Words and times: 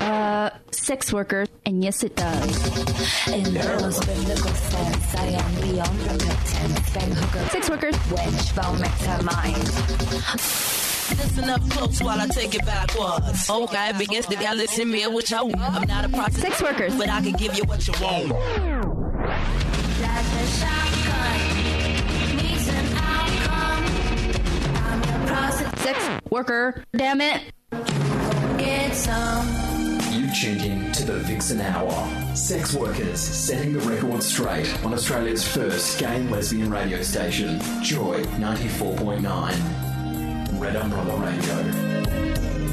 Uh, 0.00 0.50
sex 0.70 1.12
worker, 1.12 1.46
and 1.66 1.84
yes, 1.84 2.02
it 2.02 2.16
does. 2.16 2.66
In 3.28 3.44
the 3.44 3.78
most 3.80 4.06
biblical 4.06 4.50
sense, 4.50 5.14
I 5.14 5.26
am 5.26 5.54
beyond 5.60 6.00
the 6.00 6.18
pretense. 6.18 6.90
Bang 6.94 7.12
hooker, 7.12 7.48
Sex 7.50 7.70
workers, 7.70 7.96
wedge, 8.10 8.50
vomit 8.52 8.88
her 8.88 9.22
mind. 9.22 9.64
Listen 11.10 11.50
up 11.50 11.60
close 11.70 12.02
while 12.02 12.20
I 12.20 12.26
take 12.28 12.54
it 12.54 12.64
backwards. 12.64 13.48
Okay, 13.50 13.92
begins 13.98 14.26
to 14.26 14.36
y'all 14.42 14.56
listen 14.56 14.90
me 14.90 15.06
what 15.06 15.30
you 15.30 15.44
want. 15.44 15.56
I'm 15.58 15.86
not 15.86 16.04
a 16.04 16.08
prostitute, 16.08 16.52
sex 16.52 16.62
workers, 16.62 16.96
but 16.96 17.08
I 17.08 17.20
can 17.20 17.32
give 17.32 17.54
you 17.56 17.64
what 17.64 17.86
you 17.86 17.94
want. 18.00 18.32
Sex 25.76 26.08
worker. 26.30 26.84
Damn 26.96 27.20
it! 27.20 27.52
Get 28.58 28.94
some. 28.94 29.46
You 30.12 30.28
tuned 30.34 30.62
in 30.62 30.92
to 30.92 31.04
the 31.04 31.18
Vixen 31.20 31.60
Hour. 31.60 31.90
Sex 32.34 32.74
workers 32.74 33.20
setting 33.20 33.72
the 33.72 33.80
record 33.80 34.22
straight 34.22 34.68
on 34.84 34.92
Australia's 34.92 35.46
first 35.46 35.98
gay 35.98 36.16
and 36.16 36.30
lesbian 36.30 36.70
radio 36.70 37.02
station, 37.02 37.60
Joy 37.82 38.22
94.9. 38.38 40.60
Red 40.60 40.76
Umbrella 40.76 41.16
Radio. 41.24 42.69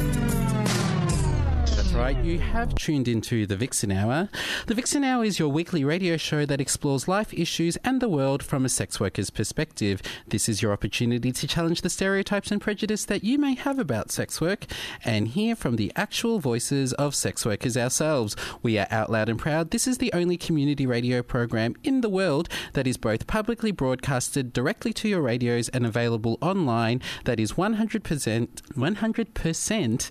Right, 1.98 2.24
you 2.24 2.38
have 2.38 2.76
tuned 2.76 3.08
into 3.08 3.48
the 3.48 3.58
Vixen 3.58 3.92
Hour. 3.92 4.30
The 4.68 4.76
Vixen 4.76 5.04
Hour 5.04 5.26
is 5.26 5.40
your 5.40 5.50
weekly 5.50 5.84
radio 5.84 6.16
show 6.16 6.46
that 6.46 6.62
explores 6.62 7.08
life 7.08 7.34
issues 7.34 7.76
and 7.78 8.00
the 8.00 8.08
world 8.08 8.44
from 8.44 8.64
a 8.64 8.70
sex 8.70 9.00
worker's 9.00 9.32
perspective. 9.32 10.04
This 10.28 10.48
is 10.48 10.62
your 10.62 10.74
opportunity 10.74 11.32
to 11.32 11.48
challenge 11.48 11.82
the 11.82 11.90
stereotypes 11.90 12.52
and 12.52 12.62
prejudice 12.62 13.04
that 13.06 13.24
you 13.24 13.40
may 13.40 13.56
have 13.56 13.80
about 13.80 14.12
sex 14.12 14.40
work 14.40 14.68
and 15.04 15.30
hear 15.30 15.56
from 15.56 15.76
the 15.76 15.92
actual 15.96 16.38
voices 16.38 16.94
of 16.94 17.16
sex 17.16 17.44
workers 17.48 17.76
ourselves. 17.76 18.36
We 18.62 18.78
are 18.78 18.88
out 18.92 19.12
loud 19.12 19.28
and 19.28 19.40
proud. 19.40 19.72
This 19.72 19.88
is 19.88 19.98
the 19.98 20.14
only 20.14 20.38
community 20.38 20.86
radio 20.86 21.24
program 21.24 21.74
in 21.84 22.02
the 22.02 22.10
world 22.10 22.48
that 22.74 22.86
is 22.86 22.98
both 22.98 23.26
publicly 23.26 23.72
broadcasted 23.72 24.54
directly 24.54 24.94
to 24.94 25.10
your 25.10 25.24
radios 25.24 25.68
and 25.70 25.84
available 25.84 26.38
online 26.42 27.02
that 27.26 27.40
is 27.40 27.54
100% 27.54 28.48
100% 28.78 30.10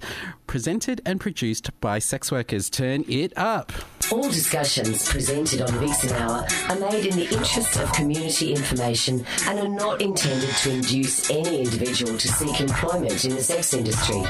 presented 0.57 1.03
and 1.05 1.21
produced 1.21 1.69
by 1.83 1.99
sex 1.99 2.33
workers. 2.33 2.71
Turn 2.71 3.05
it 3.11 3.31
up. 3.37 3.71
All 4.11 4.23
discussions 4.23 5.07
presented 5.07 5.61
on 5.61 5.71
Vixen 5.73 6.13
Hour 6.13 6.47
are 6.71 6.81
made 6.81 7.05
in 7.05 7.15
the 7.15 7.29
interest 7.31 7.77
of 7.77 7.93
community 7.93 8.55
information 8.55 9.27
and 9.47 9.59
are 9.59 9.69
not 9.69 10.01
intended 10.01 10.49
to 10.49 10.71
induce 10.71 11.29
any 11.29 11.61
individual 11.61 12.17
to 12.17 12.29
seek 12.29 12.59
employment 12.59 13.23
in 13.27 13.33
the 13.33 13.43
sex 13.43 13.75
industry. 13.75 14.23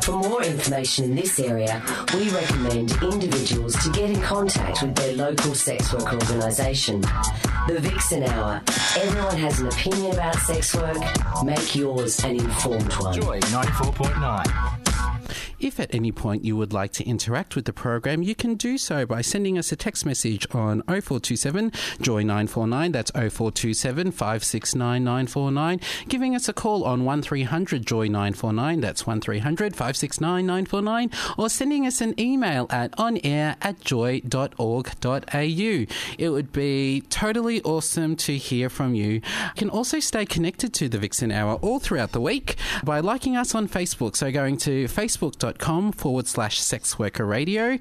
For 0.00 0.12
more 0.12 0.42
information 0.42 1.04
in 1.04 1.16
this 1.16 1.38
area, 1.38 1.82
we 2.14 2.30
recommend 2.30 2.92
individuals 3.02 3.74
to 3.84 3.90
get 3.90 4.08
in 4.08 4.22
contact 4.22 4.80
with 4.80 4.94
their 4.94 5.14
local 5.14 5.54
sex 5.54 5.92
work 5.92 6.14
organisation. 6.14 7.02
The 7.68 7.78
Vixen 7.78 8.22
Hour. 8.22 8.62
Everyone 8.96 9.36
has 9.36 9.60
an 9.60 9.66
opinion 9.66 10.12
about 10.12 10.36
sex 10.36 10.74
work. 10.74 10.96
Make 11.44 11.76
yours 11.76 12.24
an 12.24 12.36
informed 12.36 12.90
one. 12.94 13.20
Joy 13.20 13.40
94.9. 13.40 14.84
If 15.64 15.80
at 15.80 15.94
any 15.94 16.12
point 16.12 16.44
you 16.44 16.58
would 16.58 16.74
like 16.74 16.92
to 16.92 17.04
interact 17.04 17.56
with 17.56 17.64
the 17.64 17.72
program, 17.72 18.22
you 18.22 18.34
can 18.34 18.54
do 18.54 18.76
so 18.76 19.06
by 19.06 19.22
sending 19.22 19.56
us 19.56 19.72
a 19.72 19.76
text 19.76 20.04
message 20.04 20.46
on 20.54 20.82
0427 20.82 21.72
Joy 22.02 22.20
949. 22.20 22.92
That's 22.92 23.10
0427 23.12 24.10
569 24.10 25.02
949. 25.02 25.80
Giving 26.06 26.36
us 26.36 26.50
a 26.50 26.52
call 26.52 26.84
on 26.84 27.06
1300 27.06 27.86
Joy 27.86 28.08
949. 28.08 28.80
That's 28.82 29.06
1300 29.06 29.72
569 29.72 30.44
949. 30.44 31.10
Or 31.38 31.48
sending 31.48 31.86
us 31.86 32.02
an 32.02 32.20
email 32.20 32.66
at 32.68 32.92
onair 32.98 33.56
at 33.62 33.80
joy.org.au. 33.80 34.26
It 36.18 36.28
would 36.28 36.52
be 36.52 37.00
totally 37.08 37.62
awesome 37.62 38.16
to 38.16 38.36
hear 38.36 38.68
from 38.68 38.94
you. 38.94 39.12
You 39.12 39.22
can 39.56 39.70
also 39.70 39.98
stay 39.98 40.26
connected 40.26 40.74
to 40.74 40.90
the 40.90 40.98
Vixen 40.98 41.32
Hour 41.32 41.54
all 41.62 41.78
throughout 41.78 42.12
the 42.12 42.20
week 42.20 42.56
by 42.82 43.00
liking 43.00 43.34
us 43.34 43.54
on 43.54 43.66
Facebook. 43.66 44.14
So 44.14 44.30
going 44.30 44.58
to 44.58 44.84
facebook.com 44.84 45.53
forward 45.58 46.26
slash 46.26 46.60
sex 46.60 46.98
worker 46.98 47.24
radio 47.24 47.78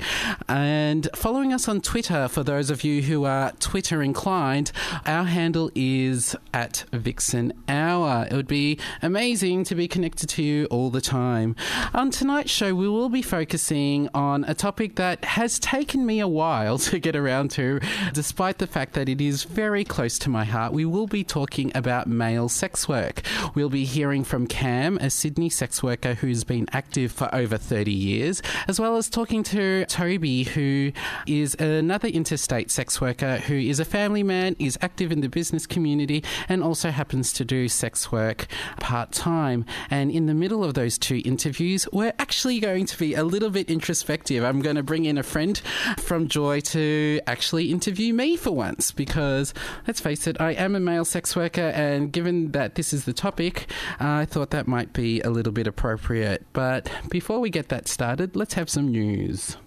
and 0.47 1.09
following 1.15 1.53
us 1.53 1.67
on 1.67 1.81
Twitter 1.81 2.27
for 2.27 2.43
those 2.43 2.69
of 2.69 2.83
you 2.83 3.01
who 3.01 3.25
are 3.25 3.51
Twitter 3.59 4.01
inclined. 4.01 4.71
Our 5.05 5.25
handle 5.25 5.71
is 5.75 6.35
at 6.53 6.85
Vixen 6.91 7.53
Hour. 7.67 8.27
It 8.29 8.35
would 8.35 8.47
be 8.47 8.79
amazing 9.01 9.63
to 9.65 9.75
be 9.75 9.87
connected 9.87 10.29
to 10.29 10.43
you 10.43 10.65
all 10.65 10.89
the 10.89 11.01
time. 11.01 11.55
On 11.93 12.11
tonight's 12.11 12.51
show, 12.51 12.73
we 12.73 12.87
will 12.87 13.09
be 13.09 13.21
focusing 13.21 14.09
on 14.13 14.43
a 14.45 14.53
topic 14.53 14.95
that 14.95 15.23
has 15.25 15.59
taken 15.59 16.05
me 16.05 16.19
a 16.19 16.27
while 16.27 16.77
to 16.89 16.99
get 16.99 17.15
around 17.15 17.51
to, 17.51 17.79
despite 18.13 18.57
the 18.57 18.67
fact 18.67 18.93
that 18.93 19.09
it 19.09 19.21
is 19.21 19.43
very 19.43 19.83
close 19.83 20.17
to 20.19 20.29
my 20.29 20.43
heart. 20.43 20.73
We 20.73 20.85
will 20.85 21.07
be 21.07 21.23
talking 21.23 21.71
about 21.75 22.07
male 22.07 22.49
sex 22.49 22.87
work. 22.87 23.21
We'll 23.55 23.69
be 23.69 23.85
hearing 23.85 24.23
from 24.23 24.47
Cam, 24.47 24.97
a 24.97 25.09
Sydney 25.09 25.49
sex 25.49 25.81
worker 25.83 26.15
who's 26.15 26.43
been 26.43 26.67
active 26.71 27.11
for 27.11 27.33
over 27.33 27.52
30 27.57 27.91
years, 27.91 28.41
as 28.67 28.79
well 28.79 28.97
as 28.97 29.09
talking 29.09 29.43
to 29.43 29.85
Toby, 29.85 30.43
who 30.43 30.91
is 31.27 31.55
another 31.55 32.07
interstate 32.07 32.71
sex 32.71 32.99
worker 32.99 33.37
who 33.37 33.55
is 33.55 33.79
a 33.79 33.85
family 33.85 34.23
man, 34.23 34.55
is 34.59 34.77
active 34.81 35.11
in 35.11 35.21
the 35.21 35.29
business 35.29 35.65
community, 35.65 36.23
and 36.49 36.63
also 36.63 36.91
happens 36.91 37.33
to 37.33 37.45
do 37.45 37.67
sex 37.67 38.11
work 38.11 38.47
part 38.79 39.11
time. 39.11 39.65
And 39.89 40.11
in 40.11 40.25
the 40.25 40.33
middle 40.33 40.63
of 40.63 40.73
those 40.73 40.97
two 40.97 41.21
interviews, 41.25 41.87
we're 41.91 42.13
actually 42.19 42.59
going 42.59 42.85
to 42.87 42.97
be 42.97 43.13
a 43.13 43.23
little 43.23 43.49
bit 43.49 43.69
introspective. 43.69 44.43
I'm 44.43 44.61
going 44.61 44.75
to 44.75 44.83
bring 44.83 45.05
in 45.05 45.17
a 45.17 45.23
friend 45.23 45.61
from 45.97 46.27
Joy 46.27 46.61
to 46.61 47.21
actually 47.27 47.71
interview 47.71 48.13
me 48.13 48.35
for 48.37 48.51
once 48.51 48.91
because, 48.91 49.53
let's 49.87 49.99
face 49.99 50.27
it, 50.27 50.39
I 50.39 50.51
am 50.51 50.75
a 50.75 50.79
male 50.79 51.05
sex 51.05 51.35
worker, 51.35 51.61
and 51.61 52.11
given 52.11 52.51
that 52.51 52.75
this 52.75 52.93
is 52.93 53.05
the 53.05 53.13
topic, 53.13 53.69
I 53.99 54.25
thought 54.25 54.51
that 54.51 54.67
might 54.67 54.93
be 54.93 55.21
a 55.21 55.29
little 55.29 55.53
bit 55.53 55.67
appropriate. 55.67 56.45
But 56.53 56.89
before 57.09 57.39
we 57.43 57.49
get 57.49 57.67
that 57.67 57.89
started, 57.89 58.37
let's 58.37 58.53
have 58.53 58.69
some 58.69 58.87
news. 58.87 59.57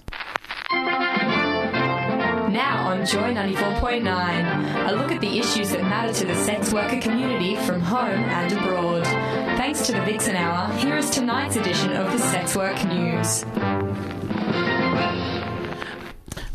Now 0.72 1.58
on 2.88 3.04
Joy 3.04 3.34
94.9, 3.34 4.88
a 4.88 4.92
look 4.92 5.12
at 5.12 5.20
the 5.20 5.38
issues 5.38 5.72
that 5.72 5.82
matter 5.82 6.14
to 6.14 6.24
the 6.24 6.34
sex 6.34 6.72
worker 6.72 6.98
community 7.02 7.54
from 7.54 7.82
home 7.82 8.24
and 8.24 8.50
abroad. 8.54 9.04
Thanks 9.58 9.86
to 9.88 9.92
the 9.92 10.00
Vixen 10.00 10.36
Hour, 10.36 10.72
here 10.78 10.96
is 10.96 11.10
tonight's 11.10 11.56
edition 11.56 11.92
of 11.92 12.10
the 12.12 12.18
Sex 12.18 12.56
Work 12.56 12.82
News. 12.86 13.44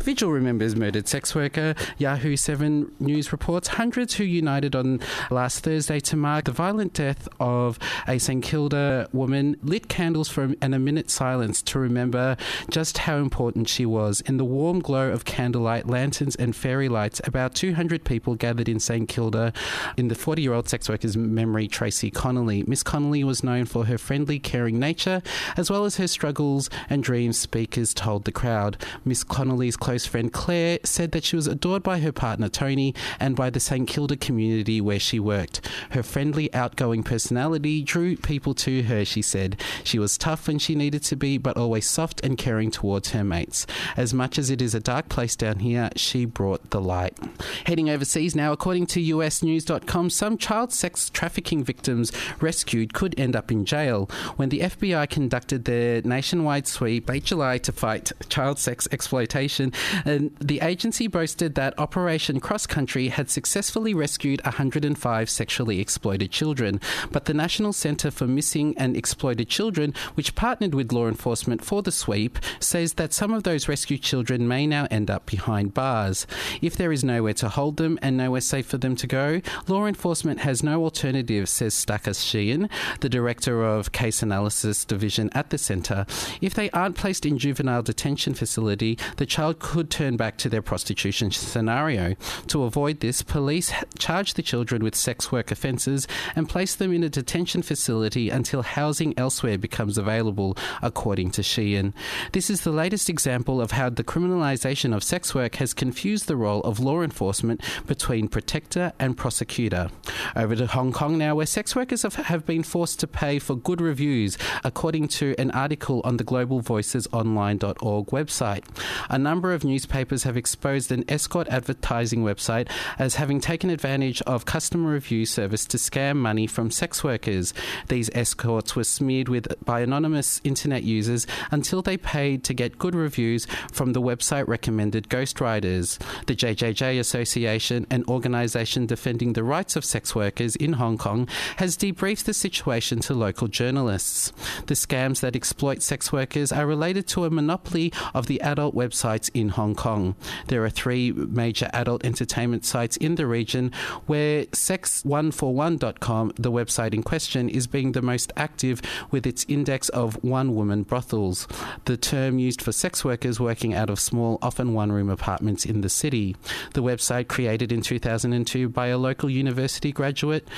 Vigil 0.02 0.32
remembers 0.32 0.74
murdered 0.74 1.06
sex 1.06 1.32
worker. 1.32 1.76
Yahoo 1.96 2.34
7 2.36 2.90
News 2.98 3.30
reports 3.30 3.68
hundreds 3.68 4.14
who 4.14 4.24
united 4.24 4.74
on 4.74 4.98
last 5.30 5.60
Thursday 5.60 6.00
to 6.00 6.16
mark 6.16 6.46
the 6.46 6.50
violent 6.50 6.92
death 6.92 7.28
of 7.38 7.78
a 8.08 8.18
St 8.18 8.42
Kilda 8.42 9.08
woman 9.12 9.56
lit 9.62 9.88
candles 9.88 10.28
for 10.28 10.54
and 10.60 10.74
a 10.74 10.80
minute 10.80 11.08
silence 11.08 11.62
to 11.62 11.78
remember 11.78 12.36
just 12.68 12.98
how 12.98 13.18
important 13.18 13.68
she 13.68 13.86
was. 13.86 14.20
In 14.22 14.38
the 14.38 14.44
warm 14.44 14.80
glow 14.80 15.12
of 15.12 15.24
candlelight, 15.24 15.86
lanterns, 15.86 16.34
and 16.34 16.56
fairy 16.56 16.88
lights, 16.88 17.20
about 17.22 17.54
200 17.54 18.04
people 18.04 18.34
gathered 18.34 18.68
in 18.68 18.80
St 18.80 19.08
Kilda 19.08 19.52
in 19.96 20.08
the 20.08 20.16
40 20.16 20.42
year 20.42 20.52
old 20.52 20.68
sex 20.68 20.88
worker's 20.88 21.16
memory, 21.16 21.68
Tracy 21.68 22.10
Connelly. 22.10 22.64
Miss 22.66 22.82
Connelly 22.82 23.22
was 23.22 23.44
known 23.44 23.66
for 23.66 23.84
her 23.84 23.98
friendly, 23.98 24.40
caring 24.40 24.80
nature, 24.80 25.22
as 25.56 25.70
well 25.70 25.84
as 25.84 25.96
her 25.98 26.08
struggles 26.08 26.68
and 26.90 27.04
dreams, 27.04 27.38
speakers 27.38 27.94
told 27.94 28.24
the 28.24 28.32
crowd. 28.32 28.76
Miss 29.04 29.22
Connelly's 29.22 29.76
close 29.76 29.91
close 29.92 30.06
friend 30.06 30.32
Claire 30.32 30.78
said 30.84 31.12
that 31.12 31.22
she 31.22 31.36
was 31.36 31.46
adored 31.46 31.82
by 31.82 31.98
her 31.98 32.12
partner 32.12 32.48
Tony 32.48 32.94
and 33.20 33.36
by 33.36 33.50
the 33.50 33.60
St 33.60 33.86
Kilda 33.86 34.16
community 34.16 34.80
where 34.80 34.98
she 34.98 35.20
worked. 35.20 35.68
Her 35.90 36.02
friendly, 36.02 36.50
outgoing 36.54 37.02
personality 37.02 37.82
drew 37.82 38.16
people 38.16 38.54
to 38.54 38.84
her, 38.84 39.04
she 39.04 39.20
said. 39.20 39.60
She 39.84 39.98
was 39.98 40.16
tough 40.16 40.48
when 40.48 40.58
she 40.58 40.74
needed 40.74 41.02
to 41.02 41.14
be, 41.14 41.36
but 41.36 41.58
always 41.58 41.86
soft 41.86 42.24
and 42.24 42.38
caring 42.38 42.70
towards 42.70 43.10
her 43.10 43.22
mates. 43.22 43.66
As 43.94 44.14
much 44.14 44.38
as 44.38 44.48
it 44.48 44.62
is 44.62 44.74
a 44.74 44.80
dark 44.80 45.10
place 45.10 45.36
down 45.36 45.58
here, 45.58 45.90
she 45.94 46.24
brought 46.24 46.70
the 46.70 46.80
light. 46.80 47.18
Heading 47.66 47.90
overseas 47.90 48.34
now, 48.34 48.52
according 48.52 48.86
to 48.86 49.00
USNews.com, 49.00 50.08
some 50.08 50.38
child 50.38 50.72
sex 50.72 51.10
trafficking 51.10 51.62
victims 51.62 52.12
rescued 52.40 52.94
could 52.94 53.14
end 53.20 53.36
up 53.36 53.52
in 53.52 53.66
jail. 53.66 54.08
When 54.36 54.48
the 54.48 54.60
FBI 54.60 55.10
conducted 55.10 55.66
their 55.66 56.00
nationwide 56.00 56.66
sweep 56.66 57.10
late 57.10 57.24
July 57.24 57.58
to 57.58 57.72
fight 57.72 58.10
child 58.30 58.58
sex 58.58 58.88
exploitation, 58.90 59.70
and 60.04 60.34
the 60.40 60.60
agency 60.60 61.06
boasted 61.06 61.54
that 61.54 61.78
Operation 61.78 62.40
Cross 62.40 62.66
Country 62.66 63.08
had 63.08 63.30
successfully 63.30 63.94
rescued 63.94 64.42
105 64.44 65.30
sexually 65.30 65.80
exploited 65.80 66.30
children. 66.30 66.80
But 67.10 67.24
the 67.24 67.34
National 67.34 67.72
Centre 67.72 68.10
for 68.10 68.26
Missing 68.26 68.76
and 68.78 68.96
Exploited 68.96 69.48
Children, 69.48 69.94
which 70.14 70.34
partnered 70.34 70.74
with 70.74 70.92
law 70.92 71.08
enforcement 71.08 71.64
for 71.64 71.82
the 71.82 71.92
sweep, 71.92 72.38
says 72.60 72.94
that 72.94 73.12
some 73.12 73.32
of 73.32 73.42
those 73.42 73.68
rescued 73.68 74.02
children 74.02 74.48
may 74.48 74.66
now 74.66 74.86
end 74.90 75.10
up 75.10 75.26
behind 75.26 75.74
bars. 75.74 76.26
If 76.60 76.76
there 76.76 76.92
is 76.92 77.04
nowhere 77.04 77.34
to 77.34 77.48
hold 77.48 77.76
them 77.76 77.98
and 78.02 78.16
nowhere 78.16 78.40
safe 78.40 78.66
for 78.66 78.78
them 78.78 78.96
to 78.96 79.06
go, 79.06 79.40
law 79.66 79.86
enforcement 79.86 80.40
has 80.40 80.62
no 80.62 80.82
alternative, 80.84 81.48
says 81.48 81.74
Stakas 81.74 82.20
Shehan, 82.20 82.70
the 83.00 83.08
director 83.08 83.64
of 83.64 83.92
Case 83.92 84.22
Analysis 84.22 84.84
Division 84.84 85.30
at 85.32 85.50
the 85.50 85.58
centre. 85.58 86.06
If 86.40 86.54
they 86.54 86.70
aren't 86.70 86.96
placed 86.96 87.26
in 87.26 87.38
juvenile 87.38 87.82
detention 87.82 88.34
facility, 88.34 88.98
the 89.16 89.26
child 89.26 89.58
could 89.58 89.71
turn 89.90 90.16
back 90.16 90.36
to 90.38 90.48
their 90.48 90.62
prostitution 90.62 91.30
scenario. 91.30 92.14
To 92.48 92.64
avoid 92.64 93.00
this, 93.00 93.22
police 93.22 93.72
charge 93.98 94.34
the 94.34 94.42
children 94.42 94.84
with 94.84 94.94
sex 94.94 95.32
work 95.32 95.50
offences 95.50 96.06
and 96.36 96.48
place 96.48 96.74
them 96.74 96.92
in 96.92 97.02
a 97.02 97.08
detention 97.08 97.62
facility 97.62 98.30
until 98.30 98.62
housing 98.62 99.14
elsewhere 99.18 99.58
becomes 99.58 99.98
available, 99.98 100.56
according 100.82 101.30
to 101.32 101.42
Shehan. 101.42 101.92
This 102.32 102.50
is 102.50 102.62
the 102.62 102.70
latest 102.70 103.08
example 103.08 103.60
of 103.60 103.72
how 103.72 103.88
the 103.88 104.04
criminalisation 104.04 104.94
of 104.94 105.02
sex 105.02 105.34
work 105.34 105.56
has 105.56 105.74
confused 105.74 106.28
the 106.28 106.36
role 106.36 106.60
of 106.62 106.78
law 106.78 107.02
enforcement 107.02 107.62
between 107.86 108.28
protector 108.28 108.92
and 108.98 109.16
prosecutor. 109.16 109.88
Over 110.36 110.56
to 110.56 110.66
Hong 110.66 110.92
Kong 110.92 111.18
now, 111.18 111.34
where 111.34 111.46
sex 111.46 111.74
workers 111.74 112.02
have, 112.02 112.46
been 112.46 112.62
forced 112.62 113.00
to 113.00 113.06
pay 113.06 113.38
for 113.38 113.54
good 113.54 113.80
reviews, 113.80 114.36
according 114.64 115.08
to 115.08 115.34
an 115.38 115.50
article 115.52 116.00
on 116.04 116.16
the 116.16 116.24
Global 116.24 116.60
Voices 116.60 116.92
globalvoicesonline.org 116.92 118.06
website. 118.06 118.64
A 119.08 119.18
number 119.18 119.52
of 119.52 119.61
newspapers 119.64 120.22
have 120.24 120.36
exposed 120.36 120.92
an 120.92 121.04
escort 121.08 121.48
advertising 121.48 122.22
website 122.22 122.68
as 122.98 123.16
having 123.16 123.40
taken 123.40 123.70
advantage 123.70 124.22
of 124.22 124.44
customer 124.44 124.92
review 124.92 125.26
service 125.26 125.64
to 125.66 125.76
scam 125.76 126.16
money 126.16 126.46
from 126.46 126.70
sex 126.70 127.02
workers. 127.04 127.54
These 127.88 128.10
escorts 128.14 128.76
were 128.76 128.84
smeared 128.84 129.28
with 129.28 129.46
by 129.64 129.80
anonymous 129.80 130.40
internet 130.44 130.82
users 130.82 131.26
until 131.50 131.82
they 131.82 131.96
paid 131.96 132.44
to 132.44 132.54
get 132.54 132.78
good 132.78 132.94
reviews 132.94 133.46
from 133.72 133.92
the 133.92 134.02
website 134.02 134.48
recommended 134.48 135.08
ghostwriters. 135.08 135.98
The 136.26 136.36
JJJ 136.36 136.98
Association, 136.98 137.86
an 137.90 138.04
organisation 138.08 138.86
defending 138.86 139.32
the 139.32 139.44
rights 139.44 139.76
of 139.76 139.84
sex 139.84 140.14
workers 140.14 140.56
in 140.56 140.74
Hong 140.74 140.98
Kong, 140.98 141.28
has 141.56 141.76
debriefed 141.76 142.24
the 142.24 142.34
situation 142.34 143.00
to 143.00 143.14
local 143.14 143.48
journalists. 143.48 144.32
The 144.66 144.74
scams 144.74 145.20
that 145.20 145.36
exploit 145.36 145.82
sex 145.82 146.12
workers 146.12 146.52
are 146.52 146.66
related 146.66 147.06
to 147.08 147.24
a 147.24 147.30
monopoly 147.30 147.92
of 148.14 148.26
the 148.26 148.40
adult 148.40 148.74
websites 148.74 149.30
in 149.34 149.50
Hong 149.52 149.74
Kong. 149.74 150.14
There 150.48 150.64
are 150.64 150.70
three 150.70 151.12
major 151.12 151.70
adult 151.72 152.04
entertainment 152.04 152.64
sites 152.64 152.96
in 152.96 153.14
the 153.14 153.26
region 153.26 153.72
where 154.06 154.44
sex141.com, 154.46 156.32
the 156.36 156.52
website 156.52 156.94
in 156.94 157.02
question, 157.02 157.48
is 157.48 157.66
being 157.66 157.92
the 157.92 158.02
most 158.02 158.32
active 158.36 158.82
with 159.10 159.26
its 159.26 159.44
index 159.48 159.88
of 159.90 160.22
one 160.24 160.54
woman 160.54 160.82
brothels, 160.82 161.46
the 161.84 161.96
term 161.96 162.38
used 162.38 162.62
for 162.62 162.72
sex 162.72 163.04
workers 163.04 163.38
working 163.38 163.74
out 163.74 163.90
of 163.90 164.00
small, 164.00 164.38
often 164.42 164.74
one 164.74 164.90
room 164.90 165.10
apartments 165.10 165.64
in 165.64 165.82
the 165.82 165.88
city. 165.88 166.34
The 166.74 166.82
website, 166.82 167.28
created 167.28 167.70
in 167.72 167.82
2002 167.82 168.68
by 168.68 168.86
a 168.88 168.98
local 168.98 169.28
university 169.30 169.92
graduate, 169.92 170.48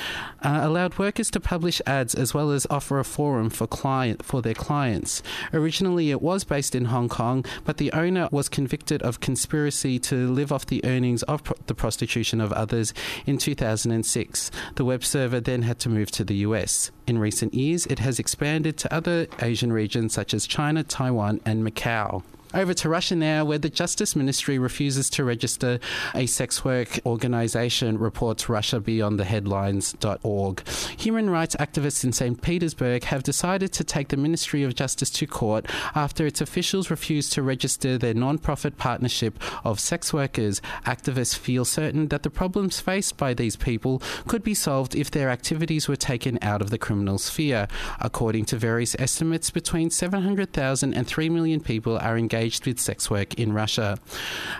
uh, 0.41 0.61
allowed 0.63 0.97
workers 0.97 1.29
to 1.31 1.39
publish 1.39 1.81
ads 1.85 2.15
as 2.15 2.33
well 2.33 2.51
as 2.51 2.65
offer 2.69 2.99
a 2.99 3.03
forum 3.03 3.49
for 3.49 3.67
client 3.67 4.23
for 4.23 4.41
their 4.41 4.53
clients. 4.53 5.21
Originally, 5.53 6.11
it 6.11 6.21
was 6.21 6.43
based 6.43 6.75
in 6.75 6.85
Hong 6.85 7.09
Kong, 7.09 7.45
but 7.63 7.77
the 7.77 7.91
owner 7.91 8.29
was 8.31 8.49
convicted 8.49 8.84
of 8.91 9.19
conspiracy 9.19 9.99
to 9.99 10.31
live 10.31 10.51
off 10.51 10.65
the 10.65 10.83
earnings 10.85 11.23
of 11.23 11.43
pro- 11.43 11.57
the 11.67 11.75
prostitution 11.75 12.41
of 12.41 12.51
others 12.53 12.93
in 13.25 13.37
2006. 13.37 14.51
The 14.75 14.85
web 14.85 15.03
server 15.03 15.39
then 15.39 15.63
had 15.63 15.79
to 15.79 15.89
move 15.89 16.11
to 16.11 16.23
the 16.23 16.35
US. 16.37 16.91
In 17.07 17.17
recent 17.17 17.53
years, 17.53 17.85
it 17.87 17.99
has 17.99 18.19
expanded 18.19 18.77
to 18.77 18.93
other 18.93 19.27
Asian 19.41 19.71
regions 19.73 20.13
such 20.13 20.33
as 20.33 20.47
China, 20.47 20.83
Taiwan, 20.83 21.41
and 21.45 21.65
Macau. 21.65 22.23
Over 22.55 22.73
to 22.75 22.87
Russia 22.87 23.17
now, 23.17 23.43
where 23.43 23.57
the 23.57 23.69
Justice 23.69 24.15
Ministry 24.15 24.57
refuses 24.57 25.09
to 25.11 25.25
register 25.25 25.77
a 26.13 26.25
sex 26.25 26.63
work 26.63 26.99
organisation, 27.05 27.97
reports 27.97 28.47
Russia 28.47 28.79
Beyond 28.79 29.19
the 29.19 29.25
RussiaBeyondTheHeadlines.org. 29.25 30.67
Human 30.97 31.29
rights 31.29 31.57
activists 31.57 32.05
in 32.05 32.13
St. 32.13 32.41
Petersburg 32.41 33.03
have 33.03 33.23
decided 33.23 33.73
to 33.73 33.83
take 33.83 34.07
the 34.07 34.15
Ministry 34.15 34.63
of 34.63 34.73
Justice 34.73 35.09
to 35.09 35.27
court 35.27 35.65
after 35.95 36.25
its 36.25 36.39
officials 36.39 36.89
refused 36.89 37.33
to 37.33 37.41
register 37.41 37.97
their 37.97 38.13
non 38.13 38.37
profit 38.37 38.77
partnership 38.77 39.37
of 39.65 39.81
sex 39.81 40.13
workers. 40.13 40.61
Activists 40.85 41.37
feel 41.37 41.65
certain 41.65 42.07
that 42.07 42.23
the 42.23 42.29
problems 42.29 42.79
faced 42.79 43.17
by 43.17 43.33
these 43.33 43.57
people 43.57 44.01
could 44.27 44.43
be 44.43 44.53
solved 44.53 44.95
if 44.95 45.11
their 45.11 45.29
activities 45.29 45.89
were 45.89 45.97
taken 45.97 46.39
out 46.41 46.61
of 46.61 46.69
the 46.69 46.77
criminal 46.77 47.17
sphere. 47.17 47.67
According 47.99 48.45
to 48.45 48.55
various 48.57 48.95
estimates, 48.97 49.51
between 49.51 49.89
700,000 49.89 50.93
and 50.93 51.05
3 51.05 51.29
million 51.29 51.59
people 51.59 51.97
are 51.97 52.17
engaged 52.17 52.44
with 52.45 52.79
sex 52.79 53.09
work 53.09 53.33
in 53.39 53.53
Russia. 53.53 53.97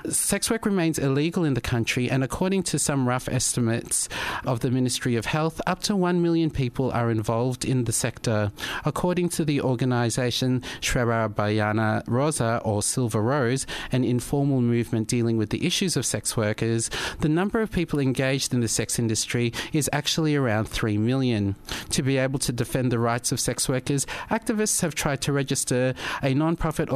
Sex 0.10 0.50
work 0.50 0.66
remains 0.66 0.98
illegal 0.98 1.44
in 1.44 1.54
the 1.54 1.62
country, 1.62 2.10
and 2.10 2.24
according 2.24 2.64
to 2.64 2.80
some 2.80 3.08
rough 3.08 3.30
estimates 3.30 4.10
of 4.44 4.62
the 4.62 4.72
Ministry 4.72 5.16
of 5.16 5.28
Health, 5.28 5.62
up 5.68 5.84
to 5.84 5.96
1 5.96 6.20
million 6.20 6.50
people 6.50 6.92
are 6.92 7.12
involved 7.12 7.64
in 7.64 7.84
the 7.84 7.92
sector. 7.92 8.52
According 8.86 9.30
to 9.30 9.46
the 9.46 9.62
organisation 9.62 10.64
Serebryanaya 10.82 12.04
Roza, 12.06 12.60
or 12.66 12.82
Silver 12.82 13.22
Rose, 13.22 13.68
an 13.92 14.04
informal 14.04 14.62
movement 14.62 15.08
dealing 15.08 15.38
with 15.38 15.52
the 15.52 15.64
issues 15.66 15.96
of 15.96 16.08
sex 16.08 16.36
workers, 16.36 16.90
the 17.20 17.30
number 17.30 17.62
of 17.62 17.72
people 17.72 18.00
engaged 18.00 18.52
in 18.52 18.62
the 18.62 18.68
sex 18.68 18.98
industry 18.98 19.54
is 19.74 19.90
actually 19.94 20.36
around 20.36 20.68
3 20.68 20.98
million. 20.98 21.56
To 21.92 22.02
be 22.02 22.18
able 22.18 22.40
to 22.40 22.52
defend 22.52 22.92
the 22.92 22.98
rights 22.98 23.32
of 23.32 23.40
sex 23.40 23.70
workers, 23.70 24.08
activists 24.32 24.82
have 24.82 24.96
tried 24.96 25.22
to 25.22 25.32
register 25.32 25.94
a 26.24 26.34
non 26.34 26.56
profit 26.56 26.90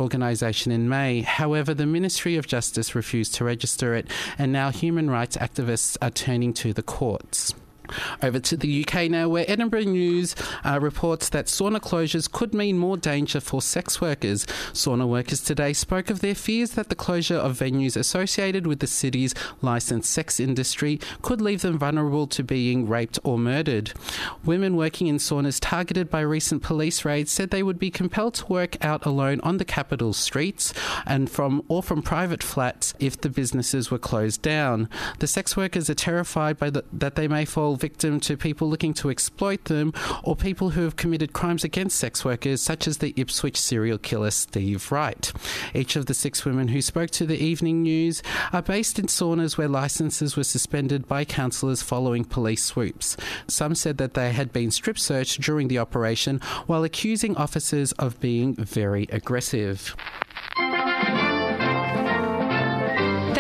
in 0.71 0.89
May. 0.89 1.21
However, 1.21 1.74
the 1.74 1.86
Ministry 1.86 2.36
of 2.36 2.48
Justice 2.48 2.95
refused 2.95 3.36
to 3.36 3.44
register 3.44 3.95
it, 3.95 4.07
and 4.38 4.51
now 4.51 4.71
human 4.71 5.10
rights 5.10 5.38
activists 5.38 5.98
are 6.01 6.12
turning 6.12 6.54
to 6.54 6.74
the 6.74 6.83
courts. 6.83 7.54
Over 8.22 8.40
to 8.40 8.58
the 8.58 8.86
UK 8.86 9.10
now, 9.10 9.30
where 9.30 9.46
Edinburgh 9.48 9.86
News 9.86 10.36
uh, 10.64 10.80
reports 10.81 11.30
that 11.30 11.46
sauna 11.46 11.80
closures 11.80 12.31
could 12.31 12.54
mean 12.54 12.78
more 12.78 12.98
danger 12.98 13.40
for 13.40 13.62
sex 13.62 14.02
workers. 14.02 14.46
Sauna 14.74 15.08
workers 15.08 15.42
today 15.42 15.74
spoke 15.74 16.10
of 16.10 16.22
their 16.22 16.36
fears 16.36 16.72
that 16.72 16.90
the 16.90 16.96
closure 16.96 17.38
of 17.38 17.60
venues 17.60 17.98
associated 17.98 18.68
with 18.68 18.80
the 18.80 18.88
city's 18.88 19.34
licensed 19.62 20.10
sex 20.12 20.40
industry 20.40 21.00
could 21.22 21.42
leave 21.42 21.62
them 21.62 21.78
vulnerable 21.78 22.28
to 22.28 22.44
being 22.44 22.88
raped 22.88 23.19
or 23.24 23.38
murdered. 23.38 23.94
Women 24.44 24.76
working 24.76 25.08
in 25.08 25.18
saunas 25.18 25.60
targeted 25.62 26.10
by 26.10 26.22
recent 26.22 26.62
police 26.62 27.06
raids 27.06 27.31
said 27.31 27.50
they 27.50 27.64
would 27.64 27.80
be 27.80 27.92
compelled 27.92 28.36
to 28.36 28.46
work 28.48 28.84
out 28.84 29.06
alone 29.06 29.40
on 29.42 29.58
the 29.58 29.66
capital 29.66 30.14
streets 30.14 30.74
and 31.06 31.30
from 31.30 31.64
or 31.68 31.84
from 31.84 32.02
private 32.02 32.44
flats 32.44 32.94
if 33.00 33.19
the 33.19 33.30
businesses 33.30 33.92
were 33.92 34.00
closed 34.00 34.42
down. 34.42 34.90
The 35.19 35.28
sex 35.28 35.56
workers 35.56 35.90
are 35.90 35.96
terrified 35.96 36.58
by 36.58 36.69
the, 36.69 36.84
that 36.94 37.16
they 37.16 37.28
may 37.28 37.46
fall 37.46 37.76
victim 37.80 38.19
to 38.21 38.38
people 38.38 38.69
looking 38.69 38.94
to 38.95 39.09
exploit 39.09 39.66
them 39.66 39.94
or 40.24 40.36
people 40.36 40.71
who 40.71 40.83
have 40.83 40.95
committed 40.95 41.33
crimes 41.33 41.64
against 41.64 41.98
sex 41.98 42.24
workers, 42.24 42.62
such 42.62 42.88
as 42.88 42.98
the 42.98 43.14
Ipswich 43.16 43.59
serial 43.59 43.98
killer 43.98 44.31
Steve 44.31 44.92
Wright. 44.92 45.31
Each 45.74 45.95
of 45.95 46.06
the 46.06 46.14
six 46.14 46.45
women 46.45 46.69
who 46.69 46.81
spoke 46.81 47.09
to 47.12 47.26
the 47.26 47.38
Evening 47.44 47.83
News 47.83 48.21
are 48.54 48.62
based 48.62 49.00
in 49.00 49.07
saunas 49.07 49.57
where 49.57 49.68
licenses 49.68 50.36
were 50.36 50.44
suspended 50.44 51.07
by 51.07 51.26
councillors 51.26 51.81
following 51.81 52.26
police 52.26 52.64
swoops. 52.64 53.18
Some 53.48 53.76
said 53.76 53.98
that 53.98 54.14
they 54.14 54.31
had 54.31 54.52
been 54.52 54.71
strip 54.71 55.00
searched 55.00 55.42
during 55.42 55.68
the 55.68 55.80
operation, 55.80 56.40
while 56.68 56.83
accusing 56.83 57.36
officers 57.38 57.92
of 57.94 58.19
being 58.19 58.56
very 58.56 59.07
aggressive. 59.12 59.95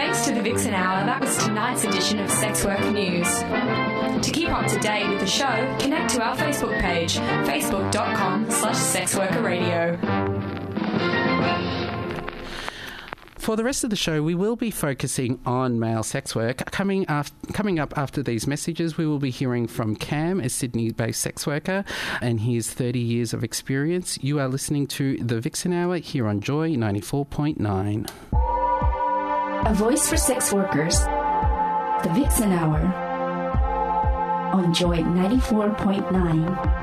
Thanks 0.09 0.25
to 0.25 0.33
the 0.33 0.41
Vixen 0.41 0.73
Hour, 0.73 1.05
that 1.05 1.21
was 1.21 1.37
tonight's 1.37 1.83
edition 1.83 2.17
of 2.17 2.31
Sex 2.31 2.65
Work 2.65 2.79
News. 2.91 3.27
To 3.31 4.31
keep 4.33 4.49
up 4.49 4.65
to 4.65 4.79
date 4.79 5.07
with 5.07 5.19
the 5.19 5.27
show, 5.27 5.77
connect 5.79 6.15
to 6.15 6.23
our 6.23 6.35
Facebook 6.35 6.81
page, 6.81 7.17
facebook.com 7.17 8.49
slash 8.49 8.75
sexworkerradio. 8.75 9.99
for 13.37 13.55
the 13.55 13.63
rest 13.63 13.83
of 13.83 13.91
the 13.91 13.95
show, 13.95 14.23
we 14.23 14.33
will 14.33 14.55
be 14.55 14.71
focusing 14.71 15.39
on 15.45 15.79
male 15.79 16.01
sex 16.01 16.35
work. 16.35 16.57
Coming, 16.71 17.05
coming 17.53 17.77
up 17.77 17.95
after 17.95 18.23
these 18.23 18.47
messages, 18.47 18.97
we 18.97 19.05
will 19.05 19.19
be 19.19 19.29
hearing 19.29 19.67
from 19.67 19.95
Cam, 19.95 20.39
a 20.39 20.49
Sydney 20.49 20.91
based 20.91 21.21
sex 21.21 21.45
worker, 21.45 21.85
and 22.19 22.39
his 22.39 22.73
30 22.73 22.97
years 22.97 23.31
of 23.31 23.43
experience. 23.43 24.17
You 24.23 24.39
are 24.39 24.47
listening 24.47 24.87
to 24.87 25.17
The 25.17 25.39
Vixen 25.39 25.71
Hour 25.71 25.97
here 25.97 26.27
on 26.27 26.41
Joy 26.41 26.71
94.9. 26.71 28.58
A 29.65 29.73
voice 29.73 30.07
for 30.07 30.15
sex 30.15 30.53
workers. 30.53 30.99
The 30.99 32.11
Vixen 32.13 32.53
Hour. 32.53 32.79
On 34.53 34.73
Joy 34.73 34.99
94.9. 34.99 36.78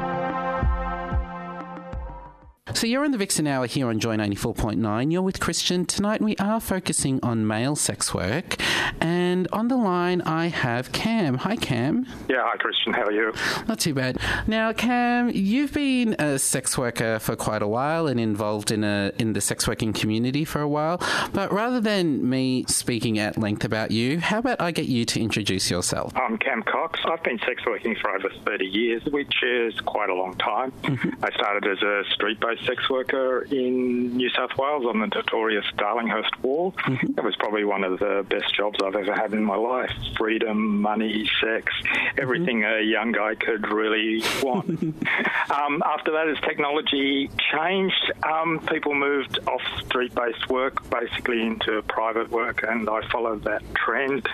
So 2.76 2.86
you're 2.86 3.06
in 3.06 3.10
the 3.10 3.16
Vixen 3.16 3.46
Hour 3.46 3.64
here 3.64 3.88
on 3.88 3.98
Joy 3.98 4.16
94.9. 4.16 5.10
You're 5.10 5.22
with 5.22 5.40
Christian. 5.40 5.86
Tonight 5.86 6.20
we 6.20 6.36
are 6.36 6.60
focusing 6.60 7.18
on 7.22 7.46
male 7.46 7.74
sex 7.74 8.12
work. 8.12 8.56
And 9.00 9.48
on 9.50 9.68
the 9.68 9.78
line 9.78 10.20
I 10.20 10.48
have 10.48 10.92
Cam. 10.92 11.38
Hi, 11.38 11.56
Cam. 11.56 12.06
Yeah, 12.28 12.42
hi 12.42 12.58
Christian, 12.58 12.92
how 12.92 13.04
are 13.04 13.12
you? 13.12 13.32
Not 13.66 13.80
too 13.80 13.94
bad. 13.94 14.18
Now, 14.46 14.74
Cam, 14.74 15.30
you've 15.30 15.72
been 15.72 16.16
a 16.18 16.38
sex 16.38 16.76
worker 16.76 17.18
for 17.18 17.34
quite 17.34 17.62
a 17.62 17.66
while 17.66 18.08
and 18.08 18.20
involved 18.20 18.70
in 18.70 18.84
a 18.84 19.10
in 19.18 19.32
the 19.32 19.40
sex 19.40 19.66
working 19.66 19.94
community 19.94 20.44
for 20.44 20.60
a 20.60 20.68
while. 20.68 21.00
But 21.32 21.50
rather 21.54 21.80
than 21.80 22.28
me 22.28 22.66
speaking 22.68 23.18
at 23.18 23.38
length 23.38 23.64
about 23.64 23.90
you, 23.90 24.20
how 24.20 24.40
about 24.40 24.60
I 24.60 24.70
get 24.70 24.84
you 24.84 25.06
to 25.06 25.20
introduce 25.20 25.70
yourself? 25.70 26.12
I'm 26.14 26.36
Cam 26.36 26.62
Cox. 26.62 27.00
I've 27.06 27.22
been 27.22 27.38
sex 27.38 27.64
working 27.64 27.96
for 27.96 28.10
over 28.10 28.28
30 28.44 28.66
years, 28.66 29.02
which 29.06 29.42
is 29.42 29.80
quite 29.80 30.10
a 30.10 30.14
long 30.14 30.34
time. 30.34 30.72
Mm-hmm. 30.82 31.24
I 31.24 31.30
started 31.30 31.66
as 31.66 31.82
a 31.82 32.02
street 32.10 32.38
based 32.38 32.65
sex 32.66 32.88
worker 32.90 33.42
in 33.50 34.16
New 34.16 34.28
South 34.30 34.56
Wales 34.58 34.84
on 34.86 35.00
the 35.00 35.06
notorious 35.06 35.64
Darlinghurst 35.76 36.42
Wall. 36.42 36.74
It 36.86 37.22
was 37.22 37.36
probably 37.36 37.64
one 37.64 37.84
of 37.84 37.98
the 37.98 38.26
best 38.28 38.54
jobs 38.54 38.78
I've 38.84 38.96
ever 38.96 39.14
had 39.14 39.32
in 39.32 39.44
my 39.44 39.56
life. 39.56 39.90
Freedom, 40.16 40.80
money, 40.80 41.30
sex, 41.40 41.72
everything 42.18 42.64
a 42.64 42.80
young 42.80 43.12
guy 43.12 43.34
could 43.34 43.70
really 43.70 44.22
want. 44.42 44.68
um, 45.50 45.82
after 45.84 46.12
that, 46.12 46.28
as 46.28 46.38
technology 46.40 47.30
changed, 47.52 48.12
um, 48.22 48.60
people 48.68 48.94
moved 48.94 49.38
off 49.46 49.62
street 49.84 50.14
based 50.14 50.48
work 50.48 50.88
basically 50.90 51.42
into 51.42 51.82
private 51.82 52.30
work, 52.30 52.64
and 52.66 52.88
I 52.88 53.06
followed 53.08 53.44
that 53.44 53.62
trend. 53.74 54.28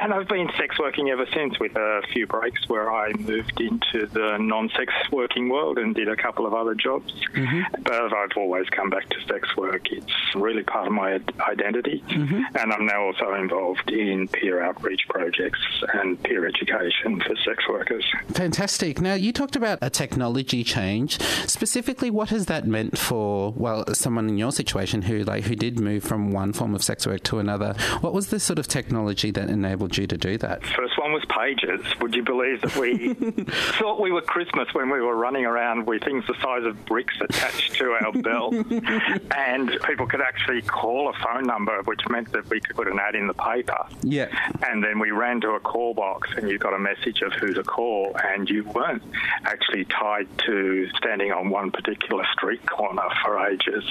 And 0.00 0.14
I've 0.14 0.28
been 0.28 0.48
sex 0.56 0.78
working 0.78 1.10
ever 1.10 1.26
since, 1.34 1.58
with 1.58 1.76
a 1.76 2.02
few 2.12 2.26
breaks 2.26 2.68
where 2.68 2.90
I 2.90 3.12
moved 3.12 3.60
into 3.60 4.06
the 4.06 4.38
non 4.38 4.70
sex 4.70 4.92
working 5.10 5.48
world 5.48 5.78
and 5.78 5.94
did 5.94 6.08
a 6.08 6.16
couple 6.16 6.46
of 6.46 6.54
other 6.54 6.74
jobs. 6.74 7.12
Mm-hmm. 7.50 7.82
But 7.82 8.12
I've 8.12 8.36
always 8.36 8.68
come 8.70 8.90
back 8.90 9.08
to 9.10 9.20
sex 9.26 9.56
work. 9.56 9.90
It's 9.90 10.12
really 10.34 10.62
part 10.62 10.86
of 10.86 10.92
my 10.92 11.14
id- 11.14 11.32
identity. 11.40 12.02
Mm-hmm. 12.08 12.56
And 12.56 12.72
I'm 12.72 12.86
now 12.86 13.06
also 13.06 13.34
involved 13.34 13.90
in 13.90 14.28
peer 14.28 14.62
outreach 14.62 15.02
projects 15.08 15.60
and 15.94 16.22
peer 16.22 16.46
education 16.46 17.20
for 17.20 17.34
sex 17.36 17.68
workers. 17.68 18.04
Fantastic. 18.28 19.00
Now, 19.00 19.14
you 19.14 19.32
talked 19.32 19.56
about 19.56 19.78
a 19.82 19.90
technology 19.90 20.64
change. 20.64 21.20
Specifically, 21.46 22.10
what 22.10 22.30
has 22.30 22.46
that 22.46 22.66
meant 22.66 22.98
for 22.98 23.52
well, 23.52 23.84
someone 23.94 24.28
in 24.28 24.38
your 24.38 24.52
situation 24.52 25.02
who 25.02 25.24
like 25.24 25.44
who 25.44 25.54
did 25.54 25.80
move 25.80 26.04
from 26.04 26.30
one 26.30 26.52
form 26.52 26.74
of 26.74 26.82
sex 26.82 27.06
work 27.06 27.22
to 27.24 27.38
another? 27.38 27.74
What 28.00 28.12
was 28.12 28.28
the 28.28 28.40
sort 28.40 28.58
of 28.58 28.68
technology 28.68 29.30
that 29.32 29.50
enabled 29.50 29.96
you 29.96 30.06
to 30.06 30.16
do 30.16 30.38
that? 30.38 30.64
First 30.64 30.98
one 30.98 31.12
was 31.12 31.24
pages. 31.26 31.80
Would 32.00 32.14
you 32.14 32.22
believe 32.22 32.60
that 32.62 32.76
we 32.76 33.14
thought 33.78 34.00
we 34.00 34.12
were 34.12 34.22
Christmas 34.22 34.68
when 34.72 34.90
we 34.90 35.00
were 35.00 35.16
running 35.16 35.44
around 35.44 35.86
with 35.86 36.04
things 36.04 36.24
the 36.26 36.34
size 36.42 36.64
of 36.64 36.84
bricks 36.86 37.14
attached 37.40 37.74
to 37.74 37.90
our 37.92 38.12
belt, 38.12 38.54
and 39.36 39.70
people 39.86 40.06
could 40.06 40.20
actually 40.20 40.62
call 40.62 41.08
a 41.08 41.12
phone 41.24 41.44
number, 41.44 41.80
which 41.84 42.00
meant 42.08 42.30
that 42.32 42.48
we 42.50 42.60
could 42.60 42.76
put 42.76 42.88
an 42.88 42.98
ad 42.98 43.14
in 43.14 43.26
the 43.26 43.34
paper. 43.34 43.76
Yeah. 44.02 44.28
And 44.68 44.82
then 44.82 44.98
we 44.98 45.10
ran 45.10 45.40
to 45.42 45.50
a 45.52 45.60
call 45.60 45.94
box, 45.94 46.30
and 46.36 46.48
you 46.48 46.58
got 46.58 46.74
a 46.74 46.78
message 46.78 47.22
of 47.22 47.32
who 47.34 47.52
to 47.54 47.62
call, 47.62 48.16
and 48.22 48.48
you 48.48 48.64
weren't 48.64 49.02
actually 49.44 49.84
tied 49.86 50.28
to 50.46 50.88
standing 50.96 51.32
on 51.32 51.50
one 51.50 51.70
particular 51.70 52.24
street 52.32 52.64
corner 52.68 53.02
for 53.24 53.46
ages. 53.48 53.84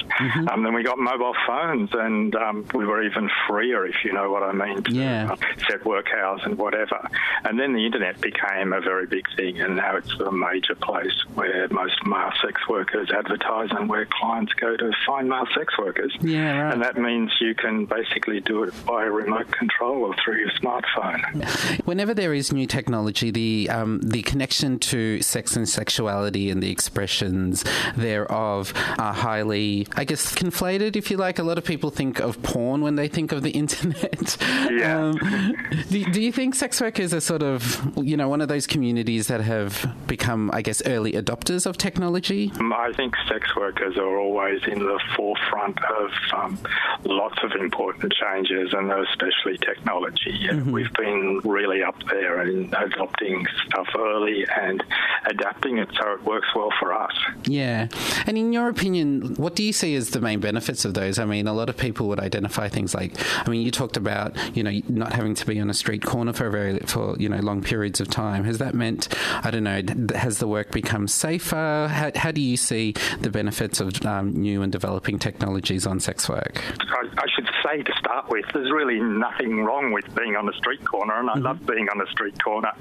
Um, 0.52 0.64
then 0.64 0.74
we 0.74 0.84
got 0.84 0.98
mobile 0.98 1.36
phones, 1.48 1.90
and 1.94 2.36
um, 2.36 2.66
we 2.74 2.86
were 2.86 3.04
even 3.04 3.30
freer, 3.48 3.86
if 3.86 3.96
you 4.04 4.14
know 4.14 4.30
what 4.32 4.44
I 4.44 4.52
mean, 4.52 4.84
to 4.84 4.94
Yeah. 4.94 5.32
uh, 5.32 5.36
set 5.68 5.86
work 5.86 6.08
hours 6.16 6.42
and 6.44 6.58
whatever. 6.58 7.08
And 7.44 7.60
then 7.60 7.74
the 7.74 7.86
internet 7.86 8.20
became 8.22 8.74
a 8.74 8.82
very 8.82 9.08
big 9.08 9.26
thing, 9.36 9.60
and 9.60 9.76
now 9.76 9.96
it's 9.96 10.12
a 10.20 10.32
major 10.32 10.76
place 10.76 11.14
where 11.34 11.68
most 11.70 12.06
male 12.06 12.32
sex 12.44 12.68
workers 12.68 13.10
advertise 13.12 13.39
and 13.50 13.90
where 13.90 14.08
clients 14.12 14.54
go 14.54 14.76
to 14.78 14.92
find 15.06 15.30
male 15.30 15.48
sex 15.56 15.78
workers. 15.78 16.16
Yeah, 16.22 16.62
right. 16.62 16.74
And 16.74 16.82
that 16.82 16.98
means 16.98 17.32
you 17.42 17.56
can 17.56 17.86
basically 17.86 18.40
do 18.42 18.64
it 18.64 18.74
by 18.86 19.04
remote 19.04 19.52
control 19.52 20.06
or 20.06 20.16
through 20.24 20.40
your 20.40 20.52
smartphone. 20.52 21.86
Whenever 21.86 22.14
there 22.14 22.34
is 22.34 22.54
new 22.54 22.68
technology, 22.68 23.32
the 23.32 23.70
um, 23.70 24.00
the 24.02 24.22
connection 24.24 24.80
to 24.80 25.22
sex 25.22 25.56
and 25.56 25.68
sexuality 25.68 26.50
and 26.50 26.62
the 26.62 26.72
expressions 26.72 27.64
thereof 27.96 28.74
are 28.98 29.14
highly, 29.14 29.88
I 29.96 30.06
guess, 30.06 30.34
conflated. 30.34 30.96
If 30.96 31.12
you 31.12 31.18
like, 31.18 31.40
a 31.40 31.44
lot 31.44 31.58
of 31.58 31.64
people 31.64 31.90
think 31.90 32.20
of 32.20 32.42
porn 32.44 32.82
when 32.82 32.96
they 32.96 33.08
think 33.08 33.32
of 33.32 33.44
the 33.44 33.52
internet. 33.60 34.38
Yeah. 34.70 34.98
Um, 35.00 35.56
do, 35.90 36.06
do 36.06 36.22
you 36.22 36.32
think 36.32 36.56
sex 36.56 36.82
workers 36.82 37.14
are 37.14 37.20
sort 37.20 37.44
of, 37.44 37.92
you 37.98 38.18
know, 38.18 38.30
one 38.30 38.42
of 38.42 38.48
those 38.48 38.68
communities 38.68 39.28
that 39.28 39.42
have 39.42 39.94
become, 40.08 40.50
I 40.54 40.62
guess, 40.62 40.82
early 40.86 41.14
adopters 41.14 41.66
of 41.66 41.78
technology? 41.78 42.52
I 42.60 42.92
think 42.96 43.16
sex 43.30 43.56
workers 43.56 43.98
are 43.98 44.18
always 44.18 44.62
in 44.68 44.80
the 44.80 45.00
forefront 45.16 45.78
of 45.86 46.12
um, 46.36 46.60
lots 47.04 47.38
of 47.44 47.52
important 47.60 48.14
changes, 48.14 48.74
and 48.74 48.92
especially 48.92 49.58
technology. 49.60 50.36
Yeah, 50.40 50.62
We've 50.64 50.92
been 50.94 51.42
really 51.44 51.84
up 51.84 51.96
there 52.10 52.42
in 52.44 52.74
adopting 52.74 53.46
stuff 53.66 53.88
early 53.98 54.46
and 54.60 54.84
adapting 55.26 55.78
it 55.78 55.90
so 55.98 56.14
it 56.14 56.24
works 56.24 56.48
well 56.56 56.70
for 56.80 56.94
us. 56.94 57.14
Yeah. 57.46 57.88
And 58.26 58.38
in 58.38 58.54
your 58.54 58.70
opinion, 58.70 59.36
what 59.36 59.56
do 59.56 59.64
you 59.64 59.74
see 59.74 59.96
as 59.96 60.10
the 60.10 60.22
main 60.22 60.40
benefits 60.40 60.86
of 60.86 60.94
those? 60.94 61.20
I 61.20 61.26
mean, 61.26 61.48
a 61.48 61.54
lot 61.54 61.70
of 61.70 61.78
people 61.78 62.08
would 62.10 62.20
identify 62.20 62.68
things 62.70 62.94
like, 62.94 63.14
I 63.46 63.50
mean, 63.50 63.62
you 63.62 63.72
talked 63.72 63.98
about, 63.98 64.36
you 64.56 64.64
know, 64.64 64.82
not 64.88 65.14
having 65.14 65.36
to 65.36 65.46
be 65.46 65.60
on 65.60 65.70
a 65.70 65.74
street 65.74 66.04
corner 66.04 66.34
for 66.34 66.48
a 66.48 66.52
very, 66.52 66.80
for, 66.80 67.16
you 67.20 67.30
know, 67.30 67.38
long 67.38 67.62
periods 67.62 68.02
of 68.02 68.10
time. 68.10 68.44
Has 68.44 68.58
that 68.58 68.74
meant, 68.74 69.08
I 69.44 69.52
don't 69.52 69.64
know, 69.64 69.82
has 70.16 70.40
the 70.40 70.48
work 70.48 70.72
become 70.72 71.08
safer? 71.08 71.88
How, 71.90 72.12
how 72.16 72.32
do 72.32 72.42
you 72.42 72.58
see 72.58 72.94
the 73.22 73.30
benefits 73.30 73.80
of 73.80 74.06
um, 74.06 74.32
new 74.34 74.62
and 74.62 74.72
developing 74.72 75.20
technologies 75.20 75.86
on 75.86 76.00
sex 76.00 76.30
work? 76.30 76.62
I, 76.80 77.08
I 77.18 77.26
should 77.36 77.49
say 77.72 77.84
to 77.84 77.94
start 78.00 78.30
with, 78.30 78.46
there's 78.54 78.72
really 78.72 79.00
nothing 79.00 79.64
wrong 79.64 79.92
with 79.92 80.06
being 80.16 80.36
on 80.36 80.48
a 80.50 80.54
street 80.54 80.84
corner, 80.86 81.20
and 81.20 81.30
I 81.30 81.38
love 81.38 81.66
being 81.66 81.88
on 81.90 82.02
a 82.02 82.10
street 82.12 82.42
corner. 82.44 82.72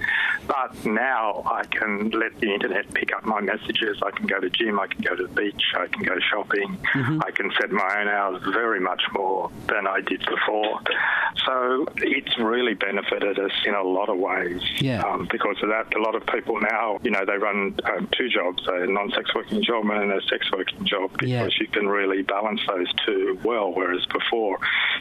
But 0.47 0.85
now 0.85 1.43
I 1.47 1.65
can 1.65 2.11
let 2.11 2.39
the 2.41 2.53
internet 2.53 2.93
pick 2.95 3.15
up 3.15 3.25
my 3.25 3.41
messages. 3.41 3.99
I 4.03 4.11
can 4.11 4.27
go 4.27 4.41
to 4.41 4.51
gym, 4.51 4.79
I 4.81 4.87
can 4.87 5.03
go 5.03 5.15
to 5.17 5.27
the 5.27 5.35
beach, 5.35 5.63
I 5.77 5.87
can 5.87 6.03
go 6.05 6.17
shopping, 6.31 6.79
I 6.95 7.31
can 7.35 7.51
set 7.61 7.71
my 7.71 8.01
own 8.01 8.09
hours 8.09 8.43
very 8.53 8.81
much 8.81 9.03
more 9.13 9.51
than 9.69 9.87
I 9.87 10.01
did 10.01 10.21
before. 10.27 10.81
So 11.47 11.87
it's 11.97 12.39
really 12.39 12.75
benefited 12.75 13.39
us 13.39 13.53
in 13.65 13.75
a 13.75 13.83
lot 13.83 14.09
of 14.09 14.19
ways. 14.19 14.63
Yeah. 14.81 15.03
Um, 15.03 15.29
because 15.31 15.57
of 15.63 15.69
that, 15.71 15.95
a 15.97 16.01
lot 16.03 16.15
of 16.15 16.27
people 16.27 16.61
now, 16.61 16.99
you 17.03 17.11
know, 17.11 17.25
they 17.25 17.37
run 17.37 17.75
um, 17.85 18.09
two 18.17 18.29
jobs, 18.29 18.63
a 18.67 18.87
non-sex 18.87 19.35
working 19.35 19.63
job 19.63 19.89
and 19.91 20.13
a 20.13 20.21
sex 20.23 20.51
working 20.53 20.85
job, 20.85 21.13
because 21.13 21.29
Yeah. 21.29 21.49
you 21.61 21.67
can 21.69 21.89
really 21.89 22.23
balance 22.23 22.61
those 22.69 22.93
two 23.07 23.39
well. 23.45 23.73
Whereas 23.73 24.05
before, 24.07 24.59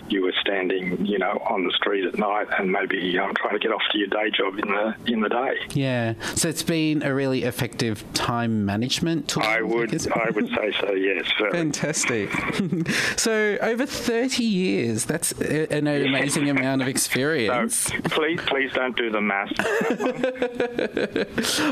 you 0.09 0.21
were 0.23 0.33
standing, 0.41 1.05
you 1.05 1.17
know, 1.17 1.41
on 1.49 1.65
the 1.65 1.71
street 1.73 2.05
at 2.05 2.17
night 2.17 2.47
and 2.57 2.71
maybe 2.71 3.17
um, 3.19 3.33
trying 3.35 3.53
to 3.53 3.59
get 3.59 3.71
off 3.71 3.81
to 3.91 3.97
your 3.97 4.07
day 4.07 4.29
job 4.31 4.57
in 4.59 4.67
the 4.69 4.95
in 5.11 5.21
the 5.21 5.29
day. 5.29 5.55
Yeah. 5.73 6.13
So 6.35 6.47
it's 6.49 6.63
been 6.63 7.03
a 7.03 7.13
really 7.13 7.43
effective 7.43 8.03
time 8.13 8.65
management 8.65 9.27
tool. 9.27 9.43
I 9.43 9.61
would 9.61 9.91
guess? 9.91 10.07
I 10.07 10.29
would 10.29 10.49
say 10.49 10.71
so. 10.79 10.91
Yes. 11.07 11.31
Very. 11.37 11.51
Fantastic. 11.51 12.29
so 13.17 13.57
over 13.61 13.85
30 13.85 14.43
years, 14.43 15.05
that's 15.05 15.31
an 15.33 15.87
amazing 15.87 16.49
amount 16.49 16.81
of 16.81 16.87
So 16.87 16.89
experience. 16.89 17.89
please, 18.05 18.39
please 18.47 18.71
don't 18.73 18.95
do 18.97 19.09
the 19.11 19.21
math. 19.21 19.51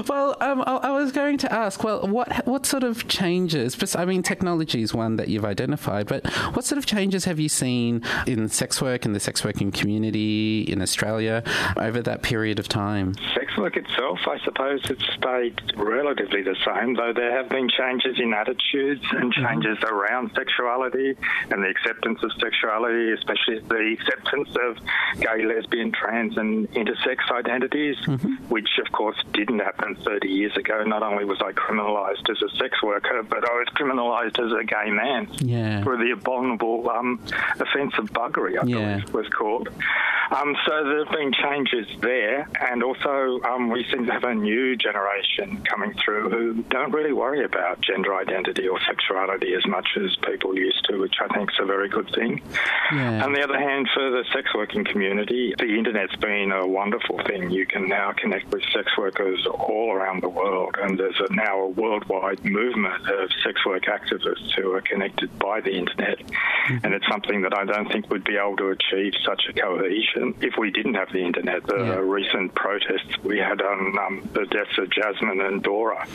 Well, 0.07 0.37
um, 0.41 0.61
I, 0.65 0.75
I 0.83 0.91
was 0.91 1.11
going 1.11 1.37
to 1.39 1.51
ask, 1.51 1.83
well, 1.83 2.07
what 2.07 2.45
what 2.45 2.65
sort 2.65 2.83
of 2.83 3.07
changes? 3.07 3.75
I 3.95 4.05
mean, 4.05 4.23
technology 4.23 4.81
is 4.81 4.93
one 4.93 5.15
that 5.17 5.27
you've 5.27 5.45
identified, 5.45 6.07
but 6.07 6.25
what 6.55 6.65
sort 6.65 6.77
of 6.77 6.85
changes 6.85 7.25
have 7.25 7.39
you 7.39 7.49
seen 7.49 7.94
in 8.27 8.47
sex 8.49 8.81
work 8.81 9.05
and 9.05 9.15
the 9.15 9.19
sex 9.19 9.43
working 9.43 9.71
community 9.71 10.61
in 10.63 10.81
Australia 10.81 11.43
over 11.77 12.01
that 12.01 12.21
period 12.21 12.59
of 12.59 12.67
time? 12.67 13.13
Sex 13.33 13.55
work 13.57 13.77
itself, 13.77 14.19
I 14.27 14.37
suppose, 14.43 14.81
it's 14.89 15.05
stayed 15.13 15.61
relatively 15.75 16.41
the 16.41 16.55
same, 16.65 16.93
though 16.95 17.13
there 17.13 17.31
have 17.37 17.49
been 17.49 17.69
changes 17.69 18.19
in 18.19 18.33
attitudes 18.33 19.03
and 19.11 19.31
changes 19.33 19.77
around 19.83 20.31
sexuality 20.35 21.15
and 21.51 21.63
the 21.63 21.67
acceptance 21.67 22.19
of 22.23 22.31
sexuality, 22.39 23.11
especially 23.11 23.59
the 23.59 23.95
acceptance 23.99 24.49
of 24.67 24.77
gay, 25.19 25.45
lesbian, 25.45 25.91
trans, 25.91 26.37
and 26.37 26.69
intersex 26.71 27.17
identities, 27.31 27.97
which, 28.49 28.69
of 28.85 28.91
course, 28.91 29.17
didn't 29.33 29.59
happen 29.59 29.95
30 30.03 30.27
years 30.27 30.55
ago. 30.57 30.83
Not 30.83 31.03
only 31.03 31.25
was 31.25 31.41
I 31.41 31.51
criminalised 31.53 32.29
as 32.29 32.41
a 32.41 32.49
sex 32.57 32.81
worker, 32.83 33.23
but 33.23 33.43
I 33.49 33.53
was 33.53 33.67
criminalised 33.75 34.39
as 34.43 34.51
a 34.51 34.63
gay 34.63 34.91
man 34.91 35.27
Yeah. 35.39 35.83
for 35.83 35.97
the 35.97 36.11
abominable 36.11 36.89
um, 36.89 37.19
offence 37.59 37.84
of 37.97 38.05
buggery, 38.11 38.57
I 38.61 38.65
Yeah. 38.65 38.75
believe 38.97 39.03
it 39.05 39.13
was 39.13 39.27
called. 39.29 39.69
Um, 40.31 40.55
so 40.65 40.83
there 40.83 41.05
have 41.05 41.13
been 41.13 41.31
changes 41.33 41.87
there, 42.01 42.49
and 42.71 42.81
also 42.81 43.39
um, 43.43 43.69
we 43.69 43.85
seem 43.91 44.07
to 44.07 44.11
have 44.11 44.23
a 44.23 44.33
new 44.33 44.75
generation 44.75 45.61
coming 45.69 45.93
through 46.03 46.29
who 46.29 46.63
don't 46.63 46.91
really 46.91 47.13
worry 47.13 47.43
about 47.45 47.79
gender 47.81 48.15
identity 48.15 48.67
or 48.67 48.79
sexuality 48.87 49.53
as 49.53 49.65
much 49.67 49.87
as 50.03 50.15
people 50.27 50.57
used 50.57 50.83
to, 50.89 50.97
which 50.99 51.15
I 51.21 51.27
think 51.35 51.51
is 51.51 51.57
a 51.59 51.65
very 51.65 51.89
good 51.89 52.09
thing. 52.15 52.41
Yeah. 52.91 53.23
On 53.23 53.33
the 53.33 53.43
other 53.43 53.59
hand, 53.59 53.87
for 53.93 54.09
the 54.09 54.23
sex 54.33 54.49
working 54.55 54.83
community, 54.83 55.53
the 55.59 55.65
internet's 55.77 56.15
been 56.15 56.51
a 56.51 56.65
wonderful 56.65 57.19
thing. 57.27 57.51
You 57.51 57.67
can 57.67 57.87
now 57.87 58.11
connect 58.13 58.51
with 58.51 58.63
sex 58.73 58.97
workers 58.97 59.45
all 59.45 59.91
around 59.93 60.23
the 60.23 60.29
world, 60.29 60.75
and 60.81 60.97
there's 60.97 61.19
a, 61.19 61.31
now 61.33 61.59
a 61.61 61.67
worldwide 61.69 62.43
movement 62.43 63.07
of 63.09 63.29
sex 63.43 63.63
work 63.65 63.83
activists 63.83 64.51
who 64.55 64.71
are 64.73 64.81
connected 64.81 65.37
by 65.37 65.61
the 65.61 65.71
internet. 65.71 66.19
And 66.83 66.93
it's 66.95 67.07
something 67.07 67.41
that 67.43 67.53
I 67.55 67.64
don't 67.65 67.91
think 67.91 68.09
we'd 68.09 68.23
be 68.23 68.37
able 68.37 68.55
to 68.57 68.69
achieve 68.69 69.13
such 69.25 69.43
a 69.49 69.53
cohesion 69.53 70.35
if 70.41 70.53
we 70.57 70.71
didn't 70.71 70.95
have 70.95 71.11
the 71.11 71.19
internet. 71.23 71.65
The 71.67 72.01
recent 72.01 72.53
protests 72.55 73.17
we 73.23 73.37
had 73.39 73.61
on 73.61 73.97
um, 73.99 74.29
the 74.33 74.45
deaths 74.45 74.77
of 74.77 74.89
Jasmine 74.89 75.41
and 75.41 75.61
Dora, 75.63 76.07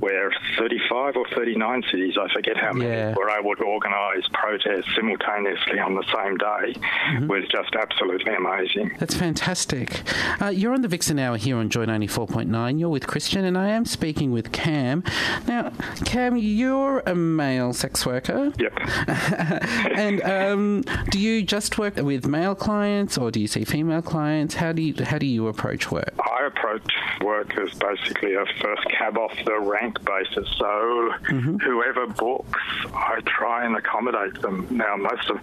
where 0.00 0.32
35 0.58 1.16
or 1.16 1.26
39 1.34 1.82
cities, 1.90 2.16
I 2.20 2.32
forget 2.32 2.56
how 2.56 2.72
many, 2.72 2.90
Yeah. 2.90 3.14
were 3.16 3.30
able 3.30 3.54
to 3.56 3.64
organise 3.64 4.26
protests 4.32 4.94
simultaneously 4.94 5.78
on 5.78 5.94
the 5.94 6.04
same 6.14 6.36
day 6.36 7.26
was 7.26 7.44
just 7.48 7.74
absolutely 7.74 8.34
amazing. 8.34 8.94
That's 8.98 9.14
fantastic. 9.14 10.02
Uh, 10.40 10.48
you're 10.48 10.72
on 10.74 10.82
the 10.82 10.88
Vixen 10.88 11.18
Hour 11.18 11.36
here 11.36 11.56
on 11.56 11.68
Joy 11.70 11.86
94.9. 11.86 12.78
You're 12.78 12.88
with 12.88 13.06
Christian, 13.06 13.44
and 13.44 13.56
I 13.58 13.68
am 13.68 13.84
speaking 13.84 14.30
with 14.32 14.52
Cam. 14.52 15.02
Now, 15.46 15.72
Cam, 16.04 16.36
you're 16.36 17.00
a 17.06 17.14
male 17.14 17.72
sex 17.72 18.04
worker. 18.06 18.52
Yep. 18.58 18.72
and 19.96 20.22
um, 20.22 20.84
do 21.10 21.18
you 21.18 21.42
just 21.42 21.78
work 21.78 21.96
with 21.96 22.26
male 22.26 22.54
clients, 22.54 23.18
or 23.18 23.30
do 23.30 23.40
you 23.40 23.46
see 23.46 23.64
female 23.64 24.02
clients? 24.02 24.54
How 24.54 24.72
do 24.72 24.82
you 24.82 24.94
how 25.04 25.18
do 25.18 25.26
you 25.26 25.48
approach 25.48 25.90
work? 25.90 26.14
I 26.18 26.46
approach 26.46 26.90
work 27.20 27.56
as 27.58 27.72
basically 27.74 28.34
a 28.34 28.44
first 28.60 28.84
cab 28.90 29.16
off 29.18 29.32
the 29.44 29.58
rank 29.58 30.04
basis. 30.04 30.48
So 30.58 30.64
mm-hmm. 30.64 31.56
whoever 31.58 32.06
books, 32.06 32.60
I 32.94 33.20
try 33.26 33.64
and 33.64 33.76
accommodate 33.76 34.40
them. 34.42 34.66
Now, 34.70 34.96
most 34.96 35.30
of 35.30 35.40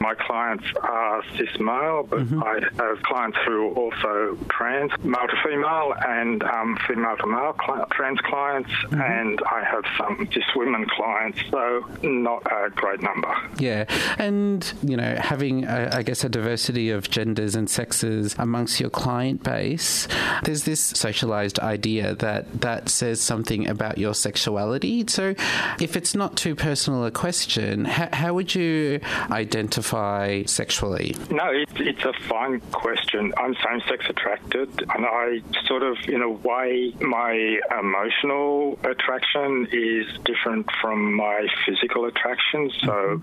my 0.00 0.14
clients 0.14 0.64
are 0.82 1.22
cis 1.36 1.48
male, 1.58 2.06
but 2.08 2.20
mm-hmm. 2.20 2.42
I 2.42 2.60
have 2.76 3.02
clients 3.02 3.38
who 3.46 3.68
are 3.68 3.74
also 3.74 4.38
trans, 4.48 4.92
male 5.02 5.26
to 5.26 5.36
female, 5.44 5.94
and 6.06 6.42
um, 6.42 6.76
female 6.86 7.16
to 7.16 7.26
male 7.26 7.52
cli- 7.52 7.84
trans 7.92 8.20
clients, 8.20 8.70
mm-hmm. 8.70 9.00
and 9.00 9.40
I 9.50 9.64
have 9.64 9.84
some 9.96 10.28
cis 10.32 10.44
women 10.54 10.86
clients, 10.88 11.38
so 11.50 11.86
not 12.02 12.42
a 12.50 12.70
great 12.70 13.02
number. 13.02 13.34
Yeah, 13.58 13.84
and 14.18 14.60
you 14.88 14.96
know, 14.96 15.16
having 15.18 15.64
uh, 15.64 15.90
I 15.92 16.02
guess 16.02 16.24
a 16.24 16.28
diversity 16.28 16.90
of 16.90 17.10
genders 17.10 17.54
and 17.54 17.68
sexes 17.68 18.34
amongst 18.38 18.80
your 18.80 18.90
client 18.90 19.42
base, 19.42 20.06
there's 20.44 20.64
this 20.64 20.80
socialized 20.80 21.58
idea 21.60 22.14
that 22.16 22.60
that 22.60 22.88
says 22.88 23.20
something 23.20 23.68
about 23.68 23.98
your 23.98 24.14
sexuality. 24.14 25.04
So, 25.08 25.34
if 25.80 25.96
it's 25.96 26.14
not 26.14 26.36
too 26.36 26.54
personal 26.54 27.04
a 27.04 27.10
question, 27.10 27.84
how, 27.84 28.08
how 28.12 28.34
would 28.34 28.54
you 28.54 29.00
identify 29.30 30.42
sexually? 30.44 31.16
No, 31.30 31.46
it, 31.50 31.68
it's 31.76 32.04
a 32.04 32.12
fine 32.28 32.60
question. 32.72 33.32
I'm 33.36 33.54
same 33.54 33.80
sex 33.88 34.04
attracted, 34.08 34.68
and 34.80 35.06
I 35.06 35.40
sort 35.66 35.82
of, 35.82 35.96
in 36.08 36.22
a 36.22 36.30
way, 36.30 36.94
my 37.00 37.58
emotional 37.78 38.78
attraction 38.84 39.68
is 39.72 40.06
different 40.24 40.68
from 40.80 41.14
my 41.14 41.46
physical 41.66 42.04
attraction. 42.06 42.70
So 42.82 43.20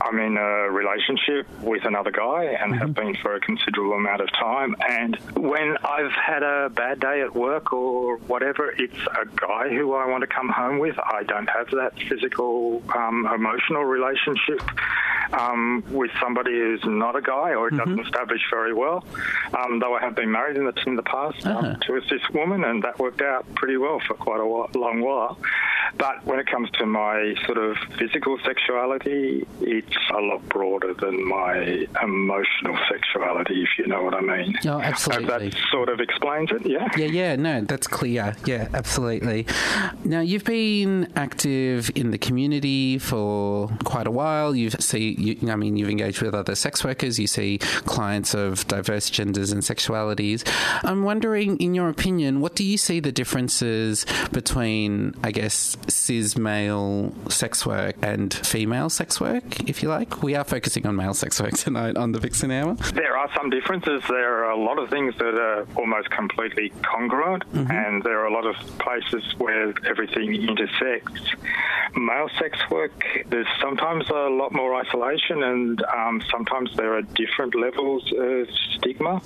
I'm 0.00 0.18
in 0.18 0.36
a 0.36 0.70
relationship 0.70 0.97
with 1.62 1.84
another 1.84 2.10
guy 2.10 2.44
and 2.44 2.74
have 2.74 2.94
been 2.94 3.14
for 3.16 3.34
a 3.34 3.40
considerable 3.40 3.94
amount 3.94 4.20
of 4.20 4.30
time. 4.32 4.74
And 4.88 5.16
when 5.36 5.76
I've 5.84 6.12
had 6.12 6.42
a 6.42 6.70
bad 6.70 7.00
day 7.00 7.22
at 7.22 7.34
work 7.34 7.72
or 7.72 8.16
whatever, 8.18 8.70
it's 8.70 8.98
a 9.06 9.26
guy 9.36 9.68
who 9.68 9.94
I 9.94 10.06
want 10.06 10.22
to 10.22 10.26
come 10.26 10.48
home 10.48 10.78
with. 10.78 10.98
I 10.98 11.22
don't 11.24 11.48
have 11.48 11.70
that 11.70 11.98
physical, 12.08 12.82
um, 12.94 13.26
emotional 13.26 13.84
relationship 13.84 14.62
um, 15.32 15.84
with 15.90 16.10
somebody 16.20 16.52
who's 16.52 16.82
not 16.84 17.16
a 17.16 17.22
guy 17.22 17.54
or 17.54 17.68
it 17.68 17.76
doesn't 17.76 18.00
establish 18.00 18.40
very 18.50 18.74
well. 18.74 19.04
Um, 19.58 19.78
though 19.78 19.94
I 19.94 20.00
have 20.00 20.14
been 20.14 20.30
married 20.30 20.56
in 20.56 20.64
the, 20.64 20.74
in 20.86 20.96
the 20.96 21.02
past 21.02 21.46
um, 21.46 21.78
to 21.86 21.96
a 21.96 22.00
cis 22.08 22.20
woman, 22.32 22.64
and 22.64 22.82
that 22.82 22.98
worked 22.98 23.22
out 23.22 23.46
pretty 23.54 23.76
well 23.76 24.00
for 24.06 24.14
quite 24.14 24.40
a 24.40 24.46
while, 24.46 24.70
long 24.74 25.00
while. 25.00 25.38
But 25.96 26.24
when 26.24 26.38
it 26.38 26.46
comes 26.46 26.70
to 26.72 26.86
my 26.86 27.34
sort 27.46 27.58
of 27.58 27.76
physical 27.98 28.38
sexuality, 28.44 29.46
it's 29.60 29.96
a 30.14 30.20
lot 30.20 30.46
broader 30.48 30.94
than 30.94 31.26
my 31.26 31.86
emotional 32.02 32.78
sexuality, 32.90 33.62
if 33.62 33.70
you 33.78 33.86
know 33.86 34.02
what 34.02 34.14
I 34.14 34.20
mean. 34.20 34.54
Oh, 34.66 34.80
absolutely. 34.80 35.50
that 35.50 35.58
sort 35.70 35.88
of 35.88 36.00
explains 36.00 36.50
it, 36.52 36.66
yeah? 36.66 36.88
Yeah, 36.96 37.06
yeah, 37.06 37.36
no, 37.36 37.62
that's 37.62 37.86
clear. 37.86 38.36
Yeah, 38.44 38.68
absolutely. 38.74 39.46
Now, 40.04 40.20
you've 40.20 40.44
been 40.44 41.10
active 41.16 41.90
in 41.94 42.10
the 42.10 42.18
community 42.18 42.98
for 42.98 43.68
quite 43.84 44.06
a 44.06 44.10
while. 44.10 44.54
You've 44.54 44.76
see, 44.80 45.16
you, 45.18 45.50
I 45.50 45.56
mean, 45.56 45.76
you've 45.76 45.90
engaged 45.90 46.22
with 46.22 46.34
other 46.34 46.54
sex 46.54 46.84
workers. 46.84 47.18
You 47.18 47.26
see 47.26 47.58
clients 47.58 48.34
of 48.34 48.66
diverse 48.68 49.10
genders 49.10 49.52
and 49.52 49.62
sexualities. 49.62 50.48
I'm 50.84 51.02
wondering, 51.02 51.56
in 51.58 51.74
your 51.74 51.88
opinion, 51.88 52.40
what 52.40 52.54
do 52.54 52.64
you 52.64 52.78
see 52.78 53.00
the 53.00 53.12
differences 53.12 54.06
between, 54.32 55.14
I 55.22 55.32
guess, 55.32 55.76
cis 55.88 56.36
male 56.36 57.12
sex 57.28 57.66
work 57.66 57.96
and 58.02 58.32
female 58.32 58.90
sex 58.90 59.20
work, 59.20 59.68
if 59.68 59.82
you 59.82 59.88
like? 59.88 60.22
We 60.22 60.34
are 60.34 60.44
focusing 60.44 60.86
on 60.86 60.96
male 60.96 61.14
sex 61.14 61.40
work 61.40 61.52
tonight 61.52 61.96
on 61.96 62.12
the 62.12 62.20
Vixen 62.20 62.50
Hour. 62.50 62.74
There 62.94 63.16
are 63.16 63.30
some 63.36 63.50
differences. 63.50 64.02
There 64.08 64.44
are 64.44 64.50
a 64.50 64.56
lot 64.56 64.78
of 64.78 64.90
things 64.90 65.14
that 65.18 65.34
are 65.34 65.66
almost 65.76 66.10
completely 66.10 66.70
congruent, 66.82 67.50
mm-hmm. 67.52 67.70
and 67.70 68.02
there 68.02 68.18
are 68.20 68.26
a 68.26 68.32
lot 68.32 68.46
of 68.46 68.56
places 68.78 69.24
where 69.38 69.74
everything 69.86 70.34
intersects. 70.34 71.20
Male 71.96 72.28
sex 72.38 72.58
work, 72.70 72.92
there's 73.28 73.46
sometimes 73.60 74.08
a 74.10 74.28
lot 74.28 74.52
more 74.52 74.74
isolation, 74.74 75.07
and 75.16 75.82
um, 75.84 76.22
sometimes 76.30 76.70
there 76.76 76.94
are 76.96 77.02
different 77.02 77.54
levels 77.54 78.04
of 78.16 78.48
stigma, 78.76 79.20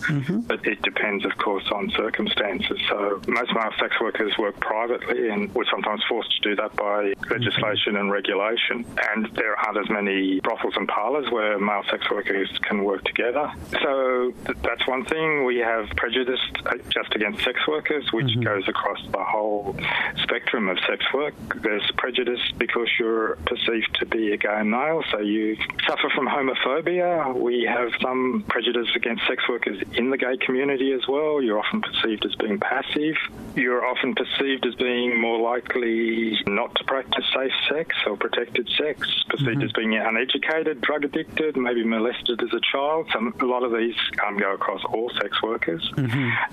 but 0.47 0.65
it 0.67 0.81
depends, 0.83 1.25
of 1.25 1.37
course, 1.39 1.65
on 1.73 1.91
circumstances. 1.97 2.79
So 2.89 3.21
most 3.27 3.53
male 3.55 3.71
sex 3.79 3.97
workers 4.01 4.33
work 4.39 4.59
privately, 4.61 5.29
and 5.29 5.53
we're 5.55 5.69
sometimes 5.71 6.03
forced 6.09 6.31
to 6.37 6.49
do 6.49 6.57
that 6.57 6.75
by 6.77 7.15
legislation 7.31 7.97
and 7.97 8.11
regulation. 8.11 8.85
And 9.13 9.27
there 9.35 9.57
aren't 9.57 9.79
as 9.79 9.91
many 9.91 10.41
brothels 10.41 10.75
and 10.77 10.89
parlours 10.89 11.31
where 11.31 11.59
male 11.59 11.83
sex 11.91 12.11
workers 12.11 12.49
can 12.63 12.85
work 12.85 13.05
together. 13.05 13.51
So 13.83 14.33
th- 14.47 14.59
that's 14.63 14.87
one 14.87 15.05
thing. 15.05 15.45
We 15.45 15.59
have 15.59 15.89
prejudice 15.97 16.41
uh, 16.67 16.77
just 16.89 17.15
against 17.15 17.45
sex 17.45 17.59
workers, 17.67 18.13
which 18.13 18.31
goes 18.41 18.69
across 18.69 19.01
the 19.11 19.25
whole 19.25 19.77
spectrum 20.23 20.69
of 20.69 20.79
sex 20.89 21.05
work. 21.13 21.35
There's 21.63 21.89
prejudice 21.97 22.41
because 22.59 22.89
you're 22.99 23.37
perceived 23.47 23.97
to 24.01 24.07
be 24.07 24.33
a 24.33 24.37
gay 24.37 24.63
male, 24.63 25.03
so 25.11 25.19
you 25.21 25.57
suffer 25.87 26.09
from 26.15 26.27
homophobia. 26.27 27.35
We 27.35 27.65
have 27.69 27.91
some 28.01 28.45
prejudice 28.49 28.89
against 28.95 29.27
sex 29.27 29.43
workers 29.49 29.83
in 29.95 30.11
the 30.11 30.17
gay 30.17 30.37
community 30.37 30.93
as 30.93 31.07
well. 31.09 31.43
You're 31.43 31.59
often 31.59 31.83
perceived 31.83 32.25
as 32.25 32.35
being 32.37 32.59
passive. 32.59 33.17
You're 33.55 33.85
often 33.85 34.15
perceived 34.15 34.67
as 34.67 34.75
being 34.77 35.21
more 35.21 35.41
likely 35.41 36.39
not 36.47 36.75
to 36.77 36.85
practice 36.85 37.25
safe 37.35 37.53
sex 37.69 37.97
or 38.07 38.17
protected 38.17 38.69
sex, 38.79 39.25
perceived 39.29 39.63
as 39.63 39.73
being 39.73 39.97
uneducated, 39.97 40.81
drug 40.81 41.05
addicted, 41.05 41.57
maybe 41.57 41.85
molested 41.85 42.43
as 42.43 42.53
a 42.53 42.61
child. 42.61 43.09
Some, 43.13 43.35
a 43.41 43.45
lot 43.45 43.63
of 43.63 43.73
these 43.73 43.97
um, 44.27 44.39
go 44.39 44.55
across 44.55 44.83
all 44.85 45.11
sex 45.21 45.43
workers. 45.43 45.93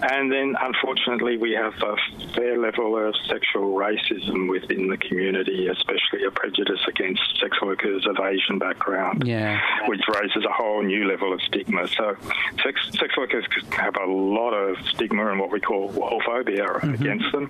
And 0.01 0.31
then, 0.31 0.55
unfortunately, 0.59 1.37
we 1.37 1.51
have 1.53 1.73
a 1.83 1.95
fair 2.33 2.57
level 2.57 2.97
of 2.97 3.15
sexual 3.27 3.75
racism 3.75 4.49
within 4.49 4.87
the 4.87 4.97
community, 4.97 5.67
especially 5.67 6.25
a 6.25 6.31
prejudice 6.31 6.81
against 6.87 7.21
sex 7.39 7.61
workers 7.61 8.05
of 8.07 8.17
Asian 8.19 8.59
background 8.59 9.08
Yeah. 9.23 9.59
which 9.87 10.01
raises 10.13 10.45
a 10.45 10.51
whole 10.51 10.83
new 10.83 11.07
level 11.07 11.33
of 11.33 11.41
stigma. 11.41 11.87
So, 11.87 12.15
sex, 12.63 12.79
sex 12.99 13.17
workers 13.17 13.45
have 13.71 13.95
a 13.97 14.05
lot 14.05 14.51
of 14.51 14.77
stigma 14.87 15.31
and 15.31 15.39
what 15.39 15.51
we 15.51 15.59
call 15.59 15.89
whorephobia 15.91 16.93
against 16.93 17.31
them. 17.31 17.49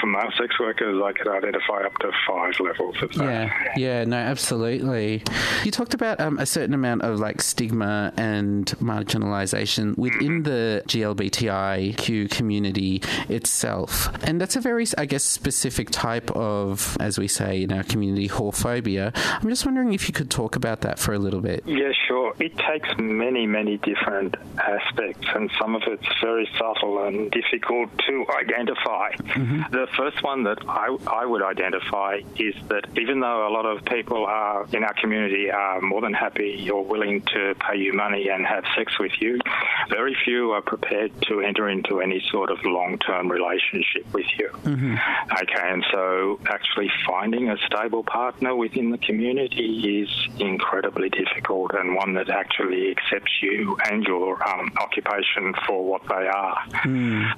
For 0.00 0.06
male 0.06 0.30
sex 0.38 0.58
workers, 0.60 1.00
I 1.02 1.12
could 1.12 1.28
identify 1.28 1.82
up 1.84 1.96
to 1.98 2.10
five 2.26 2.54
levels 2.60 2.96
of 3.02 3.12
that. 3.14 3.24
Yeah, 3.24 3.72
yeah, 3.76 4.04
no, 4.04 4.16
absolutely. 4.16 5.22
You 5.64 5.70
talked 5.70 5.94
about 5.94 6.20
um, 6.20 6.38
a 6.38 6.46
certain 6.46 6.74
amount 6.74 7.02
of 7.02 7.18
like 7.18 7.40
stigma 7.40 8.12
and 8.16 8.66
marginalisation 8.80 9.96
within 9.96 10.42
the 10.44 10.82
GLBTIQ 10.86 12.30
community 12.30 13.02
itself, 13.28 14.08
and 14.24 14.40
that's 14.40 14.56
a 14.56 14.60
very, 14.60 14.86
I 14.98 15.06
guess, 15.06 15.24
specific 15.24 15.90
type 15.90 16.30
of, 16.32 16.96
as 17.00 17.18
we 17.18 17.28
say 17.28 17.62
in 17.62 17.72
our 17.72 17.82
community, 17.82 18.28
whorephobia. 18.28 19.12
I'm 19.14 19.48
just 19.48 19.64
wondering 19.64 19.92
if 19.92 20.08
you 20.08 20.12
could 20.14 20.30
talk 20.30 20.56
about 20.56 20.81
that 20.82 20.98
for 20.98 21.14
a 21.14 21.18
little 21.18 21.40
bit. 21.40 21.62
Yeah, 21.66 21.92
sure. 22.06 22.34
It 22.38 22.56
takes 22.58 22.88
many, 22.98 23.46
many 23.46 23.78
different 23.78 24.36
aspects, 24.58 25.26
and 25.34 25.50
some 25.60 25.74
of 25.74 25.82
it's 25.86 26.06
very 26.20 26.48
subtle 26.58 27.04
and 27.04 27.30
difficult 27.30 27.90
to 28.06 28.26
identify. 28.38 29.12
Mm-hmm. 29.12 29.72
The 29.72 29.86
first 29.96 30.22
one 30.22 30.44
that 30.44 30.58
I, 30.68 30.96
I 31.06 31.26
would 31.26 31.42
identify 31.42 32.20
is 32.36 32.54
that 32.68 32.86
even 32.98 33.20
though 33.20 33.48
a 33.48 33.52
lot 33.52 33.66
of 33.66 33.84
people 33.84 34.24
are 34.26 34.66
in 34.72 34.84
our 34.84 34.94
community 34.94 35.50
are 35.50 35.80
more 35.80 36.00
than 36.00 36.12
happy 36.12 36.70
or 36.70 36.84
willing 36.84 37.22
to 37.22 37.54
pay 37.58 37.78
you 37.78 37.92
money 37.92 38.28
and 38.28 38.46
have 38.46 38.64
sex 38.76 38.98
with 38.98 39.12
you, 39.20 39.40
very 39.88 40.16
few 40.24 40.52
are 40.52 40.62
prepared 40.62 41.12
to 41.22 41.40
enter 41.40 41.68
into 41.68 42.00
any 42.00 42.22
sort 42.30 42.50
of 42.50 42.58
long-term 42.64 43.30
relationship 43.30 44.06
with 44.12 44.26
you. 44.38 44.48
Mm-hmm. 44.64 44.94
Okay, 45.42 45.70
and 45.72 45.84
so 45.90 46.40
actually 46.46 46.90
finding 47.06 47.50
a 47.50 47.56
stable 47.66 48.02
partner 48.02 48.54
within 48.54 48.90
the 48.90 48.98
community 48.98 50.02
is 50.02 50.40
incredibly 50.72 51.10
difficult 51.10 51.70
and 51.74 51.94
one 51.94 52.14
that 52.14 52.30
actually 52.30 52.90
accepts 52.90 53.30
you 53.42 53.76
and 53.90 54.04
your 54.04 54.42
um, 54.48 54.72
occupation 54.80 55.52
for 55.66 55.84
what 55.84 56.00
they 56.08 56.26
are. 56.26 56.64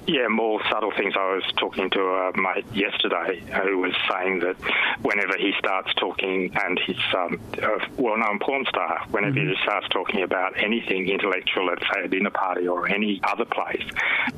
Yeah, 0.07 0.27
more 0.29 0.61
subtle 0.71 0.91
things. 0.97 1.13
I 1.17 1.33
was 1.35 1.43
talking 1.57 1.89
to 1.89 1.99
a 1.99 2.31
mate 2.37 2.65
yesterday 2.73 3.41
who 3.63 3.79
was 3.79 3.93
saying 4.09 4.39
that 4.39 4.55
whenever 5.01 5.37
he 5.37 5.51
starts 5.59 5.93
talking, 5.95 6.51
and 6.63 6.79
he's 6.85 6.95
um, 7.17 7.39
a 7.61 8.01
well-known 8.01 8.39
porn 8.39 8.65
star, 8.69 9.05
whenever 9.11 9.39
he 9.39 9.53
starts 9.63 9.87
talking 9.89 10.23
about 10.23 10.53
anything 10.57 11.09
intellectual 11.09 11.69
at, 11.71 11.79
say, 11.93 12.05
a 12.05 12.07
dinner 12.07 12.29
party 12.29 12.67
or 12.67 12.87
any 12.87 13.19
other 13.23 13.45
place, 13.45 13.83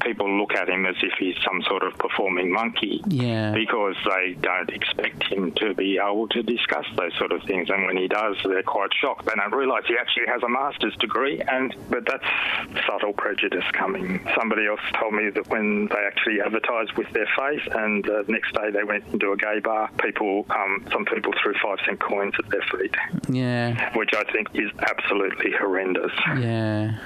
people 0.01 0.27
look 0.39 0.53
at 0.55 0.67
him 0.69 0.85
as 0.87 0.95
if 1.03 1.13
he's 1.19 1.35
some 1.45 1.61
sort 1.67 1.83
of 1.83 1.95
performing 1.99 2.51
monkey 2.51 3.01
Yeah. 3.07 3.51
because 3.51 3.95
they 4.09 4.33
don't 4.41 4.69
expect 4.71 5.23
him 5.25 5.51
to 5.57 5.73
be 5.75 5.99
able 6.03 6.27
to 6.29 6.41
discuss 6.41 6.85
those 6.95 7.13
sort 7.17 7.31
of 7.31 7.43
things. 7.43 7.69
And 7.69 7.85
when 7.85 7.97
he 7.97 8.07
does, 8.07 8.35
they're 8.43 8.63
quite 8.63 8.86
shocked. 8.93 9.25
They 9.25 9.33
don't 9.35 9.53
realise 9.53 9.85
he 9.87 9.95
actually 9.99 10.25
has 10.27 10.41
a 10.43 10.49
master's 10.49 10.95
degree. 10.97 11.41
And 11.41 11.75
but 11.89 12.05
that's 12.05 12.85
subtle 12.87 13.13
prejudice 13.13 13.63
coming. 13.73 14.25
Somebody 14.37 14.67
else 14.67 14.79
told 14.99 15.13
me 15.13 15.29
that 15.31 15.47
when 15.49 15.87
they 15.87 16.03
actually 16.07 16.41
advertised 16.41 16.93
with 16.97 17.09
their 17.13 17.27
face, 17.37 17.61
and 17.71 18.03
the 18.03 18.25
next 18.27 18.53
day 18.53 18.69
they 18.71 18.83
went 18.83 19.05
into 19.13 19.31
a 19.31 19.37
gay 19.37 19.59
bar, 19.59 19.89
people, 19.99 20.45
um, 20.49 20.85
some 20.91 21.05
people 21.05 21.33
threw 21.41 21.53
five 21.63 21.77
cent 21.85 21.99
coins 21.99 22.33
at 22.39 22.49
their 22.49 22.61
feet, 22.71 22.95
Yeah. 23.29 23.95
which 23.97 24.11
I 24.15 24.23
think 24.31 24.49
is 24.53 24.71
absolutely 24.79 25.51
horrendous. 25.59 26.11
Yeah. 26.39 26.97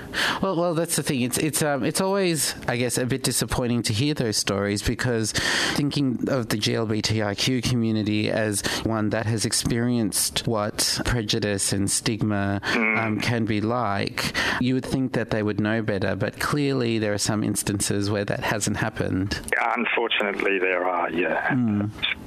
Well, 0.41 0.55
well, 0.55 0.73
that's 0.73 0.95
the 0.95 1.03
thing. 1.03 1.21
It's 1.21 1.37
it's 1.37 1.61
um 1.61 1.83
it's 1.83 2.01
always, 2.01 2.55
I 2.67 2.77
guess, 2.77 2.97
a 2.97 3.05
bit 3.05 3.23
disappointing 3.23 3.83
to 3.83 3.93
hear 3.93 4.13
those 4.13 4.37
stories 4.37 4.81
because 4.81 5.31
thinking 5.75 6.19
of 6.27 6.49
the 6.49 6.57
GLBTIQ 6.57 7.63
community 7.69 8.29
as 8.29 8.61
one 8.83 9.09
that 9.11 9.25
has 9.25 9.45
experienced 9.45 10.47
what 10.47 10.99
prejudice 11.05 11.60
and 11.71 11.89
stigma 11.89 12.59
um, 12.73 13.19
can 13.21 13.45
be 13.45 13.61
like, 13.61 14.33
you 14.59 14.73
would 14.73 14.85
think 14.85 15.13
that 15.13 15.29
they 15.29 15.43
would 15.43 15.59
know 15.59 15.81
better. 15.81 16.15
But 16.15 16.39
clearly, 16.39 16.99
there 16.99 17.13
are 17.13 17.17
some 17.19 17.43
instances 17.43 18.09
where 18.09 18.25
that 18.25 18.41
hasn't 18.41 18.77
happened. 18.77 19.39
Unfortunately, 19.75 20.59
there 20.59 20.85
are, 20.85 21.09
yeah. 21.11 21.55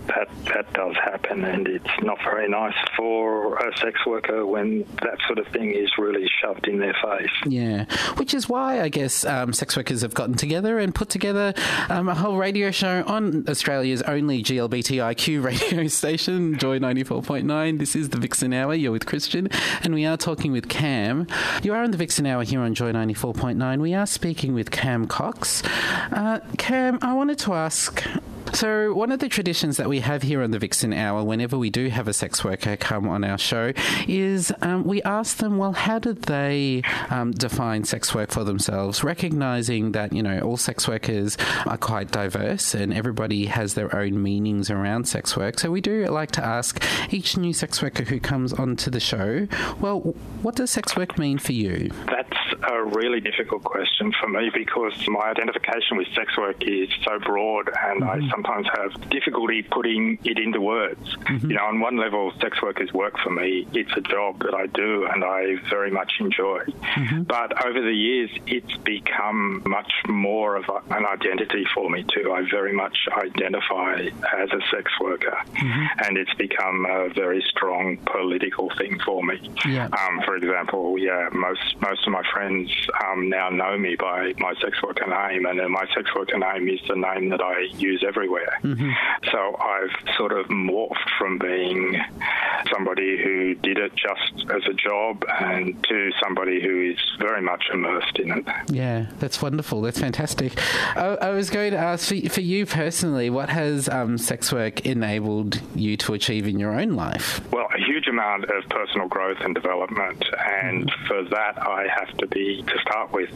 That 0.07 0.29
that 0.53 0.71
does 0.75 0.95
happen, 0.97 1.45
and 1.45 1.67
it's 1.67 1.89
not 2.03 2.19
very 2.23 2.47
nice 2.47 2.75
for 2.95 3.57
a 3.57 3.75
sex 3.79 4.05
worker 4.07 4.45
when 4.45 4.85
that 5.03 5.17
sort 5.27 5.39
of 5.39 5.47
thing 5.49 5.73
is 5.73 5.91
really 5.97 6.29
shoved 6.43 6.69
in 6.69 6.79
their 6.79 6.95
face. 7.03 7.31
Yeah, 7.47 7.87
which 8.17 8.35
is 8.35 8.47
why 8.47 8.83
I 8.83 8.91
guess 8.91 9.25
um, 9.25 9.55
sex 9.55 9.77
workers 9.79 10.03
have 10.03 10.13
gotten 10.13 10.35
together 10.35 10.79
and 10.79 10.95
put 10.95 11.09
together 11.09 11.55
um, 11.89 12.11
a 12.11 12.15
whole 12.15 12.37
radio 12.37 12.71
show 12.71 13.03
on 13.07 13.49
Australia's 13.49 14.03
only 14.03 14.43
GLBTIQ 14.43 15.43
radio 15.43 15.87
station, 15.89 16.59
Joy 16.59 16.79
94.9. 16.79 17.79
This 17.79 17.97
is 17.97 18.11
the 18.11 18.19
Vixen 18.19 18.53
Hour. 18.53 18.75
You're 18.75 18.93
with 18.93 19.07
And 19.33 19.95
we 19.95 20.05
are 20.05 20.17
talking 20.17 20.53
with 20.53 20.69
Cam. 20.69 21.27
You 21.63 21.73
are 21.73 21.83
on 21.83 21.91
the 21.91 21.97
Vixen 21.97 22.27
Hour 22.27 22.45
here 22.45 22.61
on 22.61 22.75
Joy 22.75 22.93
94.9. 22.93 23.81
We 23.81 23.95
are 23.95 24.07
speaking 24.07 24.55
with 24.55 24.71
Cam 24.71 25.07
Cox. 25.07 25.63
Uh, 26.13 26.41
Cam, 26.59 26.99
I 27.01 27.15
wanted 27.15 27.39
to 27.41 27.55
ask. 27.55 28.05
So, 28.55 28.95
one 28.95 29.11
of 29.11 29.19
the 29.19 29.29
traditions 29.29 29.79
that 29.79 29.89
we 29.89 29.99
have 29.99 30.23
here 30.23 30.41
on 30.41 30.53
the 30.53 30.61
Vixen 30.61 30.93
Hour, 30.93 31.25
whenever 31.25 31.59
we 31.59 31.71
do 31.71 31.89
have 31.89 32.07
a 32.07 32.13
sex 32.13 32.45
worker 32.45 32.77
come 32.77 33.09
on 33.09 33.25
our 33.25 33.37
show, 33.37 33.73
is 34.07 34.53
um, 34.63 34.85
we 34.85 35.03
ask 35.03 35.39
them, 35.39 35.59
well, 35.59 35.73
how 35.73 35.99
did 35.99 36.23
they 36.23 36.83
um, 37.11 37.33
define 37.33 37.83
sex 37.83 38.15
work 38.15 38.31
for 38.31 38.45
themselves, 38.45 39.03
recognizing 39.03 39.91
that, 39.91 40.13
you 40.13 40.23
know, 40.23 40.39
all 40.39 40.57
sex 40.57 40.87
workers 40.87 41.37
are 41.67 41.77
quite 41.77 42.13
diverse 42.13 42.75
and 42.75 42.95
everybody 42.95 43.47
has 43.47 43.75
their 43.75 43.95
own 43.95 44.23
meanings 44.23 44.71
around 44.71 45.09
sex 45.09 45.37
work. 45.37 45.59
So, 45.59 45.73
we 45.73 45.81
do 45.81 46.07
like 46.07 46.31
to 46.33 46.45
ask 46.45 46.81
each 47.13 47.37
new 47.37 47.53
sex 47.53 47.83
worker 47.83 48.05
who 48.05 48.21
comes 48.21 48.53
onto 48.53 48.89
the 48.89 49.01
show, 49.01 49.49
well, 49.81 49.99
what 50.43 50.55
does 50.55 50.71
sex 50.71 50.95
work 50.97 51.19
mean 51.19 51.39
for 51.39 51.53
you? 51.53 51.91
That's 52.07 52.39
a 52.71 52.85
really 52.85 53.21
difficult 53.21 53.65
question 53.65 54.13
for 54.21 54.29
me 54.29 54.49
because 54.55 54.93
my 55.09 55.31
identification 55.31 55.97
with 55.97 56.07
sex 56.15 56.37
work 56.39 56.63
is 56.63 56.89
so 57.03 57.19
broad 57.19 57.69
and 57.83 58.05
I 58.05 58.21
sometimes 58.31 58.44
have 58.45 59.11
difficulty 59.11 59.63
putting 59.63 60.19
it 60.25 60.39
into 60.39 60.61
words. 60.61 61.17
You 61.49 61.57
know, 61.57 61.65
on 61.65 61.81
one 61.81 61.97
level, 61.97 62.33
sex 62.41 62.61
work 62.63 62.81
is 62.81 62.93
work 62.93 63.15
for 63.23 63.31
me. 63.31 63.67
It's 63.73 63.93
a 63.97 64.01
job 64.01 64.41
that 64.41 64.55
I 64.55 64.67
do 64.67 65.07
and 65.07 65.25
I 65.25 65.57
very 65.71 65.91
much 65.91 66.13
enjoy. 66.21 66.61
But 67.27 67.65
over 67.67 67.81
the 67.81 67.93
years, 67.93 68.31
it's 68.47 68.77
become 68.79 69.63
much 69.67 69.93
more 70.09 70.57
of 70.57 70.65
a, 70.69 70.95
an 70.95 71.07
identity 71.07 71.65
for 71.75 71.89
me 71.91 72.05
too. 72.15 72.33
I 72.33 72.43
very 72.51 72.73
much 72.73 72.97
identify 73.17 73.95
as 74.37 74.51
a 74.51 74.61
sex 74.71 74.91
worker 75.01 75.37
and 76.05 76.17
it's 76.17 76.33
become 76.35 76.87
a 76.89 77.09
very 77.11 77.43
strong 77.49 77.97
political 78.07 78.71
thing 78.79 78.99
for 79.05 79.23
me. 79.23 79.51
Yeah. 79.67 79.87
Um, 79.87 80.21
for 80.25 80.37
example, 80.37 80.99
yeah, 80.99 81.29
most 81.33 81.77
most 81.81 82.07
of 82.07 82.13
my 82.13 82.23
friends 82.33 82.71
um, 83.07 83.29
now 83.29 83.49
know 83.49 83.77
me 83.79 83.97
by 83.97 84.33
my 84.39 84.55
sex 84.61 84.83
worker 84.83 85.07
name, 85.07 85.47
and 85.47 85.61
my 85.71 85.87
sex 85.95 86.15
worker 86.15 86.39
name 86.39 86.69
is 86.69 86.81
the 86.89 86.97
name 86.97 87.31
that 87.31 87.41
I 87.41 87.69
use 87.77 88.05
everywhere. 88.07 88.34
So 89.31 89.57
I've 89.57 90.15
sort 90.17 90.33
of 90.33 90.47
morphed 90.47 91.09
from 91.19 91.39
being 91.39 92.01
somebody 92.73 93.23
who 93.23 93.55
did 93.55 93.79
it 93.79 93.93
just 93.95 94.51
as 94.51 94.63
a 94.67 94.75
job, 94.75 95.25
and 95.41 95.83
to 95.85 96.11
somebody 96.23 96.63
who 96.63 96.93
is 96.93 96.99
very 97.19 97.43
much 97.43 97.65
immersed 97.73 98.19
in 98.19 98.31
it. 98.31 98.45
Yeah, 98.69 99.07
that's 99.19 99.43
wonderful. 99.43 99.81
That's 99.83 99.99
fantastic. 99.99 100.59
I, 100.97 101.17
I 101.21 101.31
was 101.31 101.51
going 101.51 101.73
to 101.73 101.79
ask 101.79 102.09
for, 102.09 102.29
for 102.29 102.41
you 102.41 102.67
personally, 102.67 103.31
what 103.31 103.49
has 103.51 103.89
um, 103.89 104.19
sex 104.19 104.53
work 104.53 104.87
enabled 104.87 105.61
you 105.75 105.97
to 105.99 106.15
achieve 106.15 106.47
in 106.47 106.59
your 106.59 106.79
own 106.79 106.91
life? 106.91 107.41
Well, 107.53 107.69
a 107.75 107.79
huge 107.79 108.09
amount 108.09 108.45
of 108.45 108.69
personal 108.69 109.09
growth 109.09 109.39
and 109.41 109.55
development, 109.55 110.25
and 110.47 110.91
for 111.07 111.23
that, 111.25 111.59
I 111.61 111.87
have 111.95 112.17
to 112.19 112.27
be, 112.29 112.63
to 112.63 112.79
start 112.81 113.13
with, 113.13 113.31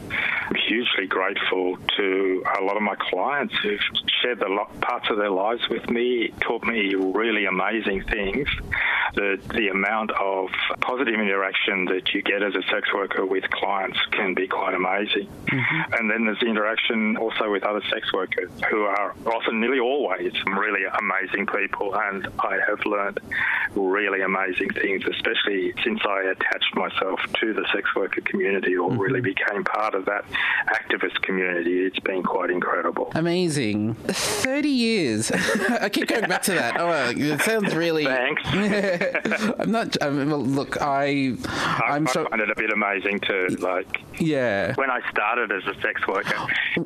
hugely 0.67 1.07
grateful 1.07 1.77
to 1.97 2.43
a 2.59 2.63
lot 2.63 2.77
of 2.77 2.83
my 2.83 2.95
clients 2.95 3.53
who've 3.61 3.79
shared 4.21 4.39
the 4.39 4.47
parts 4.89 5.09
of 5.11 5.17
their 5.17 5.29
lives 5.29 5.61
with 5.69 5.87
me, 5.87 6.33
taught 6.41 6.63
me 6.63 6.95
really 6.95 7.45
amazing 7.45 8.03
things. 8.05 8.47
The, 9.13 9.39
the 9.53 9.67
amount 9.69 10.11
of 10.11 10.49
positive 10.81 11.13
interaction 11.13 11.85
that 11.85 12.13
you 12.13 12.21
get 12.23 12.41
as 12.41 12.55
a 12.55 12.63
sex 12.71 12.91
worker 12.93 13.25
with 13.25 13.43
clients 13.51 13.99
can 14.11 14.33
be 14.33 14.47
quite 14.47 14.73
amazing. 14.73 15.27
Mm-hmm. 15.45 15.93
And 15.93 16.09
then 16.09 16.25
there's 16.25 16.39
the 16.39 16.47
interaction 16.47 17.17
also 17.17 17.51
with 17.51 17.63
other 17.63 17.81
sex 17.91 18.11
workers 18.13 18.49
who 18.69 18.83
are 18.83 19.15
often, 19.25 19.59
nearly 19.59 19.79
always, 19.79 20.33
really 20.45 20.85
amazing 20.85 21.45
people. 21.47 21.95
And 21.95 22.27
I 22.39 22.57
have 22.67 22.83
learned 22.85 23.19
really 23.75 24.21
amazing 24.21 24.69
things, 24.69 25.03
especially 25.05 25.73
since 25.83 25.99
I 26.07 26.31
attached 26.31 26.75
myself 26.75 27.19
to 27.41 27.53
the 27.53 27.65
sex 27.73 27.93
worker 27.95 28.21
community 28.21 28.75
or 28.75 28.89
mm-hmm. 28.89 28.99
really 28.99 29.21
became 29.21 29.63
part 29.63 29.93
of 29.93 30.05
that 30.05 30.25
activist 30.67 31.21
community. 31.21 31.85
It's 31.85 31.99
been 31.99 32.23
quite 32.23 32.49
incredible. 32.49 33.11
Amazing. 33.15 33.95
30 33.95 34.78
years. 34.79 35.31
I 35.81 35.89
keep 35.89 36.07
going 36.07 36.27
back 36.27 36.41
to 36.43 36.53
that. 36.53 36.79
Oh, 36.79 36.87
well, 36.87 37.13
it 37.15 37.41
sounds 37.41 37.75
really. 37.75 38.05
Thanks. 38.05 38.41
I'm 39.59 39.71
not. 39.71 39.97
I 40.01 40.09
mean, 40.09 40.33
look, 40.33 40.81
I. 40.81 41.35
I, 41.47 41.81
I'm 41.89 42.07
I 42.07 42.11
so. 42.11 42.25
find 42.27 42.41
it 42.41 42.49
a 42.49 42.55
bit 42.55 42.71
amazing 42.71 43.19
too. 43.19 43.47
Like 43.59 44.01
Yeah. 44.19 44.73
when 44.75 44.89
I 44.89 45.01
started 45.11 45.51
as 45.51 45.63
a 45.67 45.79
sex 45.81 46.07
worker, 46.07 46.35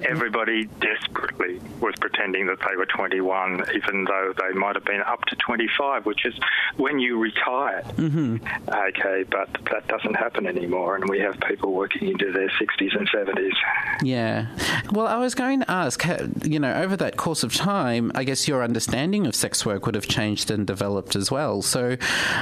everybody 0.10 0.66
desperately 0.82 1.60
was 1.80 1.94
pretending 2.00 2.48
that 2.48 2.60
they 2.68 2.76
were 2.76 2.86
21, 2.88 3.66
even 3.76 4.06
though 4.06 4.34
they 4.40 4.58
might 4.58 4.76
have 4.76 4.86
been 4.86 5.02
up 5.02 5.24
to 5.26 5.36
25, 5.38 6.06
which 6.06 6.26
is 6.26 6.34
when 6.78 7.00
you 7.00 7.20
retired. 7.20 7.86
Mm-hmm. 7.98 8.38
Okay, 8.68 9.24
but 9.30 9.50
that 9.72 9.88
doesn't 9.88 10.16
happen 10.16 10.48
anymore, 10.48 10.96
and 10.96 11.08
we 11.10 11.20
have 11.20 11.40
people 11.42 11.74
working 11.74 12.10
into 12.10 12.32
their 12.32 12.50
60s 12.50 12.96
and 12.98 13.10
70s. 13.10 13.54
Yeah. 14.02 14.48
Well, 14.92 15.08
I 15.08 15.18
was 15.18 15.36
going 15.36 15.60
to 15.62 15.70
ask, 15.72 16.04
you 16.44 16.60
know, 16.60 16.74
over 16.74 16.96
that 16.98 17.18
course 17.18 17.44
of 17.44 17.54
time, 17.54 17.83
I 17.84 18.24
guess 18.24 18.48
your 18.48 18.64
understanding 18.64 19.28
of 19.28 19.36
sex 19.36 19.66
work 19.66 19.86
would 19.86 19.96
have 19.96 20.08
changed 20.08 20.52
and 20.52 20.66
developed 20.66 21.16
as 21.16 21.32
well. 21.32 21.62
So, 21.62 21.98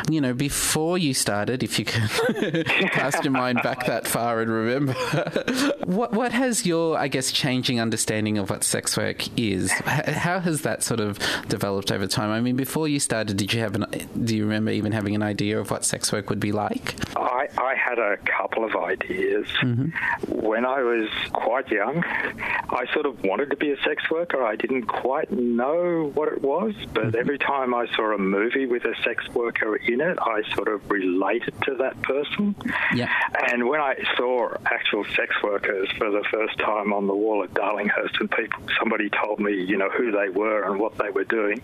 you 0.09 0.21
know, 0.21 0.33
before 0.33 0.97
you 0.97 1.13
started, 1.13 1.63
if 1.63 1.79
you 1.79 1.85
can 1.85 2.07
cast 2.91 3.23
your 3.23 3.31
mind 3.31 3.61
back 3.63 3.85
that 3.85 4.07
far 4.07 4.41
and 4.41 4.51
remember, 4.51 4.93
what 5.85 6.13
what 6.13 6.31
has 6.31 6.65
your, 6.65 6.97
I 6.97 7.07
guess, 7.07 7.31
changing 7.31 7.79
understanding 7.79 8.37
of 8.37 8.49
what 8.49 8.63
sex 8.63 8.97
work 8.97 9.27
is? 9.37 9.71
How 9.71 10.39
has 10.39 10.61
that 10.61 10.83
sort 10.83 10.99
of 10.99 11.19
developed 11.47 11.91
over 11.91 12.07
time? 12.07 12.31
I 12.31 12.41
mean, 12.41 12.55
before 12.55 12.87
you 12.87 12.99
started, 12.99 13.37
did 13.37 13.53
you 13.53 13.59
have 13.61 13.75
an? 13.75 13.85
Do 14.23 14.35
you 14.35 14.43
remember 14.43 14.71
even 14.71 14.91
having 14.91 15.15
an 15.15 15.23
idea 15.23 15.59
of 15.59 15.71
what 15.71 15.85
sex 15.85 16.11
work 16.11 16.29
would 16.29 16.39
be 16.39 16.51
like? 16.51 16.95
I, 17.15 17.47
I 17.57 17.75
had 17.75 17.99
a 17.99 18.17
couple 18.17 18.63
of 18.63 18.75
ideas. 18.75 19.47
Mm-hmm. 19.61 19.89
When 20.31 20.65
I 20.65 20.81
was 20.81 21.09
quite 21.33 21.69
young, 21.69 22.03
I 22.05 22.85
sort 22.93 23.05
of 23.05 23.23
wanted 23.23 23.49
to 23.51 23.55
be 23.55 23.71
a 23.71 23.81
sex 23.83 24.09
worker. 24.09 24.43
I 24.43 24.55
didn't 24.55 24.83
quite 24.83 25.20
know 25.29 26.11
what 26.13 26.31
it 26.31 26.41
was, 26.41 26.73
but 26.93 27.15
every 27.15 27.37
time 27.37 27.73
I 27.73 27.87
saw 27.95 28.13
a 28.13 28.17
movie 28.17 28.65
with 28.65 28.85
a 28.85 28.95
sex 29.03 29.27
worker 29.29 29.75
in 29.75 30.01
it, 30.01 30.17
I 30.21 30.41
sort 30.53 30.67
of 30.67 30.89
related 30.89 31.53
to 31.63 31.75
that 31.75 32.01
person. 32.01 32.55
Yeah. 32.93 33.11
And 33.51 33.67
when 33.67 33.81
I 33.81 33.95
saw 34.17 34.49
actual 34.65 35.03
sex 35.15 35.35
workers 35.43 35.89
for 35.97 36.09
the 36.09 36.23
first 36.31 36.57
time 36.59 36.93
on 36.93 37.07
the 37.07 37.15
wall 37.15 37.43
at 37.43 37.53
Darlinghurst, 37.53 38.19
and 38.19 38.31
people, 38.31 38.63
somebody 38.79 39.09
told 39.09 39.39
me, 39.39 39.53
you 39.63 39.77
know, 39.77 39.89
who 39.89 40.11
they 40.11 40.29
were 40.29 40.63
and 40.69 40.79
what 40.79 40.97
they 40.97 41.09
were 41.09 41.25
doing, 41.25 41.61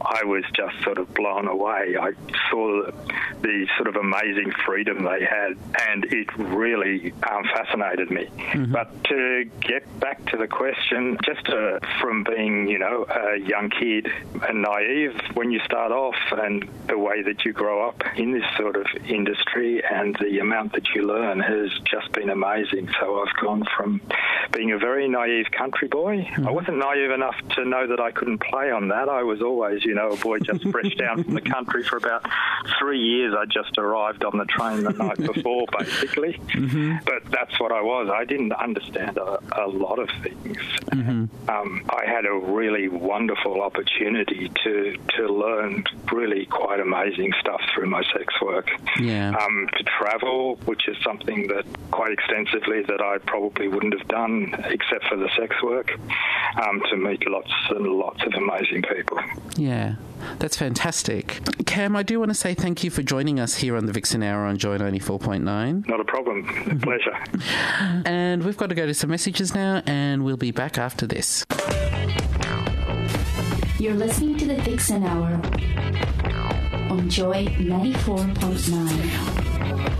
I 0.00 0.24
was 0.24 0.44
just 0.54 0.82
sort 0.82 0.98
of 0.98 1.12
blown 1.14 1.48
away. 1.48 1.96
I 2.00 2.12
saw 2.50 2.84
the, 2.84 2.92
the 3.42 3.66
sort 3.76 3.88
of 3.88 3.96
amazing 3.96 4.52
freedom 4.64 5.04
they 5.04 5.24
had, 5.24 5.56
and 5.88 6.04
it 6.06 6.28
really 6.36 7.12
um, 7.30 7.44
fascinated 7.54 8.10
me. 8.10 8.28
But 8.72 9.04
to 9.04 9.44
get 9.60 10.00
back 10.00 10.24
to 10.30 10.36
the 10.36 10.46
question, 10.46 11.18
just 11.24 11.48
uh, 11.48 11.78
from 12.00 12.24
being, 12.24 12.68
you 12.68 12.78
know, 12.78 12.91
a 13.04 13.38
young 13.38 13.70
kid 13.70 14.08
and 14.48 14.62
naive 14.62 15.18
when 15.34 15.50
you 15.50 15.60
start 15.64 15.92
off, 15.92 16.16
and 16.32 16.68
the 16.88 16.98
way 16.98 17.22
that 17.22 17.44
you 17.44 17.52
grow 17.52 17.88
up 17.88 18.02
in 18.16 18.32
this 18.32 18.44
sort 18.56 18.76
of 18.76 18.86
industry, 19.06 19.82
and 19.84 20.16
the 20.20 20.38
amount 20.38 20.72
that 20.72 20.88
you 20.94 21.02
learn 21.02 21.40
has 21.40 21.70
just 21.90 22.12
been 22.12 22.30
amazing. 22.30 22.88
So 23.00 23.22
I've 23.22 23.34
gone 23.42 23.64
from 23.76 24.00
being 24.52 24.72
a 24.72 24.78
very 24.78 25.08
naive 25.08 25.46
country 25.50 25.88
boy. 25.88 26.18
I 26.18 26.24
mm-hmm. 26.24 26.52
wasn't 26.52 26.78
naive 26.78 27.10
enough 27.10 27.36
to 27.56 27.64
know 27.64 27.86
that 27.86 28.00
I 28.00 28.10
couldn't 28.10 28.38
play 28.38 28.70
on 28.70 28.88
that. 28.88 29.08
I 29.08 29.22
was 29.22 29.42
always, 29.42 29.84
you 29.84 29.94
know, 29.94 30.10
a 30.10 30.16
boy 30.16 30.38
just 30.40 30.68
fresh 30.68 30.94
down 30.96 31.24
from 31.24 31.34
the 31.34 31.40
country 31.40 31.82
for 31.82 31.96
about 31.96 32.24
three 32.78 33.00
years. 33.00 33.34
I 33.36 33.44
just 33.46 33.78
arrived 33.78 34.24
on 34.24 34.38
the 34.38 34.44
train 34.44 34.84
the 34.84 34.92
night 34.92 35.16
before, 35.34 35.66
basically. 35.78 36.34
Mm-hmm. 36.34 36.96
But 37.04 37.30
that's 37.30 37.58
what 37.58 37.72
I 37.72 37.80
was. 37.80 38.10
I 38.12 38.24
didn't 38.24 38.52
understand 38.52 39.18
a, 39.18 39.38
a 39.52 39.66
lot 39.66 39.98
of 39.98 40.08
things. 40.22 40.58
Mm-hmm. 40.92 41.50
Um, 41.50 41.84
I 41.90 42.04
had 42.06 42.26
a 42.26 42.34
really 42.34 42.81
wonderful 42.88 43.62
opportunity 43.62 44.50
to 44.64 44.96
to 45.16 45.26
learn 45.26 45.84
really 46.12 46.46
quite 46.46 46.80
amazing 46.80 47.32
stuff 47.40 47.60
through 47.74 47.88
my 47.88 48.02
sex 48.12 48.34
work. 48.40 48.70
Yeah. 48.98 49.30
Um, 49.30 49.68
to 49.76 49.84
travel, 49.84 50.56
which 50.64 50.88
is 50.88 50.96
something 51.04 51.48
that 51.48 51.64
quite 51.90 52.12
extensively 52.12 52.82
that 52.82 53.00
I 53.00 53.18
probably 53.18 53.68
wouldn't 53.68 53.98
have 53.98 54.08
done 54.08 54.54
except 54.64 55.06
for 55.08 55.16
the 55.16 55.28
sex 55.36 55.54
work. 55.62 55.98
Um, 56.62 56.82
to 56.90 56.96
meet 56.96 57.26
lots 57.28 57.52
and 57.70 57.86
lots 57.86 58.22
of 58.24 58.34
amazing 58.34 58.82
people. 58.82 59.18
Yeah, 59.56 59.94
that's 60.38 60.56
fantastic. 60.56 61.40
Cam, 61.66 61.96
I 61.96 62.02
do 62.02 62.18
want 62.18 62.30
to 62.30 62.34
say 62.34 62.52
thank 62.52 62.84
you 62.84 62.90
for 62.90 63.02
joining 63.02 63.40
us 63.40 63.56
here 63.56 63.76
on 63.76 63.86
the 63.86 63.92
Vixen 63.92 64.22
Hour 64.22 64.44
on 64.44 64.58
Joy 64.58 64.76
94.9. 64.76 65.88
Not 65.88 66.00
a 66.00 66.04
problem. 66.04 66.48
A 66.70 66.74
pleasure. 66.76 67.16
And 68.04 68.44
we've 68.44 68.56
got 68.56 68.68
to 68.68 68.74
go 68.74 68.86
to 68.86 68.94
some 68.94 69.10
messages 69.10 69.54
now, 69.54 69.82
and 69.86 70.24
we'll 70.24 70.36
be 70.36 70.50
back 70.50 70.78
after 70.78 71.06
this. 71.06 71.44
You're 73.82 73.94
listening 73.94 74.38
to 74.38 74.46
the 74.46 74.54
Vixen 74.62 75.02
Hour 75.02 75.40
on 76.88 77.10
Joy 77.10 77.46
94.9. 77.46 79.91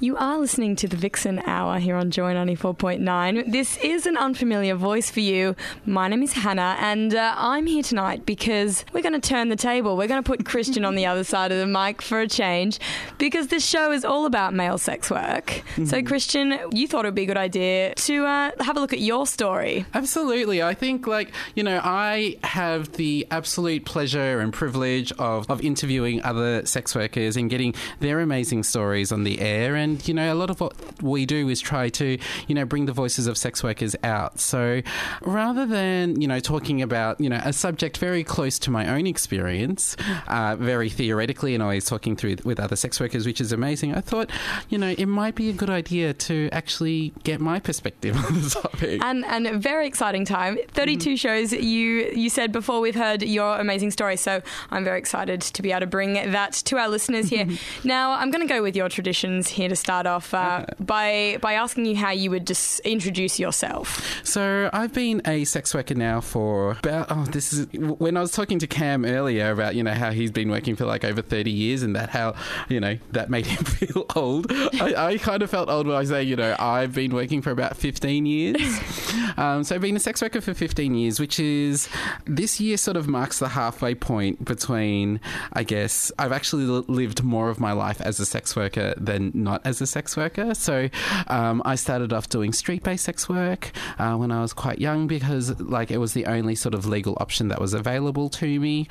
You 0.00 0.16
are 0.16 0.38
listening 0.38 0.76
to 0.76 0.86
the 0.86 0.96
Vixen 0.96 1.40
Hour 1.40 1.80
here 1.80 1.96
on 1.96 2.12
Joy 2.12 2.32
94.9. 2.32 3.50
This 3.50 3.76
is 3.78 4.06
an 4.06 4.16
unfamiliar 4.16 4.76
voice 4.76 5.10
for 5.10 5.18
you. 5.18 5.56
My 5.86 6.06
name 6.06 6.22
is 6.22 6.34
Hannah, 6.34 6.76
and 6.78 7.16
uh, 7.16 7.34
I'm 7.36 7.66
here 7.66 7.82
tonight 7.82 8.24
because 8.24 8.84
we're 8.92 9.02
going 9.02 9.20
to 9.20 9.28
turn 9.28 9.48
the 9.48 9.56
table. 9.56 9.96
We're 9.96 10.06
going 10.06 10.22
to 10.22 10.26
put 10.26 10.44
Christian 10.44 10.84
on 10.84 10.94
the 10.94 11.04
other 11.04 11.24
side 11.24 11.50
of 11.50 11.58
the 11.58 11.66
mic 11.66 12.00
for 12.00 12.20
a 12.20 12.28
change 12.28 12.78
because 13.18 13.48
this 13.48 13.66
show 13.66 13.90
is 13.90 14.04
all 14.04 14.24
about 14.24 14.54
male 14.54 14.78
sex 14.78 15.10
work. 15.10 15.64
So, 15.84 16.00
Christian, 16.04 16.56
you 16.70 16.86
thought 16.86 17.04
it 17.04 17.08
would 17.08 17.16
be 17.16 17.24
a 17.24 17.26
good 17.26 17.36
idea 17.36 17.92
to 17.94 18.24
uh, 18.24 18.50
have 18.60 18.76
a 18.76 18.80
look 18.80 18.92
at 18.92 19.00
your 19.00 19.26
story. 19.26 19.84
Absolutely. 19.94 20.62
I 20.62 20.74
think, 20.74 21.08
like, 21.08 21.32
you 21.56 21.64
know, 21.64 21.80
I 21.82 22.36
have 22.44 22.92
the 22.92 23.26
absolute 23.32 23.84
pleasure 23.84 24.38
and 24.38 24.52
privilege 24.52 25.10
of, 25.18 25.50
of 25.50 25.60
interviewing 25.60 26.22
other 26.22 26.64
sex 26.66 26.94
workers 26.94 27.36
and 27.36 27.50
getting 27.50 27.74
their 27.98 28.20
amazing 28.20 28.62
stories 28.62 29.10
on 29.10 29.24
the 29.24 29.40
air. 29.40 29.74
And, 29.74 29.87
you 30.04 30.14
know, 30.14 30.32
a 30.32 30.36
lot 30.36 30.50
of 30.50 30.60
what 30.60 30.74
we 31.02 31.26
do 31.26 31.48
is 31.48 31.60
try 31.60 31.88
to, 31.90 32.18
you 32.46 32.54
know, 32.54 32.64
bring 32.64 32.86
the 32.86 32.92
voices 32.92 33.26
of 33.26 33.36
sex 33.38 33.62
workers 33.62 33.94
out. 34.02 34.40
So 34.40 34.82
rather 35.22 35.66
than, 35.66 36.20
you 36.20 36.28
know, 36.28 36.40
talking 36.40 36.82
about, 36.82 37.20
you 37.20 37.28
know, 37.28 37.40
a 37.44 37.52
subject 37.52 37.98
very 37.98 38.24
close 38.24 38.58
to 38.60 38.70
my 38.70 38.88
own 38.88 39.06
experience, 39.06 39.96
mm. 39.96 40.28
uh, 40.28 40.56
very 40.56 40.88
theoretically, 40.88 41.54
and 41.54 41.62
always 41.62 41.86
talking 41.86 42.16
through 42.16 42.36
with 42.44 42.60
other 42.60 42.76
sex 42.76 43.00
workers, 43.00 43.26
which 43.26 43.40
is 43.40 43.52
amazing, 43.52 43.94
I 43.94 44.00
thought, 44.00 44.30
you 44.68 44.78
know, 44.78 44.94
it 44.96 45.06
might 45.06 45.34
be 45.34 45.48
a 45.48 45.52
good 45.52 45.70
idea 45.70 46.14
to 46.14 46.48
actually 46.52 47.12
get 47.24 47.40
my 47.40 47.60
perspective 47.60 48.16
on 48.16 48.40
the 48.40 48.50
topic. 48.50 49.04
And 49.04 49.24
and 49.24 49.46
a 49.46 49.58
very 49.58 49.86
exciting 49.86 50.24
time. 50.24 50.58
32 50.68 51.10
mm-hmm. 51.10 51.16
shows 51.16 51.52
you 51.52 52.10
you 52.14 52.30
said 52.30 52.52
before 52.52 52.80
we've 52.80 52.94
heard 52.94 53.22
your 53.22 53.58
amazing 53.58 53.90
story. 53.90 54.16
So 54.16 54.42
I'm 54.70 54.84
very 54.84 54.98
excited 54.98 55.40
to 55.40 55.62
be 55.62 55.70
able 55.70 55.80
to 55.80 55.86
bring 55.86 56.14
that 56.14 56.52
to 56.52 56.76
our 56.78 56.88
listeners 56.88 57.28
here. 57.28 57.44
Mm-hmm. 57.44 57.88
now 57.88 58.12
I'm 58.12 58.30
going 58.30 58.46
to 58.46 58.52
go 58.52 58.62
with 58.62 58.76
your 58.76 58.88
traditions 58.88 59.48
here 59.48 59.68
to 59.68 59.76
start 59.78 60.06
off 60.06 60.34
uh, 60.34 60.66
by 60.80 61.38
by 61.40 61.54
asking 61.54 61.86
you 61.86 61.96
how 61.96 62.10
you 62.10 62.30
would 62.30 62.46
just 62.46 62.80
introduce 62.80 63.38
yourself. 63.38 64.20
So 64.24 64.70
I've 64.72 64.92
been 64.92 65.22
a 65.26 65.44
sex 65.44 65.74
worker 65.74 65.94
now 65.94 66.20
for 66.20 66.72
about 66.72 67.06
oh 67.10 67.24
this 67.24 67.52
is 67.52 67.66
when 67.72 68.16
I 68.16 68.20
was 68.20 68.32
talking 68.32 68.58
to 68.58 68.66
Cam 68.66 69.04
earlier 69.04 69.50
about 69.50 69.74
you 69.74 69.82
know 69.82 69.94
how 69.94 70.10
he's 70.10 70.30
been 70.30 70.50
working 70.50 70.76
for 70.76 70.84
like 70.84 71.04
over 71.04 71.22
thirty 71.22 71.50
years 71.50 71.82
and 71.82 71.94
that 71.96 72.10
how 72.10 72.34
you 72.68 72.80
know 72.80 72.98
that 73.12 73.30
made 73.30 73.46
him 73.46 73.64
feel 73.64 74.06
old. 74.14 74.46
I, 74.50 75.12
I 75.12 75.18
kind 75.18 75.42
of 75.42 75.50
felt 75.50 75.68
old 75.68 75.86
when 75.86 75.96
I 75.96 76.04
say 76.04 76.22
you 76.22 76.36
know 76.36 76.56
I've 76.58 76.94
been 76.94 77.14
working 77.14 77.42
for 77.42 77.50
about 77.50 77.76
fifteen 77.76 78.26
years. 78.26 78.60
um, 79.36 79.64
so 79.64 79.74
I've 79.74 79.80
been 79.80 79.96
a 79.96 80.00
sex 80.00 80.20
worker 80.22 80.40
for 80.40 80.54
fifteen 80.54 80.94
years, 80.94 81.20
which 81.20 81.38
is 81.40 81.88
this 82.26 82.60
year 82.60 82.76
sort 82.76 82.96
of 82.96 83.08
marks 83.08 83.38
the 83.38 83.48
halfway 83.48 83.94
point 83.94 84.44
between 84.44 85.20
I 85.52 85.62
guess 85.62 86.10
I've 86.18 86.32
actually 86.32 86.64
lived 86.64 87.22
more 87.22 87.48
of 87.50 87.60
my 87.60 87.72
life 87.72 88.00
as 88.00 88.20
a 88.20 88.26
sex 88.26 88.56
worker 88.56 88.94
than 88.96 89.32
not 89.34 89.66
as 89.68 89.80
a 89.80 89.86
sex 89.86 90.16
worker. 90.16 90.54
So 90.54 90.88
um, 91.28 91.62
I 91.64 91.74
started 91.74 92.12
off 92.12 92.28
doing 92.28 92.52
street 92.52 92.82
based 92.82 93.04
sex 93.04 93.28
work 93.28 93.70
uh, 93.98 94.16
when 94.16 94.32
I 94.32 94.40
was 94.40 94.52
quite 94.52 94.78
young 94.80 95.06
because 95.06 95.60
like 95.60 95.90
it 95.90 95.98
was 95.98 96.14
the 96.14 96.26
only 96.26 96.54
sort 96.54 96.74
of 96.74 96.86
legal 96.86 97.16
option 97.20 97.48
that 97.48 97.60
was 97.60 97.74
available 97.74 98.28
to 98.30 98.60
me. 98.60 98.88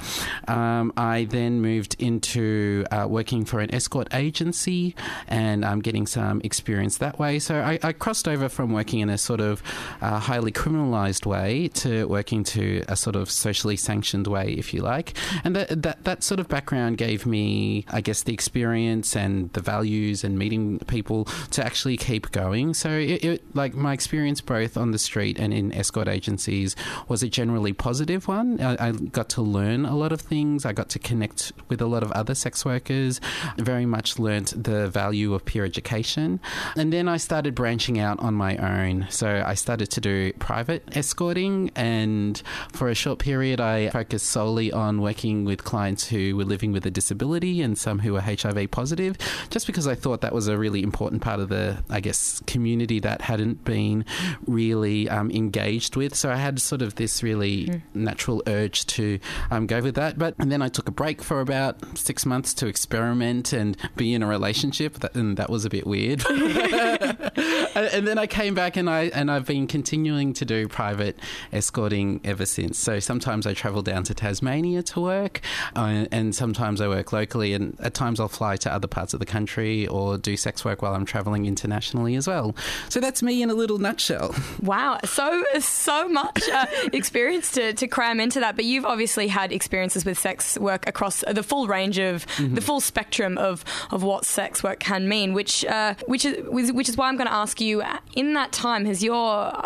Um, 0.48 0.94
I 0.96 1.26
then 1.26 1.62
moved 1.62 1.96
into 2.00 2.86
uh, 2.92 3.08
working 3.10 3.44
for 3.44 3.60
an 3.60 3.74
escort 3.74 4.14
agency 4.14 4.96
and 5.28 5.66
um, 5.66 5.80
getting 5.80 6.06
some 6.06 6.42
experience 6.44 7.00
that 7.00 7.18
way. 7.18 7.40
So 7.40 7.60
I, 7.60 7.80
I 7.82 7.92
crossed 7.92 8.28
over 8.28 8.48
from 8.50 8.72
working 8.72 9.00
in 9.00 9.10
a 9.10 9.18
sort 9.18 9.42
of 9.42 9.64
uh, 10.02 10.20
highly 10.20 10.52
criminalized 10.52 11.26
way 11.26 11.70
to 11.70 12.08
working 12.08 12.44
to 12.44 12.84
a 12.88 12.96
sort 12.96 13.16
of 13.16 13.32
socially 13.32 13.78
sanctioned 13.78 14.28
way, 14.28 14.54
if 14.54 14.74
you 14.74 14.82
like. 14.82 15.14
And 15.44 15.56
that, 15.56 15.82
that, 15.82 16.04
that 16.04 16.24
sort 16.24 16.40
of 16.40 16.48
background 16.48 16.98
gave 16.98 17.26
me, 17.26 17.86
I 17.90 18.02
guess, 18.02 18.24
the 18.24 18.34
experience 18.34 19.16
and 19.16 19.52
the 19.54 19.62
values 19.62 20.24
and 20.24 20.38
meeting 20.38 20.67
people 20.88 21.26
to 21.52 21.66
actually 21.66 21.98
keep 21.98 22.32
going. 22.32 22.74
So 22.74 22.90
it, 22.90 23.24
it 23.24 23.56
like 23.56 23.74
my 23.74 23.94
experience 23.94 24.42
both 24.42 24.78
on 24.78 24.92
the 24.92 25.00
street 25.00 25.40
and 25.40 25.54
in 25.54 25.72
escort 25.74 26.08
agencies 26.08 26.76
was 27.08 27.24
a 27.24 27.30
generally 27.30 27.74
positive 27.74 28.28
one. 28.28 28.60
I, 28.62 28.90
I 28.90 28.92
got 28.92 29.30
to 29.30 29.42
learn 29.42 29.86
a 29.86 29.96
lot 29.96 30.12
of 30.12 30.22
things. 30.22 30.66
I 30.66 30.74
got 30.74 30.90
to 30.90 31.00
connect 31.00 31.52
with 31.70 31.82
a 31.82 31.88
lot 31.88 32.04
of 32.04 32.12
other 32.12 32.36
sex 32.36 32.66
workers. 32.66 33.20
Very 33.58 33.86
much 33.86 34.20
learnt 34.20 34.54
the 34.62 34.88
value 34.88 35.34
of 35.34 35.46
peer 35.46 35.66
education. 35.66 36.40
And 36.76 36.92
then 36.92 37.08
I 37.08 37.18
started 37.18 37.56
branching 37.56 38.00
out 38.00 38.20
on 38.20 38.34
my 38.34 38.58
own. 38.58 39.08
So 39.10 39.44
I 39.46 39.54
started 39.54 39.90
to 39.92 40.02
do 40.02 40.34
private 40.34 40.84
escorting, 40.96 41.72
and 41.76 42.42
for 42.72 42.90
a 42.90 42.96
short 42.96 43.20
period, 43.20 43.60
I 43.60 43.90
focused 43.90 44.28
solely 44.28 44.72
on 44.72 45.02
working 45.02 45.46
with 45.46 45.64
clients 45.64 46.08
who 46.08 46.36
were 46.36 46.46
living 46.46 46.72
with 46.72 46.86
a 46.86 46.92
disability 46.92 47.62
and 47.62 47.78
some 47.78 48.00
who 48.00 48.14
were 48.14 48.22
HIV 48.22 48.72
positive, 48.72 49.18
just 49.50 49.68
because 49.68 49.88
I 49.88 49.96
thought 49.96 50.22
that 50.22 50.34
was 50.34 50.48
a 50.48 50.57
really 50.58 50.84
important 50.84 51.22
part 51.22 51.40
of 51.40 51.50
the, 51.50 51.84
I 51.90 52.00
guess, 52.00 52.42
community 52.48 53.00
that 53.00 53.22
hadn't 53.22 53.64
been 53.64 54.06
really 54.46 55.10
um, 55.10 55.32
engaged 55.32 55.96
with. 55.96 56.16
So 56.16 56.32
I 56.32 56.36
had 56.36 56.60
sort 56.60 56.82
of 56.82 56.96
this 56.96 57.24
really 57.24 57.82
natural 57.94 58.44
urge 58.48 58.86
to 58.88 59.20
um, 59.52 59.68
go 59.68 59.82
with 59.82 59.96
that. 59.96 60.18
But 60.18 60.36
and 60.40 60.52
then 60.52 60.62
I 60.62 60.70
took 60.70 60.88
a 60.88 60.92
break 60.92 61.22
for 61.22 61.42
about 61.42 61.98
six 61.98 62.26
months 62.26 62.54
to 62.56 62.68
experiment 62.68 63.54
and 63.54 63.78
be 63.96 64.14
in 64.14 64.24
a 64.24 64.28
relationship, 64.28 65.00
that, 65.00 65.16
and 65.16 65.38
that 65.38 65.50
was 65.50 65.66
a 65.66 65.70
bit 65.70 65.86
weird. 65.86 66.24
and, 67.78 67.88
and 67.94 68.08
then 68.08 68.18
I 68.18 68.28
came 68.28 68.54
back 68.54 68.78
and 68.78 68.90
I 68.90 69.06
and 69.14 69.30
I've 69.32 69.46
been 69.46 69.68
continuing 69.68 70.34
to 70.34 70.46
do 70.46 70.68
private 70.68 71.20
escorting 71.52 72.22
ever 72.24 72.46
since. 72.46 72.78
So 72.78 73.00
sometimes 73.00 73.46
I 73.46 73.54
travel 73.54 73.82
down 73.82 74.04
to 74.06 74.14
Tasmania 74.14 74.84
to 74.84 75.02
work, 75.02 75.42
uh, 75.76 76.06
and 76.12 76.36
sometimes 76.36 76.82
I 76.82 76.88
work 76.88 77.14
locally, 77.14 77.54
and 77.54 77.78
at 77.80 77.94
times 77.94 78.20
I'll 78.20 78.28
fly 78.28 78.58
to 78.58 78.74
other 78.74 78.88
parts 78.88 79.14
of 79.14 79.20
the 79.20 79.26
country 79.26 79.88
or 79.88 80.18
do 80.18 80.38
sex 80.48 80.64
work 80.64 80.82
while 80.82 80.94
I'm 80.96 81.06
traveling 81.06 81.46
internationally 81.46 82.16
as 82.16 82.26
well. 82.26 82.56
So 82.88 83.00
that's 83.02 83.22
me 83.22 83.42
in 83.42 83.50
a 83.50 83.54
little 83.54 83.80
nutshell. 83.80 84.34
Wow, 84.64 85.00
so 85.06 85.44
so 85.60 86.08
much 86.10 86.42
uh, 86.50 86.66
experience 86.94 87.52
to, 87.52 87.74
to 87.74 87.88
cram 87.88 88.20
into 88.20 88.40
that. 88.40 88.56
But 88.56 88.66
you've 88.66 88.86
obviously 88.86 89.28
had 89.28 89.52
experiences 89.52 90.04
with 90.06 90.18
sex 90.18 90.58
work 90.58 90.88
across 90.88 91.24
the 91.40 91.44
full 91.44 91.68
range 91.68 91.98
of 92.00 92.26
Mm-hmm. 92.38 92.56
the 92.56 92.62
full 92.62 92.80
spectrum 92.82 93.38
of, 93.38 93.64
of 93.92 94.04
what 94.04 94.24
sex 94.26 94.64
work 94.64 94.80
can 94.80 95.08
mean. 95.08 95.34
Which 95.34 95.66
uh, 95.66 95.96
which 96.06 96.24
is 96.26 96.36
which 96.78 96.90
is 96.90 96.96
why 96.98 97.08
I'm 97.10 97.18
going 97.18 97.28
to 97.28 97.34
ask 97.34 97.60
you. 97.62 97.82
uh, 97.82 97.98
In 98.16 98.34
that 98.34 98.52
time, 98.52 98.86
has 98.86 99.04
your 99.04 99.26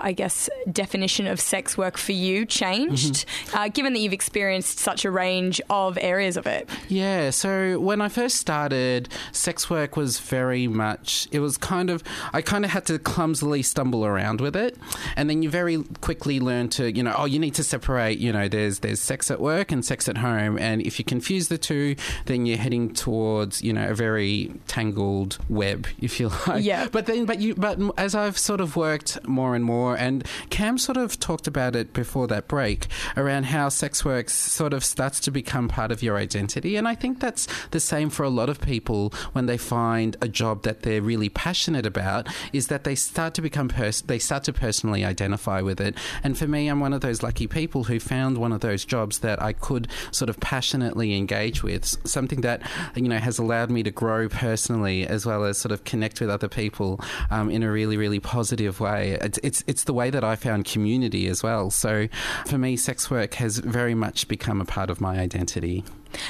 I 0.10 0.12
guess 0.14 0.50
definition 0.72 1.26
of 1.28 1.40
sex 1.40 1.78
work 1.78 1.98
for 1.98 2.12
you 2.14 2.46
changed? 2.46 3.16
Mm-hmm. 3.28 3.58
Uh, 3.58 3.68
given 3.70 3.94
that 3.94 4.00
you've 4.00 4.14
experienced 4.22 4.80
such 4.80 5.06
a 5.06 5.12
range 5.12 5.60
of 5.70 5.98
areas 6.02 6.38
of 6.38 6.46
it. 6.48 6.70
Yeah, 6.90 7.30
so 7.32 7.80
when 7.80 8.00
I 8.02 8.10
first 8.10 8.36
started, 8.38 9.10
sex 9.32 9.70
work 9.70 9.96
was 9.98 10.20
very 10.20 10.68
much, 10.72 11.28
it 11.32 11.40
was 11.40 11.58
kind 11.58 11.90
of, 11.90 12.04
I 12.34 12.42
kind 12.42 12.66
of 12.66 12.72
had 12.72 12.86
to 12.88 13.00
clumsily 13.00 13.62
stumble 13.62 14.06
around 14.06 14.42
with 14.42 14.56
it. 14.56 14.78
And 15.16 15.30
then 15.30 15.42
you 15.44 15.50
very 15.50 15.84
quickly 16.02 16.40
learn 16.40 16.70
to, 16.70 16.92
you 16.92 17.04
know, 17.04 17.14
oh, 17.18 17.26
you 17.26 17.40
need 17.40 17.56
to 17.56 17.64
separate, 17.64 18.20
you 18.20 18.32
know, 18.32 18.48
there's, 18.48 18.80
there's 18.80 19.00
sex 19.00 19.30
at 19.32 19.40
work 19.40 19.72
and 19.72 19.84
sex 19.84 20.08
at 20.08 20.18
home. 20.18 20.58
And 20.58 20.82
if 20.82 21.00
you 21.00 21.06
confuse 21.06 21.48
the 21.48 21.58
two, 21.58 21.96
then 22.26 22.46
you're 22.46 22.58
heading 22.58 22.94
towards, 22.94 23.62
you 23.62 23.74
know, 23.74 23.90
a 23.90 23.94
very 23.94 24.52
tangled 24.68 25.38
web, 25.50 25.88
if 26.00 26.20
you 26.20 26.30
like. 26.48 26.64
Yeah. 26.64 26.88
But 26.92 27.06
then, 27.06 27.26
but 27.26 27.40
you, 27.40 27.56
but 27.56 27.80
as 27.98 28.16
I've 28.16 28.38
sort 28.38 28.62
of 28.62 28.76
worked 28.76 29.26
more 29.28 29.56
and 29.56 29.64
more, 29.64 29.98
and 29.98 30.26
Cam 30.50 30.78
sort 30.78 30.98
of 30.98 31.20
talked 31.20 31.48
about 31.48 31.76
it 31.76 31.94
before 31.94 32.28
that 32.28 32.48
break 32.48 32.88
around 33.18 33.46
how 33.46 33.70
sex 33.70 34.04
work 34.04 34.30
sort 34.30 34.74
of 34.74 34.84
starts 34.84 35.20
to 35.22 35.32
become 35.32 35.68
part 35.68 35.92
of 35.92 36.04
your 36.04 36.18
identity. 36.18 36.76
And 36.76 36.88
I 36.88 36.96
think 36.96 37.20
that's 37.20 37.48
the 37.72 37.80
same 37.80 38.10
for 38.10 38.24
a 38.24 38.30
lot 38.30 38.50
of 38.50 38.62
people 38.62 39.14
when 39.34 39.46
they 39.46 39.58
find 39.58 40.16
a 40.22 40.28
job 40.28 40.61
that 40.64 40.82
they're 40.82 41.02
really 41.02 41.30
passionate 41.30 41.86
about, 41.86 42.28
is 42.54 42.68
that 42.68 42.84
they 42.84 42.96
start 42.96 43.34
to 43.36 43.42
become, 43.42 43.70
pers- 43.70 44.02
they 44.02 44.20
start 44.20 44.44
to 44.46 44.54
personally 44.54 45.04
identify 45.06 45.62
with 45.62 45.80
it. 45.80 45.96
And 46.24 46.38
for 46.38 46.48
me, 46.48 46.68
I'm 46.68 46.80
one 46.80 46.94
of 46.94 47.02
those 47.02 47.24
lucky 47.24 47.48
people 47.48 47.86
who 47.86 48.00
found 48.00 48.38
one 48.38 48.52
of 48.52 48.62
those 48.62 48.86
jobs 48.86 49.20
that 49.20 49.42
I 49.42 49.54
could 49.54 49.88
sort 50.12 50.30
of 50.30 50.40
passionately 50.40 51.16
engage 51.16 51.64
with, 51.64 51.98
something 52.08 52.42
that, 52.42 52.62
you 52.96 53.10
know, 53.10 53.18
has 53.18 53.40
allowed 53.40 53.70
me 53.70 53.84
to 53.84 53.92
grow 53.92 54.30
personally 54.30 55.06
as 55.08 55.26
well 55.26 55.44
as 55.44 55.58
sort 55.58 55.72
of 55.72 55.84
connect 55.84 56.22
with 56.22 56.30
other 56.30 56.50
people 56.50 57.00
um, 57.30 57.50
in 57.50 57.64
a 57.64 57.72
really, 57.72 57.98
really 57.98 58.20
positive 58.20 58.80
way. 58.80 59.18
It's, 59.22 59.40
it's, 59.44 59.64
it's 59.68 59.84
the 59.86 59.94
way 59.94 60.10
that 60.10 60.24
I 60.24 60.36
found 60.36 60.66
community 60.66 61.28
as 61.28 61.44
well. 61.44 61.72
So 61.72 62.08
for 62.46 62.58
me, 62.58 62.78
sex 62.78 63.10
work 63.10 63.36
has 63.36 63.58
very 63.58 63.96
much 63.96 64.28
become 64.28 64.62
a 64.62 64.66
part 64.66 64.90
of 64.90 65.02
my 65.02 65.20
identity. 65.20 65.84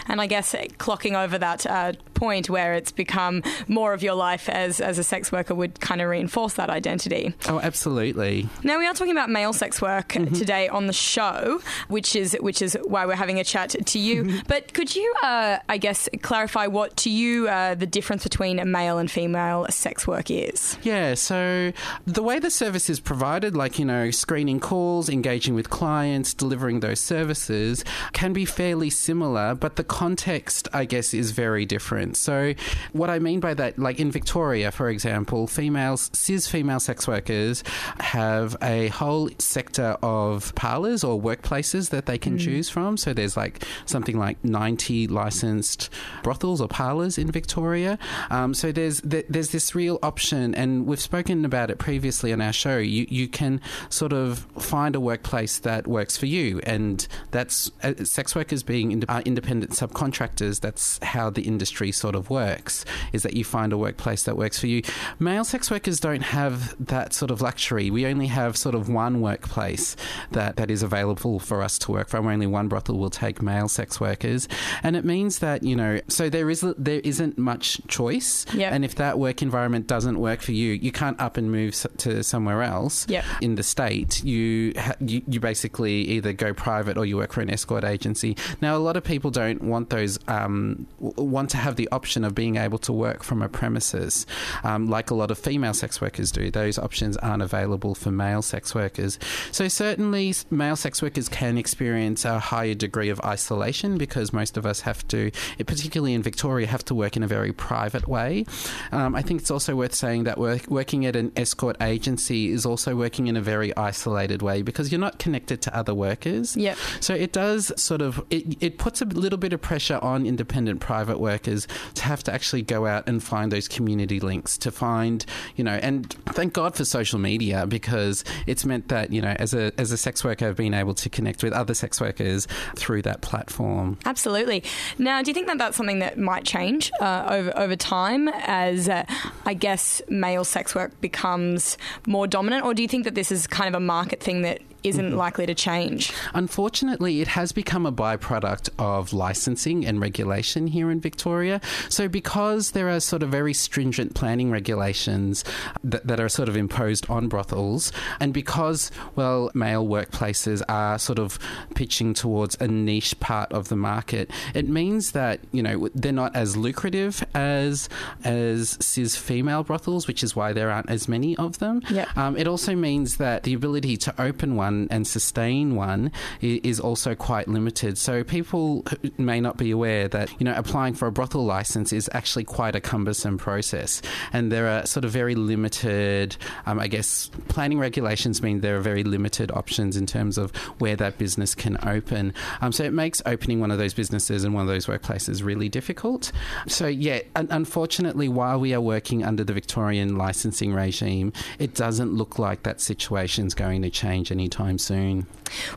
And 0.07 0.21
I 0.21 0.27
guess 0.27 0.53
clocking 0.77 1.13
over 1.13 1.37
that 1.37 1.65
uh, 1.65 1.93
point 2.13 2.49
where 2.49 2.73
it's 2.73 2.91
become 2.91 3.43
more 3.67 3.93
of 3.93 4.03
your 4.03 4.13
life 4.13 4.47
as, 4.49 4.79
as 4.79 4.97
a 4.97 5.03
sex 5.03 5.31
worker 5.31 5.55
would 5.55 5.79
kind 5.79 6.01
of 6.01 6.09
reinforce 6.09 6.53
that 6.53 6.69
identity. 6.69 7.33
Oh, 7.47 7.59
absolutely. 7.59 8.47
Now 8.63 8.77
we 8.77 8.85
are 8.85 8.93
talking 8.93 9.11
about 9.11 9.29
male 9.29 9.53
sex 9.53 9.81
work 9.81 10.09
today 10.09 10.67
on 10.67 10.87
the 10.87 10.93
show, 10.93 11.61
which 11.87 12.15
is 12.15 12.37
which 12.39 12.61
is 12.61 12.77
why 12.85 13.05
we're 13.05 13.15
having 13.15 13.39
a 13.39 13.43
chat 13.43 13.75
to 13.85 13.99
you. 13.99 14.41
but 14.47 14.73
could 14.73 14.95
you, 14.95 15.13
uh, 15.23 15.57
I 15.67 15.77
guess, 15.77 16.07
clarify 16.21 16.67
what 16.67 16.95
to 16.97 17.09
you 17.09 17.47
uh, 17.47 17.75
the 17.75 17.85
difference 17.85 18.23
between 18.23 18.59
a 18.59 18.65
male 18.65 18.97
and 18.97 19.09
female 19.09 19.65
sex 19.69 20.07
work 20.07 20.29
is? 20.29 20.77
Yeah, 20.83 21.15
so 21.15 21.71
the 22.05 22.23
way 22.23 22.39
the 22.39 22.51
service 22.51 22.89
is 22.89 22.99
provided, 22.99 23.55
like, 23.55 23.79
you 23.79 23.85
know, 23.85 24.11
screening 24.11 24.59
calls, 24.59 25.09
engaging 25.09 25.55
with 25.55 25.69
clients, 25.69 26.33
delivering 26.33 26.81
those 26.81 26.99
services, 26.99 27.83
can 28.13 28.33
be 28.33 28.45
fairly 28.45 28.89
similar, 28.89 29.55
but 29.55 29.70
the 29.75 29.83
context, 29.83 30.67
I 30.73 30.85
guess, 30.85 31.13
is 31.13 31.31
very 31.31 31.65
different. 31.65 32.17
So, 32.17 32.53
what 32.93 33.09
I 33.09 33.19
mean 33.19 33.39
by 33.39 33.53
that, 33.53 33.77
like 33.77 33.99
in 33.99 34.11
Victoria, 34.11 34.71
for 34.71 34.89
example, 34.89 35.47
females, 35.47 36.09
cis 36.13 36.47
female 36.47 36.79
sex 36.79 37.07
workers 37.07 37.63
have 37.99 38.55
a 38.61 38.87
whole 38.89 39.29
sector 39.39 39.97
of 40.01 40.53
parlours 40.55 41.03
or 41.03 41.21
workplaces 41.21 41.89
that 41.89 42.05
they 42.05 42.17
can 42.17 42.37
choose 42.37 42.69
from. 42.69 42.97
So, 42.97 43.13
there's 43.13 43.37
like 43.37 43.65
something 43.85 44.17
like 44.17 44.43
90 44.43 45.07
licensed 45.07 45.89
brothels 46.23 46.61
or 46.61 46.67
parlours 46.67 47.17
in 47.17 47.31
Victoria. 47.31 47.97
Um, 48.29 48.53
so, 48.53 48.71
there's 48.71 49.01
there's 49.01 49.51
this 49.51 49.75
real 49.75 49.99
option, 50.03 50.55
and 50.55 50.85
we've 50.85 50.99
spoken 50.99 51.45
about 51.45 51.69
it 51.69 51.77
previously 51.77 52.33
on 52.33 52.41
our 52.41 52.53
show. 52.53 52.77
You, 52.77 53.05
you 53.09 53.27
can 53.27 53.61
sort 53.89 54.13
of 54.13 54.47
find 54.57 54.95
a 54.95 54.99
workplace 54.99 55.59
that 55.59 55.87
works 55.87 56.17
for 56.17 56.25
you, 56.25 56.59
and 56.63 57.07
that's 57.31 57.71
uh, 57.83 58.03
sex 58.03 58.35
workers 58.35 58.63
being 58.63 58.91
ind- 58.91 59.05
uh, 59.07 59.21
independent 59.25 59.60
subcontractors. 59.69 60.59
That's 60.59 60.99
how 61.03 61.29
the 61.29 61.43
industry 61.43 61.91
sort 61.91 62.15
of 62.15 62.29
works, 62.29 62.83
is 63.13 63.23
that 63.23 63.33
you 63.35 63.43
find 63.43 63.71
a 63.71 63.77
workplace 63.77 64.23
that 64.23 64.35
works 64.37 64.59
for 64.59 64.67
you. 64.67 64.81
Male 65.19 65.43
sex 65.43 65.69
workers 65.71 65.99
don't 65.99 66.21
have 66.23 66.75
that 66.85 67.13
sort 67.13 67.31
of 67.31 67.41
luxury. 67.41 67.89
We 67.89 68.05
only 68.05 68.27
have 68.27 68.57
sort 68.57 68.75
of 68.75 68.89
one 68.89 69.21
workplace 69.21 69.95
that, 70.31 70.55
that 70.57 70.69
is 70.71 70.83
available 70.83 71.39
for 71.39 71.61
us 71.61 71.77
to 71.79 71.91
work 71.91 72.09
from. 72.09 72.27
Only 72.27 72.47
one 72.47 72.67
brothel 72.67 72.97
will 72.97 73.09
take 73.09 73.41
male 73.41 73.67
sex 73.67 73.99
workers, 73.99 74.47
and 74.83 74.95
it 74.95 75.05
means 75.05 75.39
that 75.39 75.63
you 75.63 75.75
know. 75.75 75.99
So 76.07 76.29
there 76.29 76.49
is 76.49 76.61
there 76.77 77.01
isn't 77.03 77.37
much 77.37 77.81
choice, 77.87 78.45
Yep. 78.53 78.73
and 78.73 78.85
if 78.85 78.95
that 78.95 79.19
work 79.19 79.41
environment 79.41 79.87
doesn't 79.87 80.19
work 80.19 80.41
for 80.41 80.51
you, 80.51 80.73
you 80.73 80.91
can't 80.91 81.19
up 81.19 81.37
and 81.37 81.51
move 81.51 81.75
to 81.97 82.23
somewhere 82.23 82.61
else 82.63 83.05
Yep. 83.09 83.25
in 83.41 83.55
the 83.55 83.63
state. 83.63 84.23
You, 84.23 84.73
ha- 84.77 84.95
you 84.99 85.21
you 85.27 85.39
basically 85.39 86.01
either 86.09 86.33
go 86.33 86.53
private 86.53 86.97
or 86.97 87.05
you 87.05 87.17
work 87.17 87.33
for 87.33 87.41
an 87.41 87.49
escort 87.49 87.83
agency. 87.83 88.37
Now, 88.61 88.75
a 88.75 88.79
lot 88.79 88.95
of 88.97 89.03
people 89.03 89.31
don't 89.31 89.50
want 89.59 89.89
those 89.89 90.19
um, 90.27 90.87
want 90.99 91.49
to 91.51 91.57
have 91.57 91.75
the 91.75 91.89
option 91.91 92.23
of 92.23 92.35
being 92.35 92.55
able 92.55 92.77
to 92.79 92.93
work 92.93 93.23
from 93.23 93.41
a 93.41 93.49
premises, 93.49 94.25
um, 94.63 94.89
like 94.89 95.11
a 95.11 95.15
lot 95.15 95.31
of 95.31 95.37
female 95.37 95.73
sex 95.73 95.99
workers 96.01 96.31
do. 96.31 96.51
Those 96.51 96.77
options 96.77 97.17
aren't 97.17 97.43
available 97.43 97.95
for 97.95 98.11
male 98.11 98.41
sex 98.41 98.73
workers. 98.73 99.19
So 99.51 99.67
certainly, 99.67 100.33
male 100.49 100.75
sex 100.75 101.01
workers 101.01 101.29
can 101.29 101.57
experience 101.57 102.25
a 102.25 102.39
higher 102.39 102.73
degree 102.73 103.09
of 103.09 103.19
isolation 103.21 103.97
because 103.97 104.33
most 104.33 104.57
of 104.57 104.65
us 104.65 104.81
have 104.81 105.07
to, 105.09 105.31
particularly 105.65 106.13
in 106.13 106.21
Victoria, 106.21 106.67
have 106.67 106.85
to 106.85 106.95
work 106.95 107.17
in 107.17 107.23
a 107.23 107.27
very 107.27 107.51
private 107.51 108.07
way. 108.07 108.45
Um, 108.91 109.15
I 109.15 109.21
think 109.21 109.41
it's 109.41 109.51
also 109.51 109.75
worth 109.75 109.93
saying 109.93 110.23
that 110.23 110.37
work, 110.37 110.67
working 110.67 111.05
at 111.05 111.15
an 111.15 111.31
escort 111.35 111.77
agency 111.81 112.49
is 112.51 112.65
also 112.65 112.95
working 112.95 113.27
in 113.27 113.35
a 113.35 113.41
very 113.41 113.75
isolated 113.77 114.41
way 114.41 114.61
because 114.61 114.91
you're 114.91 114.99
not 114.99 115.19
connected 115.19 115.61
to 115.63 115.75
other 115.75 115.93
workers. 115.93 116.55
Yep. 116.55 116.77
So 116.99 117.13
it 117.13 117.31
does 117.31 117.71
sort 117.81 118.01
of 118.01 118.23
it, 118.29 118.61
it 118.61 118.77
puts 118.77 119.01
a 119.01 119.05
little 119.05 119.37
bit 119.41 119.53
of 119.53 119.61
pressure 119.61 119.99
on 120.01 120.25
independent 120.25 120.79
private 120.79 121.19
workers 121.19 121.67
to 121.95 122.03
have 122.03 122.23
to 122.23 122.33
actually 122.33 122.61
go 122.61 122.85
out 122.85 123.07
and 123.07 123.21
find 123.23 123.51
those 123.51 123.67
community 123.67 124.19
links 124.19 124.57
to 124.57 124.71
find 124.71 125.25
you 125.55 125.63
know 125.63 125.73
and 125.81 126.13
thank 126.27 126.53
God 126.53 126.75
for 126.75 126.85
social 126.85 127.19
media 127.19 127.65
because 127.67 128.23
it's 128.47 128.65
meant 128.65 128.87
that 128.87 129.11
you 129.11 129.21
know 129.21 129.35
as 129.39 129.53
a 129.53 129.71
as 129.77 129.91
a 129.91 129.97
sex 129.97 130.23
worker 130.23 130.47
I've 130.47 130.55
been 130.55 130.73
able 130.73 130.93
to 130.95 131.09
connect 131.09 131.43
with 131.43 131.53
other 131.53 131.73
sex 131.73 131.99
workers 131.99 132.47
through 132.75 133.01
that 133.03 133.21
platform. 133.21 133.97
Absolutely. 134.05 134.63
Now, 134.97 135.21
do 135.21 135.29
you 135.29 135.33
think 135.33 135.47
that 135.47 135.57
that's 135.57 135.77
something 135.77 135.99
that 135.99 136.17
might 136.17 136.45
change 136.45 136.91
uh, 137.01 137.27
over 137.29 137.57
over 137.57 137.75
time 137.75 138.29
as 138.29 138.87
uh, 138.87 139.03
I 139.45 139.53
guess 139.53 140.01
male 140.09 140.43
sex 140.43 140.75
work 140.75 140.99
becomes 141.01 141.77
more 142.07 142.27
dominant, 142.27 142.65
or 142.65 142.73
do 142.73 142.81
you 142.81 142.87
think 142.87 143.03
that 143.05 143.15
this 143.15 143.31
is 143.31 143.47
kind 143.47 143.73
of 143.73 143.75
a 143.75 143.83
market 143.83 144.21
thing 144.21 144.41
that 144.43 144.61
isn't 144.83 145.15
likely 145.15 145.45
to 145.45 145.53
change? 145.53 146.13
Unfortunately, 146.33 147.21
it 147.21 147.27
has 147.29 147.51
become 147.51 147.85
a 147.85 147.91
byproduct 147.91 148.69
of 148.79 149.13
licensing 149.13 149.85
and 149.85 149.99
regulation 150.01 150.67
here 150.67 150.91
in 150.91 150.99
Victoria. 150.99 151.61
So, 151.89 152.07
because 152.07 152.71
there 152.71 152.89
are 152.89 152.99
sort 152.99 153.23
of 153.23 153.29
very 153.29 153.53
stringent 153.53 154.13
planning 154.15 154.51
regulations 154.51 155.43
that, 155.83 156.07
that 156.07 156.19
are 156.19 156.29
sort 156.29 156.49
of 156.49 156.57
imposed 156.57 157.09
on 157.09 157.27
brothels, 157.27 157.91
and 158.19 158.33
because, 158.33 158.91
well, 159.15 159.51
male 159.53 159.85
workplaces 159.85 160.61
are 160.69 160.97
sort 160.97 161.19
of 161.19 161.37
pitching 161.75 162.13
towards 162.13 162.55
a 162.59 162.67
niche 162.67 163.19
part 163.19 163.51
of 163.51 163.69
the 163.69 163.75
market, 163.75 164.31
it 164.53 164.67
means 164.67 165.11
that, 165.11 165.39
you 165.51 165.61
know, 165.61 165.89
they're 165.93 166.11
not 166.11 166.35
as 166.35 166.57
lucrative 166.57 167.23
as, 167.33 167.89
as 168.23 168.77
cis 168.79 169.15
female 169.15 169.63
brothels, 169.63 170.07
which 170.07 170.23
is 170.23 170.35
why 170.35 170.53
there 170.53 170.71
aren't 170.71 170.89
as 170.89 171.07
many 171.07 171.35
of 171.37 171.59
them. 171.59 171.81
Yep. 171.89 172.17
Um, 172.17 172.37
it 172.37 172.47
also 172.47 172.75
means 172.75 173.17
that 173.17 173.43
the 173.43 173.53
ability 173.53 173.97
to 173.97 174.21
open 174.21 174.55
one 174.55 174.70
one 174.71 174.87
and 174.89 175.07
sustain 175.07 175.75
one 175.75 176.11
is 176.41 176.79
also 176.79 177.15
quite 177.15 177.47
limited. 177.47 177.97
So 177.97 178.23
people 178.23 178.85
may 179.17 179.39
not 179.39 179.57
be 179.57 179.71
aware 179.71 180.07
that 180.07 180.29
you 180.39 180.45
know 180.45 180.53
applying 180.55 180.93
for 180.93 181.07
a 181.07 181.11
brothel 181.11 181.45
license 181.45 181.93
is 181.93 182.09
actually 182.13 182.45
quite 182.45 182.75
a 182.75 182.81
cumbersome 182.81 183.37
process, 183.37 184.01
and 184.33 184.51
there 184.51 184.67
are 184.67 184.85
sort 184.85 185.05
of 185.05 185.11
very 185.11 185.35
limited, 185.35 186.37
um, 186.65 186.79
I 186.79 186.87
guess, 186.87 187.29
planning 187.47 187.79
regulations 187.79 188.41
mean 188.41 188.61
there 188.61 188.77
are 188.77 188.81
very 188.81 189.03
limited 189.03 189.51
options 189.51 189.97
in 189.97 190.05
terms 190.05 190.37
of 190.37 190.55
where 190.79 190.95
that 190.95 191.17
business 191.17 191.55
can 191.55 191.77
open. 191.87 192.33
Um, 192.61 192.71
so 192.71 192.83
it 192.83 192.93
makes 192.93 193.21
opening 193.25 193.59
one 193.59 193.71
of 193.71 193.77
those 193.77 193.93
businesses 193.93 194.43
and 194.43 194.53
one 194.53 194.61
of 194.61 194.67
those 194.67 194.85
workplaces 194.85 195.43
really 195.43 195.69
difficult. 195.69 196.31
So 196.67 196.87
yeah, 196.87 197.19
un- 197.35 197.47
unfortunately, 197.49 198.29
while 198.29 198.59
we 198.59 198.73
are 198.73 198.81
working 198.81 199.23
under 199.23 199.43
the 199.43 199.53
Victorian 199.53 200.17
licensing 200.17 200.73
regime, 200.73 201.33
it 201.59 201.75
doesn't 201.75 202.13
look 202.13 202.39
like 202.39 202.63
that 202.63 202.81
situation's 202.81 203.53
going 203.53 203.81
to 203.81 203.89
change 203.89 204.31
anytime 204.31 204.60
soon. 204.77 205.25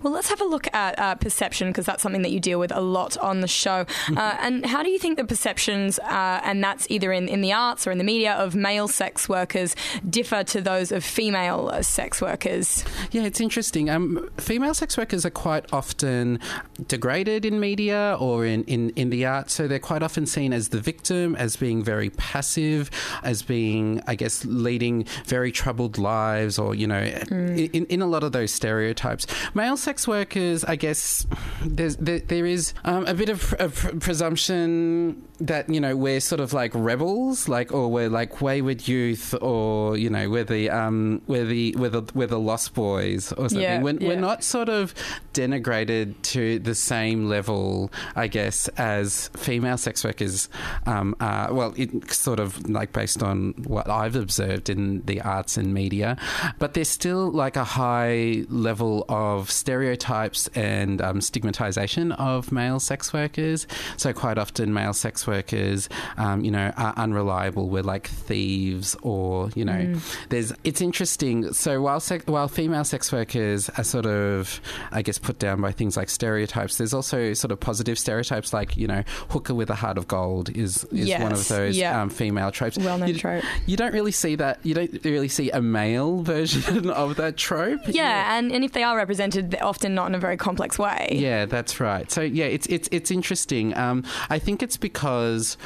Well, 0.02 0.12
let's 0.12 0.28
have 0.28 0.40
a 0.40 0.44
look 0.44 0.72
at 0.74 0.98
uh, 0.98 1.14
perception 1.16 1.68
because 1.68 1.86
that's 1.86 2.02
something 2.02 2.22
that 2.22 2.30
you 2.30 2.40
deal 2.40 2.58
with 2.58 2.72
a 2.72 2.80
lot 2.80 3.16
on 3.18 3.40
the 3.40 3.48
show. 3.48 3.86
Uh, 4.14 4.36
and 4.40 4.64
how 4.66 4.82
do 4.82 4.90
you 4.90 4.98
think 4.98 5.16
the 5.16 5.24
perceptions, 5.24 5.98
uh, 5.98 6.40
and 6.44 6.62
that's 6.62 6.88
either 6.88 7.10
in, 7.10 7.26
in 7.26 7.40
the 7.40 7.52
arts 7.52 7.86
or 7.86 7.90
in 7.90 7.98
the 7.98 8.04
media, 8.04 8.32
of 8.34 8.54
male 8.54 8.86
sex 8.86 9.28
workers 9.28 9.74
differ 10.08 10.44
to 10.44 10.60
those 10.60 10.92
of 10.92 11.02
female 11.02 11.68
uh, 11.72 11.82
sex 11.82 12.20
workers? 12.22 12.84
Yeah, 13.10 13.22
it's 13.22 13.40
interesting. 13.40 13.90
Um, 13.90 14.30
female 14.36 14.72
sex 14.72 14.96
workers 14.96 15.26
are 15.26 15.30
quite 15.30 15.72
often 15.72 16.38
degraded 16.86 17.44
in 17.44 17.58
media 17.58 18.16
or 18.20 18.44
in, 18.44 18.62
in, 18.64 18.90
in 18.90 19.10
the 19.10 19.24
arts, 19.26 19.52
so 19.52 19.66
they're 19.66 19.78
quite 19.78 20.02
often 20.02 20.26
seen 20.26 20.52
as 20.52 20.68
the 20.68 20.80
victim, 20.80 21.34
as 21.36 21.56
being 21.56 21.82
very 21.82 22.10
passive, 22.10 22.90
as 23.24 23.42
being, 23.42 24.00
I 24.06 24.14
guess, 24.14 24.44
leading 24.44 25.06
very 25.26 25.50
troubled 25.50 25.98
lives, 25.98 26.58
or, 26.58 26.74
you 26.74 26.86
know, 26.86 27.02
in, 27.02 27.86
in 27.86 28.02
a 28.02 28.06
lot 28.06 28.22
of 28.22 28.32
those 28.32 28.52
stereotypes. 28.52 29.26
Male 29.54 29.63
sex 29.76 30.06
workers, 30.06 30.64
I 30.64 30.76
guess, 30.76 31.26
there's, 31.64 31.96
there, 31.96 32.20
there 32.20 32.46
is 32.46 32.74
um, 32.84 33.06
a 33.06 33.14
bit 33.14 33.28
of 33.28 33.54
a 33.58 33.68
presumption 33.68 35.22
that, 35.40 35.68
you 35.68 35.80
know, 35.80 35.96
we're 35.96 36.20
sort 36.20 36.40
of 36.40 36.52
like 36.52 36.72
rebels, 36.74 37.48
like, 37.48 37.72
or 37.72 37.90
we're 37.90 38.08
like 38.08 38.40
wayward 38.40 38.86
youth, 38.86 39.34
or, 39.40 39.96
you 39.96 40.10
know, 40.10 40.28
we're 40.30 40.44
the, 40.44 40.70
um, 40.70 41.22
we're 41.26 41.44
the, 41.44 41.74
we're 41.76 41.90
the, 41.90 42.02
we're 42.14 42.26
the 42.26 42.38
lost 42.38 42.74
boys 42.74 43.32
or 43.32 43.48
something. 43.48 43.60
Yeah, 43.60 43.82
we're, 43.82 43.94
yeah. 43.94 44.08
we're 44.08 44.20
not 44.20 44.44
sort 44.44 44.68
of 44.68 44.94
denigrated 45.32 46.14
to 46.22 46.58
the 46.60 46.74
same 46.74 47.28
level, 47.28 47.90
I 48.14 48.28
guess, 48.28 48.68
as 48.76 49.28
female 49.36 49.78
sex 49.78 50.04
workers 50.04 50.48
um, 50.86 51.16
are. 51.20 51.52
Well, 51.52 51.74
it 51.76 52.12
sort 52.12 52.38
of 52.40 52.68
like 52.68 52.92
based 52.92 53.22
on 53.22 53.54
what 53.64 53.88
I've 53.88 54.16
observed 54.16 54.70
in 54.70 55.02
the 55.06 55.20
arts 55.20 55.56
and 55.56 55.74
media, 55.74 56.16
but 56.58 56.74
there's 56.74 56.88
still 56.88 57.30
like 57.30 57.56
a 57.56 57.64
high 57.64 58.44
level 58.48 59.04
of 59.08 59.50
stereotypes 59.54 60.48
and 60.54 61.00
um, 61.00 61.20
stigmatization 61.20 62.12
of 62.12 62.52
male 62.52 62.80
sex 62.80 63.12
workers. 63.12 63.66
So 63.96 64.12
quite 64.12 64.38
often, 64.38 64.72
male 64.74 64.92
sex 64.92 65.26
workers, 65.26 65.88
um, 66.16 66.44
you 66.44 66.50
know, 66.50 66.72
are 66.76 66.94
unreliable. 66.96 67.68
We're 67.68 67.82
like 67.82 68.08
thieves, 68.08 68.96
or 69.02 69.50
you 69.54 69.64
know, 69.64 69.72
Mm. 69.74 70.00
there's. 70.30 70.52
It's 70.64 70.80
interesting. 70.80 71.52
So 71.52 71.80
while 71.82 72.00
sec- 72.00 72.28
while 72.28 72.48
female 72.48 72.84
sex 72.84 73.12
workers 73.12 73.68
are 73.70 73.84
sort 73.84 74.06
of, 74.06 74.60
I 74.92 75.02
guess, 75.02 75.18
put 75.18 75.38
down 75.38 75.60
by 75.60 75.72
things 75.72 75.96
like 75.96 76.08
stereotypes, 76.08 76.78
there's 76.78 76.94
also 76.94 77.32
sort 77.34 77.52
of 77.52 77.60
positive 77.60 77.98
stereotypes, 77.98 78.52
like 78.52 78.76
you 78.76 78.86
know, 78.86 79.02
hooker 79.30 79.54
with 79.54 79.70
a 79.70 79.74
heart 79.74 79.98
of 79.98 80.08
gold 80.08 80.50
is 80.56 80.84
is 80.92 81.10
one 81.20 81.32
of 81.32 81.46
those 81.48 81.76
yeah. 81.76 82.00
um, 82.00 82.08
female 82.10 82.50
tropes. 82.50 82.78
Well-known 82.78 83.08
you, 83.08 83.14
trope. 83.18 83.44
You 83.66 83.76
don't 83.76 83.92
really 83.92 84.12
see 84.12 84.36
that. 84.36 84.58
You 84.62 84.74
don't 84.74 85.04
really 85.04 85.28
see 85.28 85.50
a 85.50 85.60
male 85.60 86.22
version 86.22 86.88
of 87.04 87.16
that 87.16 87.36
trope. 87.36 87.80
Yeah, 87.86 88.36
And, 88.38 88.52
and 88.52 88.64
if 88.64 88.72
they 88.72 88.82
are 88.82 88.96
represented, 88.96 89.33
they're 89.34 89.64
often 89.64 89.94
not 89.94 90.06
in 90.06 90.14
a 90.14 90.18
very 90.18 90.36
complex 90.36 90.78
way. 90.78 91.08
Yeah, 91.12 91.46
that's 91.46 91.80
right. 91.80 92.10
So 92.10 92.22
yeah, 92.22 92.46
it's 92.46 92.66
it's 92.66 92.88
it's 92.92 93.10
interesting. 93.10 93.76
Um, 93.76 94.04
I 94.30 94.38
think 94.38 94.62
it's 94.62 94.76
because. 94.76 95.56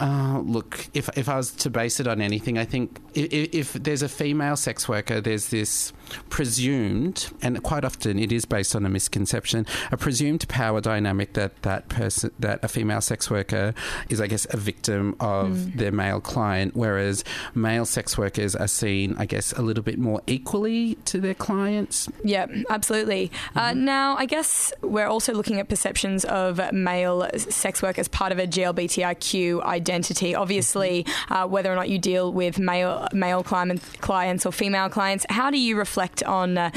Uh, 0.00 0.40
look, 0.44 0.88
if 0.92 1.08
if 1.16 1.28
I 1.28 1.36
was 1.36 1.52
to 1.52 1.70
base 1.70 2.00
it 2.00 2.08
on 2.08 2.20
anything, 2.20 2.58
I 2.58 2.64
think 2.64 2.98
if, 3.14 3.54
if 3.54 3.72
there's 3.74 4.02
a 4.02 4.08
female 4.08 4.56
sex 4.56 4.88
worker, 4.88 5.20
there's 5.20 5.50
this 5.50 5.92
presumed, 6.30 7.30
and 7.42 7.62
quite 7.62 7.84
often 7.84 8.18
it 8.18 8.30
is 8.32 8.44
based 8.44 8.76
on 8.76 8.84
a 8.84 8.88
misconception, 8.88 9.66
a 9.90 9.96
presumed 9.96 10.46
power 10.48 10.80
dynamic 10.80 11.32
that 11.34 11.62
that 11.62 11.88
person, 11.88 12.30
that 12.38 12.62
a 12.62 12.68
female 12.68 13.00
sex 13.00 13.30
worker 13.30 13.74
is, 14.08 14.20
I 14.20 14.26
guess, 14.26 14.46
a 14.50 14.56
victim 14.56 15.14
of 15.20 15.48
Mm. 15.50 15.76
their 15.76 15.92
male 15.92 16.20
client, 16.20 16.74
whereas 16.76 17.24
male 17.54 17.84
sex 17.84 18.16
workers 18.18 18.54
are 18.56 18.68
seen, 18.68 19.14
I 19.18 19.26
guess, 19.26 19.52
a 19.52 19.62
little 19.62 19.82
bit 19.82 19.98
more 19.98 20.20
equally 20.26 20.96
to 21.06 21.20
their 21.20 21.34
clients. 21.34 22.08
Yeah, 22.24 22.46
absolutely. 22.70 23.30
Uh, 23.56 23.70
Mm-hmm. 23.70 23.84
now, 23.84 24.16
I 24.16 24.26
guess 24.26 24.72
we're 24.82 25.06
also 25.06 25.32
looking 25.34 25.58
at 25.60 25.68
perceptions 25.68 26.24
of 26.26 26.60
male 26.72 27.28
sex 27.36 27.82
work 27.82 27.98
as 27.98 28.08
part 28.08 28.32
of 28.32 28.38
a 28.38 28.46
GLBTIQ 28.46 29.62
identity. 29.62 30.34
Obviously, 30.34 31.06
uh, 31.30 31.46
whether 31.46 31.72
or 31.72 31.76
not 31.76 31.88
you 31.88 31.98
deal 31.98 32.32
with 32.32 32.58
male 32.58 33.08
male 33.12 33.42
client, 33.42 33.80
clients 34.00 34.44
or 34.46 34.52
female 34.52 34.88
clients, 34.88 35.24
how 35.30 35.50
do 35.50 35.58
you 35.58 35.76
reflect 35.94 36.24
on 36.24 36.58
uh, 36.58 36.70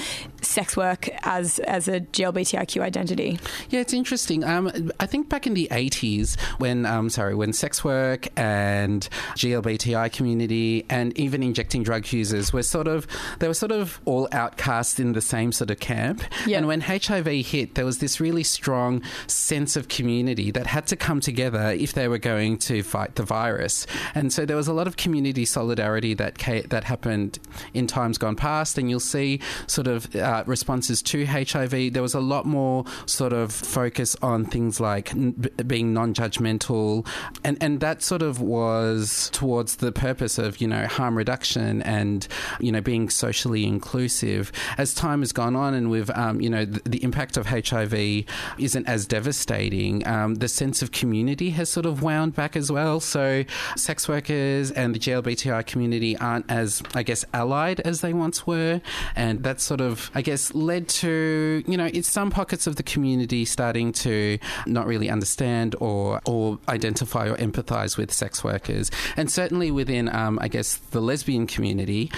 sex 0.44 0.78
work 0.78 1.10
as 1.24 1.58
as 1.60 1.88
a 1.88 2.02
GLBTIQ 2.02 2.82
identity? 2.82 3.40
Yeah, 3.72 3.80
it's 3.80 3.94
interesting. 3.94 4.44
Um, 4.44 4.92
I 5.00 5.08
think 5.08 5.28
back 5.28 5.48
in 5.48 5.56
the 5.56 5.68
eighties, 5.72 6.38
when 6.60 6.86
um, 6.86 7.10
sorry, 7.10 7.34
when 7.34 7.52
sex 7.52 7.84
work 7.84 8.28
and 8.38 9.10
GLBTI 9.36 10.12
community 10.12 10.86
and 10.88 11.18
even 11.18 11.42
injecting 11.42 11.82
drug 11.82 12.12
users 12.14 12.54
were 12.54 12.62
sort 12.62 12.88
of 12.88 13.08
they 13.40 13.48
were 13.48 13.56
sort 13.56 13.72
of 13.72 14.00
all 14.06 14.28
outcast 14.32 15.00
in 15.00 15.14
the 15.14 15.22
same 15.22 15.52
sort 15.52 15.72
of 15.72 15.80
camp. 15.80 16.22
And 16.60 16.68
when 16.68 16.82
HIV 16.82 17.26
hit, 17.26 17.74
there 17.74 17.86
was 17.86 17.98
this 17.98 18.20
really 18.20 18.44
strong 18.44 19.02
sense 19.26 19.76
of 19.76 19.88
community 19.88 20.52
that 20.52 20.68
had 20.68 20.86
to 20.88 20.96
come 20.96 21.22
together 21.22 21.72
if 21.72 21.94
they 21.94 22.08
were 22.08 22.20
going 22.20 22.60
to 22.60 22.84
fight 22.84 23.16
the 23.16 23.24
virus. 23.24 23.88
And 24.14 24.32
so 24.32 24.46
there 24.46 24.56
was 24.56 24.68
a 24.68 24.74
lot 24.74 24.86
of 24.86 24.96
community 24.96 25.46
solidarity 25.46 26.14
that 26.16 26.38
ca- 26.38 26.68
that 26.70 26.84
happened 26.84 27.40
in 27.74 27.88
times 27.88 28.20
gone 28.20 28.36
past. 28.36 28.78
And 28.78 28.90
you'll 28.90 29.07
see 29.08 29.40
sort 29.68 29.88
of 29.88 30.14
uh, 30.16 30.44
responses 30.46 31.02
to 31.04 31.26
HIV. 31.26 31.94
There 31.94 32.02
was 32.02 32.14
a 32.14 32.20
lot 32.20 32.46
more 32.46 32.86
sort 33.06 33.34
of 33.34 33.52
focus 33.52 34.16
on 34.22 34.46
things 34.46 34.80
like 34.80 35.14
n- 35.14 35.50
being 35.66 35.94
non-judgmental, 35.94 37.08
and 37.44 37.58
and 37.62 37.80
that 37.80 38.04
sort 38.04 38.22
of 38.22 38.42
was 38.42 39.30
towards 39.34 39.78
the 39.78 39.92
purpose 39.92 40.38
of 40.38 40.62
you 40.62 40.68
know 40.68 40.86
harm 40.88 41.18
reduction 41.18 41.82
and 41.84 42.28
you 42.60 42.72
know 42.72 42.82
being 42.82 43.10
socially 43.10 43.66
inclusive. 43.66 44.52
As 44.78 44.94
time 44.94 45.20
has 45.22 45.32
gone 45.32 45.56
on, 45.56 45.74
and 45.74 45.90
with 45.90 46.10
um, 46.18 46.42
you 46.42 46.50
know 46.50 46.66
the, 46.66 46.82
the 46.88 47.04
impact 47.04 47.38
of 47.38 47.48
HIV 47.48 48.26
isn't 48.58 48.88
as 48.88 49.06
devastating. 49.06 50.08
Um, 50.08 50.36
the 50.36 50.48
sense 50.48 50.82
of 50.82 50.92
community 50.92 51.52
has 51.52 51.70
sort 51.70 51.86
of 51.86 52.02
wound 52.02 52.36
back 52.36 52.56
as 52.56 52.72
well. 52.72 53.00
So 53.00 53.44
sex 53.76 54.08
workers 54.08 54.72
and 54.72 54.94
the 54.94 55.00
GLBTI 55.00 55.66
community 55.66 56.18
aren't 56.18 56.50
as 56.50 56.82
I 56.94 57.04
guess 57.04 57.26
allied 57.34 57.80
as 57.82 58.02
they 58.02 58.14
once 58.14 58.46
were, 58.46 58.82
and 59.16 59.44
that 59.44 59.62
sort 59.62 59.82
of 59.82 60.12
I 60.14 60.22
guess 60.22 60.54
led 60.54 60.88
to 60.90 61.64
you 61.68 61.78
know 61.78 61.90
it's 61.94 62.10
some 62.10 62.32
pockets 62.32 62.68
of 62.68 62.76
the 62.76 62.84
community 62.84 63.46
starting 63.46 63.92
to 63.94 64.38
not 64.66 64.88
really 64.88 65.10
understand 65.10 65.76
or 65.80 66.22
or 66.26 66.60
identify 66.70 67.28
or 67.30 67.36
empathize 67.38 67.98
with 67.98 68.12
sex 68.12 68.44
workers, 68.44 68.92
and 69.16 69.32
certainly 69.32 69.72
within 69.72 70.14
um, 70.14 70.40
I 70.42 70.48
guess 70.48 70.78
the 70.92 71.02
lesbian 71.02 71.48
community, 71.48 72.12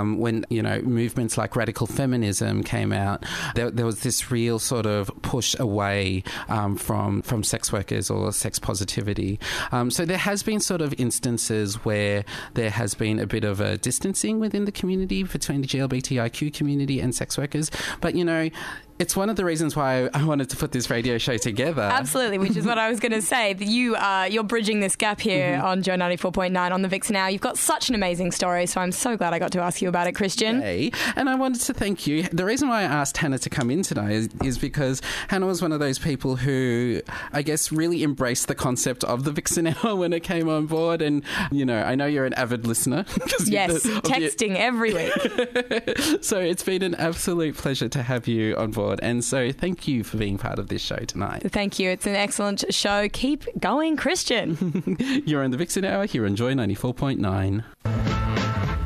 um, 0.00 0.18
when 0.18 0.44
you 0.50 0.62
know 0.62 0.80
movements 0.82 1.38
like 1.38 1.56
radical 1.56 1.86
feminism 1.86 2.62
came 2.62 2.92
out, 2.92 3.24
there, 3.54 3.70
there 3.70 3.86
was 3.86 4.00
this 4.00 4.30
real 4.30 4.58
sort 4.58 4.86
of 4.86 5.10
push 5.22 5.54
away 5.58 6.22
um, 6.48 6.76
from 6.76 7.22
from 7.22 7.42
sex 7.42 7.72
workers 7.72 8.10
or 8.10 8.32
sex 8.32 8.58
positivity. 8.58 9.38
Um, 9.72 9.90
so 9.90 10.04
there 10.04 10.18
has 10.18 10.42
been 10.42 10.60
sort 10.60 10.80
of 10.80 10.94
instances 10.98 11.84
where 11.84 12.24
there 12.54 12.70
has 12.70 12.94
been 12.94 13.18
a 13.18 13.26
bit 13.26 13.44
of 13.44 13.60
a 13.60 13.78
distancing 13.78 14.40
within 14.40 14.64
the 14.64 14.72
community 14.72 15.22
between 15.22 15.60
the 15.60 15.66
GLBTIQ 16.08 16.54
community 16.54 17.00
and 17.00 17.14
sex 17.14 17.36
workers, 17.38 17.70
but 18.00 18.14
you 18.14 18.24
know. 18.24 18.50
It's 18.98 19.14
one 19.16 19.28
of 19.30 19.36
the 19.36 19.44
reasons 19.44 19.76
why 19.76 20.08
I 20.14 20.24
wanted 20.24 20.48
to 20.50 20.56
put 20.56 20.72
this 20.72 20.88
radio 20.90 21.18
show 21.18 21.36
together. 21.36 21.82
Absolutely, 21.82 22.38
which 22.38 22.56
is 22.56 22.64
what 22.66 22.78
I 22.78 22.88
was 22.90 22.98
going 23.00 23.12
to 23.20 23.22
say. 23.22 23.52
That 23.52 23.66
you 23.66 23.94
uh, 23.96 24.26
you're 24.30 24.42
bridging 24.44 24.80
this 24.80 24.96
gap 24.96 25.20
here 25.20 25.36
Mm-hmm. 25.56 25.66
on 25.66 25.82
Joy 25.82 25.96
ninety 25.96 26.16
four 26.16 26.32
point 26.32 26.52
nine 26.54 26.72
on 26.72 26.82
the 26.82 26.88
Vixen 26.88 27.14
Hour. 27.16 27.28
You've 27.30 27.40
got 27.42 27.58
such 27.58 27.88
an 27.88 27.94
amazing 27.94 28.32
story, 28.32 28.66
so 28.66 28.80
I'm 28.80 28.92
so 28.92 29.16
glad 29.16 29.34
I 29.34 29.38
got 29.38 29.52
to 29.52 29.60
ask 29.60 29.82
you 29.82 29.88
about 29.88 30.06
it, 30.06 30.12
Christian. 30.12 30.60
Hey, 30.62 30.92
and 31.14 31.28
I 31.28 31.34
wanted 31.34 31.60
to 31.62 31.74
thank 31.74 32.06
you. 32.06 32.22
The 32.24 32.44
reason 32.44 32.68
why 32.68 32.80
I 32.80 32.84
asked 32.84 33.16
Hannah 33.18 33.38
to 33.38 33.50
come 33.50 33.70
in 33.70 33.82
today 33.82 34.14
is, 34.14 34.28
is 34.42 34.56
because 34.58 35.02
Hannah 35.28 35.46
was 35.46 35.60
one 35.60 35.72
of 35.72 35.80
those 35.80 35.98
people 35.98 36.36
who, 36.36 37.00
I 37.32 37.42
guess, 37.42 37.70
really 37.70 38.02
embraced 38.02 38.48
the 38.48 38.54
concept 38.54 39.04
of 39.04 39.24
the 39.24 39.30
Vixen 39.32 39.66
Hour 39.84 39.94
when 39.96 40.12
it 40.12 40.20
came 40.22 40.48
on 40.48 40.66
board. 40.66 41.02
And, 41.02 41.22
you 41.52 41.64
know, 41.66 41.82
I 41.82 41.94
know 41.96 42.06
you're 42.06 42.24
an 42.26 42.34
avid 42.34 42.66
listener. 42.66 43.04
Yes, 43.46 43.82
the- 43.82 43.90
your- 43.90 44.00
texting 44.00 44.56
every 44.56 44.92
week. 44.94 46.24
so 46.24 46.40
it's 46.40 46.62
been 46.62 46.82
an 46.82 46.94
absolute 46.94 47.56
pleasure 47.56 47.88
to 47.90 48.02
have 48.02 48.26
you 48.26 48.56
on 48.56 48.70
board. 48.70 48.85
And 49.02 49.24
so 49.24 49.52
thank 49.52 49.88
you 49.88 50.04
for 50.04 50.16
being 50.16 50.38
part 50.38 50.58
of 50.58 50.68
this 50.68 50.82
show 50.82 50.96
tonight. 50.96 51.42
Thank 51.50 51.78
you. 51.78 51.90
It's 51.90 52.06
an 52.06 52.14
excellent 52.14 52.64
show. 52.70 53.08
Keep 53.08 53.60
going, 53.60 53.96
Christian. 53.96 54.96
You're 55.26 55.42
on 55.44 55.50
the 55.50 55.56
Vixen 55.56 55.84
Hour 55.84 56.06
here 56.06 56.24
on 56.26 56.36
Joy 56.36 56.54
94.9. 56.54 57.64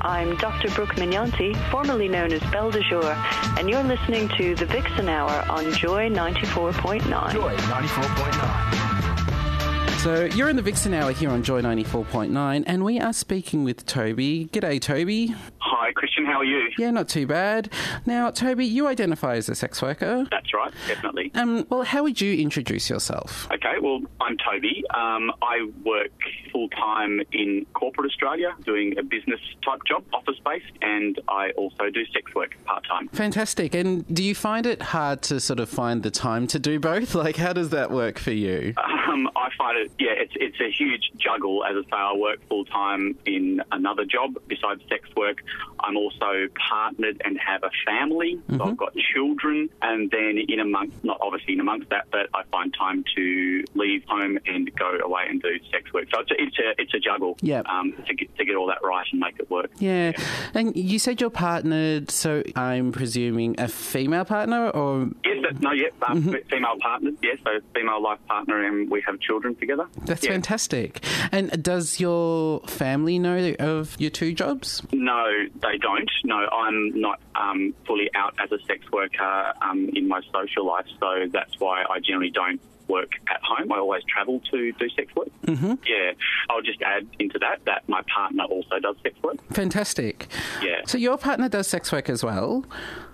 I'm 0.02 0.36
Dr. 0.36 0.70
Brooke 0.70 0.96
Magnanti, 0.96 1.54
formerly 1.70 2.08
known 2.08 2.32
as 2.32 2.40
Belle 2.50 2.70
de 2.70 2.82
Jour, 2.82 3.14
and 3.58 3.68
you're 3.68 3.82
listening 3.82 4.30
to 4.38 4.54
The 4.54 4.64
Vixen 4.66 5.08
Hour 5.08 5.44
on 5.50 5.72
Joy 5.74 6.08
94.9. 6.08 7.32
Joy 7.32 7.56
94.9. 7.56 8.89
So 10.02 10.24
you're 10.24 10.48
in 10.48 10.56
the 10.56 10.62
Vixen 10.62 10.94
Hour 10.94 11.12
here 11.12 11.28
on 11.28 11.42
Joy 11.42 11.60
94.9, 11.60 12.64
and 12.66 12.84
we 12.84 12.98
are 12.98 13.12
speaking 13.12 13.64
with 13.64 13.84
Toby. 13.84 14.48
G'day, 14.50 14.80
Toby. 14.80 15.34
Hi, 15.58 15.92
Christian. 15.92 16.24
How 16.24 16.38
are 16.38 16.44
you? 16.44 16.70
Yeah, 16.78 16.90
not 16.90 17.06
too 17.06 17.26
bad. 17.26 17.70
Now, 18.06 18.30
Toby, 18.30 18.64
you 18.64 18.86
identify 18.86 19.36
as 19.36 19.50
a 19.50 19.54
sex 19.54 19.82
worker. 19.82 20.26
That's 20.30 20.54
right, 20.54 20.72
definitely. 20.88 21.30
Um, 21.34 21.66
well, 21.68 21.82
how 21.82 22.02
would 22.02 22.18
you 22.18 22.34
introduce 22.40 22.88
yourself? 22.88 23.46
Okay, 23.52 23.74
well, 23.82 24.00
I'm 24.22 24.38
Toby. 24.38 24.84
Um, 24.94 25.32
I 25.42 25.68
work 25.84 26.12
full 26.50 26.70
time 26.70 27.20
in 27.32 27.66
corporate 27.74 28.10
Australia, 28.10 28.54
doing 28.64 28.96
a 28.98 29.02
business 29.02 29.40
type 29.62 29.80
job, 29.86 30.02
office 30.14 30.38
based, 30.42 30.72
and 30.80 31.20
I 31.28 31.50
also 31.58 31.90
do 31.90 32.06
sex 32.06 32.34
work 32.34 32.56
part 32.64 32.86
time. 32.86 33.08
Fantastic. 33.08 33.74
And 33.74 34.06
do 34.14 34.22
you 34.24 34.34
find 34.34 34.64
it 34.64 34.80
hard 34.80 35.20
to 35.22 35.40
sort 35.40 35.60
of 35.60 35.68
find 35.68 36.02
the 36.02 36.10
time 36.10 36.46
to 36.48 36.58
do 36.58 36.80
both? 36.80 37.14
Like, 37.20 37.36
how 37.36 37.52
does 37.52 37.68
that 37.70 37.90
work 37.90 38.18
for 38.18 38.30
you? 38.32 38.72
Um, 39.10 39.28
I 39.36 39.50
find 39.58 39.76
it, 39.76 39.89
yeah, 39.98 40.12
it's 40.12 40.32
it's 40.36 40.60
a 40.60 40.70
huge 40.70 41.10
juggle. 41.18 41.64
As 41.64 41.76
I 41.76 41.82
say, 41.82 41.96
I 41.96 42.14
work 42.16 42.46
full 42.48 42.64
time 42.64 43.16
in 43.26 43.62
another 43.72 44.04
job 44.04 44.38
besides 44.46 44.82
sex 44.88 45.08
work. 45.16 45.42
I'm 45.80 45.96
also 45.96 46.48
partnered 46.68 47.20
and 47.24 47.38
have 47.38 47.62
a 47.62 47.70
family. 47.86 48.40
So 48.56 48.64
I've 48.64 48.76
got 48.76 48.94
children, 49.14 49.70
and 49.82 50.10
then 50.10 50.38
in 50.48 50.60
amongst, 50.60 51.02
not 51.04 51.18
obviously 51.20 51.54
in 51.54 51.60
amongst 51.60 51.90
that, 51.90 52.06
but 52.10 52.28
I 52.34 52.42
find 52.50 52.74
time 52.74 53.04
to 53.16 53.64
leave 53.74 54.04
home 54.04 54.38
and 54.46 54.74
go 54.76 54.98
away 55.02 55.24
and 55.28 55.40
do 55.40 55.58
sex 55.70 55.92
work. 55.92 56.08
So 56.12 56.20
it's 56.20 56.30
a 56.30 56.42
it's 56.42 56.58
a, 56.58 56.82
it's 56.82 56.94
a 56.94 56.98
juggle. 56.98 57.36
Yep. 57.42 57.66
Um, 57.66 57.92
to 58.06 58.14
get 58.14 58.36
to 58.38 58.44
get 58.44 58.56
all 58.56 58.68
that 58.68 58.82
right 58.82 59.06
and 59.10 59.20
make 59.20 59.38
it 59.38 59.50
work. 59.50 59.70
Yeah. 59.78 60.12
And 60.54 60.76
you 60.76 60.98
said 60.98 61.20
you're 61.20 61.30
partnered, 61.30 62.10
so 62.10 62.42
I'm 62.56 62.92
presuming 62.92 63.58
a 63.58 63.68
female 63.68 64.24
partner 64.24 64.70
or. 64.70 65.08
Yes, 65.24 65.40
no, 65.60 65.72
yeah, 65.72 65.88
um, 66.06 66.36
female 66.48 66.76
partners, 66.80 67.14
yes, 67.22 67.38
so 67.44 67.58
female 67.74 68.02
life 68.02 68.18
partner, 68.28 68.64
and 68.64 68.90
we 68.90 69.02
have 69.06 69.18
children 69.20 69.54
together. 69.56 69.79
That's 70.06 70.24
Yeah. 70.24 70.32
fantastic. 70.32 71.04
And 71.32 71.62
does 71.62 72.00
your 72.00 72.60
family 72.66 73.18
know 73.18 73.54
of 73.58 73.96
your 73.98 74.10
two 74.10 74.32
jobs? 74.34 74.82
No, 74.92 75.26
they 75.62 75.78
don't. 75.78 76.10
No, 76.24 76.36
I'm 76.52 77.00
not 77.00 77.20
um, 77.34 77.74
fully 77.86 78.10
out 78.14 78.34
as 78.42 78.50
a 78.52 78.58
sex 78.66 78.90
worker 78.92 79.52
um, 79.62 79.88
in 79.94 80.08
my 80.08 80.20
social 80.32 80.66
life, 80.66 80.86
so 80.98 81.26
that's 81.30 81.58
why 81.60 81.84
I 81.88 82.00
generally 82.00 82.30
don't 82.30 82.60
work 82.90 83.12
at 83.28 83.40
home. 83.42 83.72
I 83.72 83.78
always 83.78 84.02
travel 84.04 84.40
to 84.50 84.72
do 84.72 84.88
sex 84.90 85.14
work. 85.14 85.28
Mm-hmm. 85.46 85.74
Yeah, 85.86 86.12
I'll 86.50 86.62
just 86.62 86.82
add 86.82 87.06
into 87.18 87.38
that 87.38 87.64
that 87.66 87.88
my 87.88 88.02
partner 88.14 88.44
also 88.44 88.78
does 88.80 88.96
sex 89.02 89.14
work. 89.22 89.36
Fantastic. 89.52 90.28
Yeah. 90.62 90.80
So 90.86 90.98
your 90.98 91.16
partner 91.16 91.48
does 91.48 91.66
sex 91.68 91.92
work 91.92 92.10
as 92.10 92.22
well? 92.24 92.64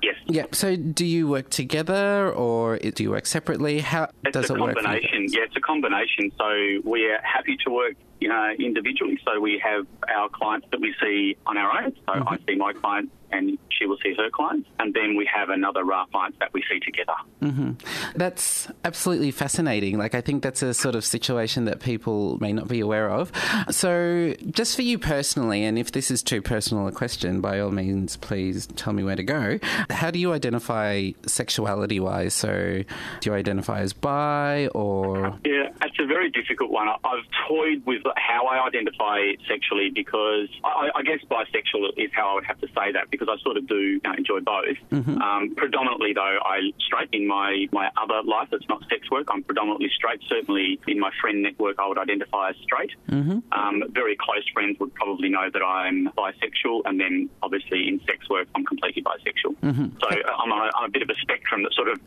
Yes. 0.03 0.17
Yep. 0.27 0.55
So 0.55 0.77
do 0.77 1.05
you 1.05 1.29
work 1.29 1.51
together 1.51 2.33
or 2.33 2.79
do 2.79 3.03
you 3.03 3.11
work 3.11 3.27
separately? 3.27 3.81
How 3.81 4.11
It's 4.25 4.33
does 4.35 4.51
a 4.51 4.55
it 4.55 4.61
work? 4.61 4.75
for 4.75 4.81
you 4.81 4.87
combination. 4.87 5.27
Yeah, 5.31 5.45
it's 5.45 5.57
a 5.57 5.61
combination. 5.61 6.33
So 6.39 6.81
we're 6.85 7.21
happy 7.23 7.57
to 7.65 7.71
work 7.71 7.95
you 8.19 8.29
know, 8.29 8.51
individually. 8.59 9.19
So 9.27 9.39
we 9.41 9.61
have 9.63 9.87
our 10.09 10.31
clients 10.31 10.67
that 10.71 10.81
we 10.81 10.95
see 11.03 11.37
on 11.47 11.59
our 11.59 11.83
own. 11.83 11.93
So 12.07 12.15
Mm-hmm. 12.15 12.29
I 12.29 12.39
see 12.49 12.57
my 12.57 12.73
clients 12.73 13.13
and 13.33 13.59
she 13.71 13.87
will 13.87 13.99
see 14.03 14.15
her 14.15 14.31
clients. 14.31 14.69
And 14.79 14.95
then 14.95 15.17
we 15.17 15.29
have 15.33 15.49
another 15.51 15.85
raft 15.85 16.13
clients 16.13 16.39
that 16.41 16.53
we 16.53 16.63
see 16.71 16.81
together. 16.81 17.15
hmm 17.41 17.73
That's 18.15 18.69
absolutely 18.85 19.31
fascinating. 19.31 19.99
Like, 19.99 20.15
I 20.15 20.21
think 20.21 20.43
that's 20.43 20.63
a 20.63 20.75
sort 20.75 20.95
of 20.95 21.05
situation 21.05 21.65
that 21.67 21.81
people 21.81 22.39
may 22.41 22.53
not 22.53 22.69
be 22.69 22.81
aware 22.81 23.11
of. 23.11 23.33
So, 23.71 24.35
just 24.51 24.77
for 24.77 24.83
you 24.83 24.99
personally, 24.99 25.65
and 25.65 25.79
if 25.79 25.93
this 25.93 26.11
is 26.11 26.23
too 26.23 26.43
personal 26.43 26.87
a 26.87 26.93
question, 26.93 27.41
by 27.41 27.61
all 27.61 27.71
means, 27.71 28.17
please 28.17 28.67
tell 28.67 28.93
me 28.93 29.03
where 29.03 29.17
to 29.17 29.25
go. 29.25 29.59
How 29.91 30.11
do 30.11 30.19
you 30.19 30.33
identify 30.33 31.11
sexuality 31.27 32.01
wise? 32.01 32.35
So, 32.35 32.83
do 33.21 33.31
you 33.31 33.35
identify 33.35 33.81
as 33.81 33.93
bi 33.93 34.69
or. 34.69 35.39
Yeah, 35.45 35.71
it's 35.83 35.99
a 35.99 36.07
very 36.07 36.31
difficult 36.31 36.71
one. 36.71 36.89
I've 36.89 37.25
toyed 37.49 37.85
with 37.87 38.03
how 38.17 38.47
I 38.47 38.67
identify 38.67 39.33
sexually 39.49 39.91
because 39.91 40.49
I, 40.65 40.91
I 40.95 41.03
guess 41.03 41.21
bisexual 41.31 41.91
is 41.97 42.11
how 42.13 42.31
I 42.31 42.35
would 42.35 42.45
have 42.45 42.61
to 42.61 42.69
say 42.69 42.93
that 42.93 43.11
because 43.17 43.29
I 43.33 43.43
sort 43.43 43.57
of 43.57 43.67
do 43.67 43.77
you 43.77 44.01
know, 44.05 44.15
enjoy 44.17 44.41
both. 44.41 44.77
Um, 44.93 45.55
predominantly, 45.57 46.13
though, 46.13 46.39
I 46.45 46.73
straight 46.81 47.09
in 47.13 47.27
my, 47.27 47.67
my 47.73 47.91
other 48.01 48.23
life 48.25 48.49
that's 48.51 48.69
not 48.69 48.83
sex 48.89 49.11
work. 49.11 49.27
I'm 49.31 49.43
predominantly 49.43 49.91
straight. 49.95 50.21
Certainly 50.29 50.81
in 50.87 50.99
my 51.01 51.11
friend 51.21 51.43
network, 51.43 51.79
I 51.79 51.87
would 51.89 51.99
identify 51.99 52.51
as 52.51 52.57
straight. 52.63 52.93
Mm-hmm. 53.09 53.39
Um, 53.53 53.83
very 53.91 54.17
close 54.17 54.45
friends 54.53 54.79
would 54.81 54.95
probably 54.95 55.29
know 55.29 55.49
that 55.53 55.63
I'm 55.63 56.09
bisexual, 56.17 56.83
and 56.85 57.01
then 57.01 57.29
obviously 57.43 57.89
in 57.89 58.01
sex 58.07 58.29
work, 58.29 58.49
I'm 58.55 58.65
completely 58.65 59.03
bisexual. 59.03 59.57
Mhm. 59.63 60.01
So 60.01 60.09
I'm 60.09 60.53
on 60.53 60.69
a, 60.69 60.71
on 60.79 60.85
a 60.87 60.91
bit 60.91 61.03
of 61.03 61.11
a 61.11 61.15
spectrum 61.21 61.63
that 61.63 61.73
sort 61.75 61.89
of 61.89 62.01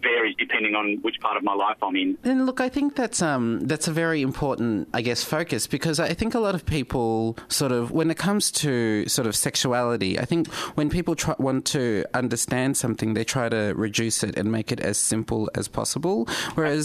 varies 0.00 0.34
depending 0.38 0.74
on 0.74 0.98
which 1.02 1.18
part 1.20 1.36
of 1.36 1.42
my 1.42 1.54
life 1.54 1.76
I'm 1.82 1.96
in. 1.96 2.16
And 2.24 2.46
look, 2.46 2.60
I 2.60 2.68
think 2.68 2.96
that's 2.96 3.22
um 3.22 3.60
that's 3.62 3.88
a 3.88 3.92
very 3.92 4.22
important, 4.22 4.88
I 4.94 5.02
guess, 5.02 5.24
focus 5.24 5.66
because 5.66 6.00
I 6.00 6.14
think 6.14 6.34
a 6.34 6.38
lot 6.40 6.54
of 6.54 6.64
people 6.64 7.36
sort 7.48 7.72
of 7.72 7.90
when 7.90 8.10
it 8.10 8.16
comes 8.18 8.50
to 8.52 9.06
sort 9.08 9.26
of 9.26 9.34
sexuality, 9.36 10.18
I 10.18 10.24
think 10.28 10.48
when 10.78 10.88
people 10.90 11.14
try, 11.14 11.34
want 11.38 11.64
to 11.76 12.04
understand 12.14 12.76
something, 12.76 13.14
they 13.14 13.24
try 13.24 13.48
to 13.48 13.72
reduce 13.76 14.22
it 14.22 14.36
and 14.38 14.52
make 14.52 14.70
it 14.70 14.80
as 14.80 14.96
simple 14.98 15.50
as 15.54 15.66
possible. 15.68 16.26
Whereas 16.54 16.84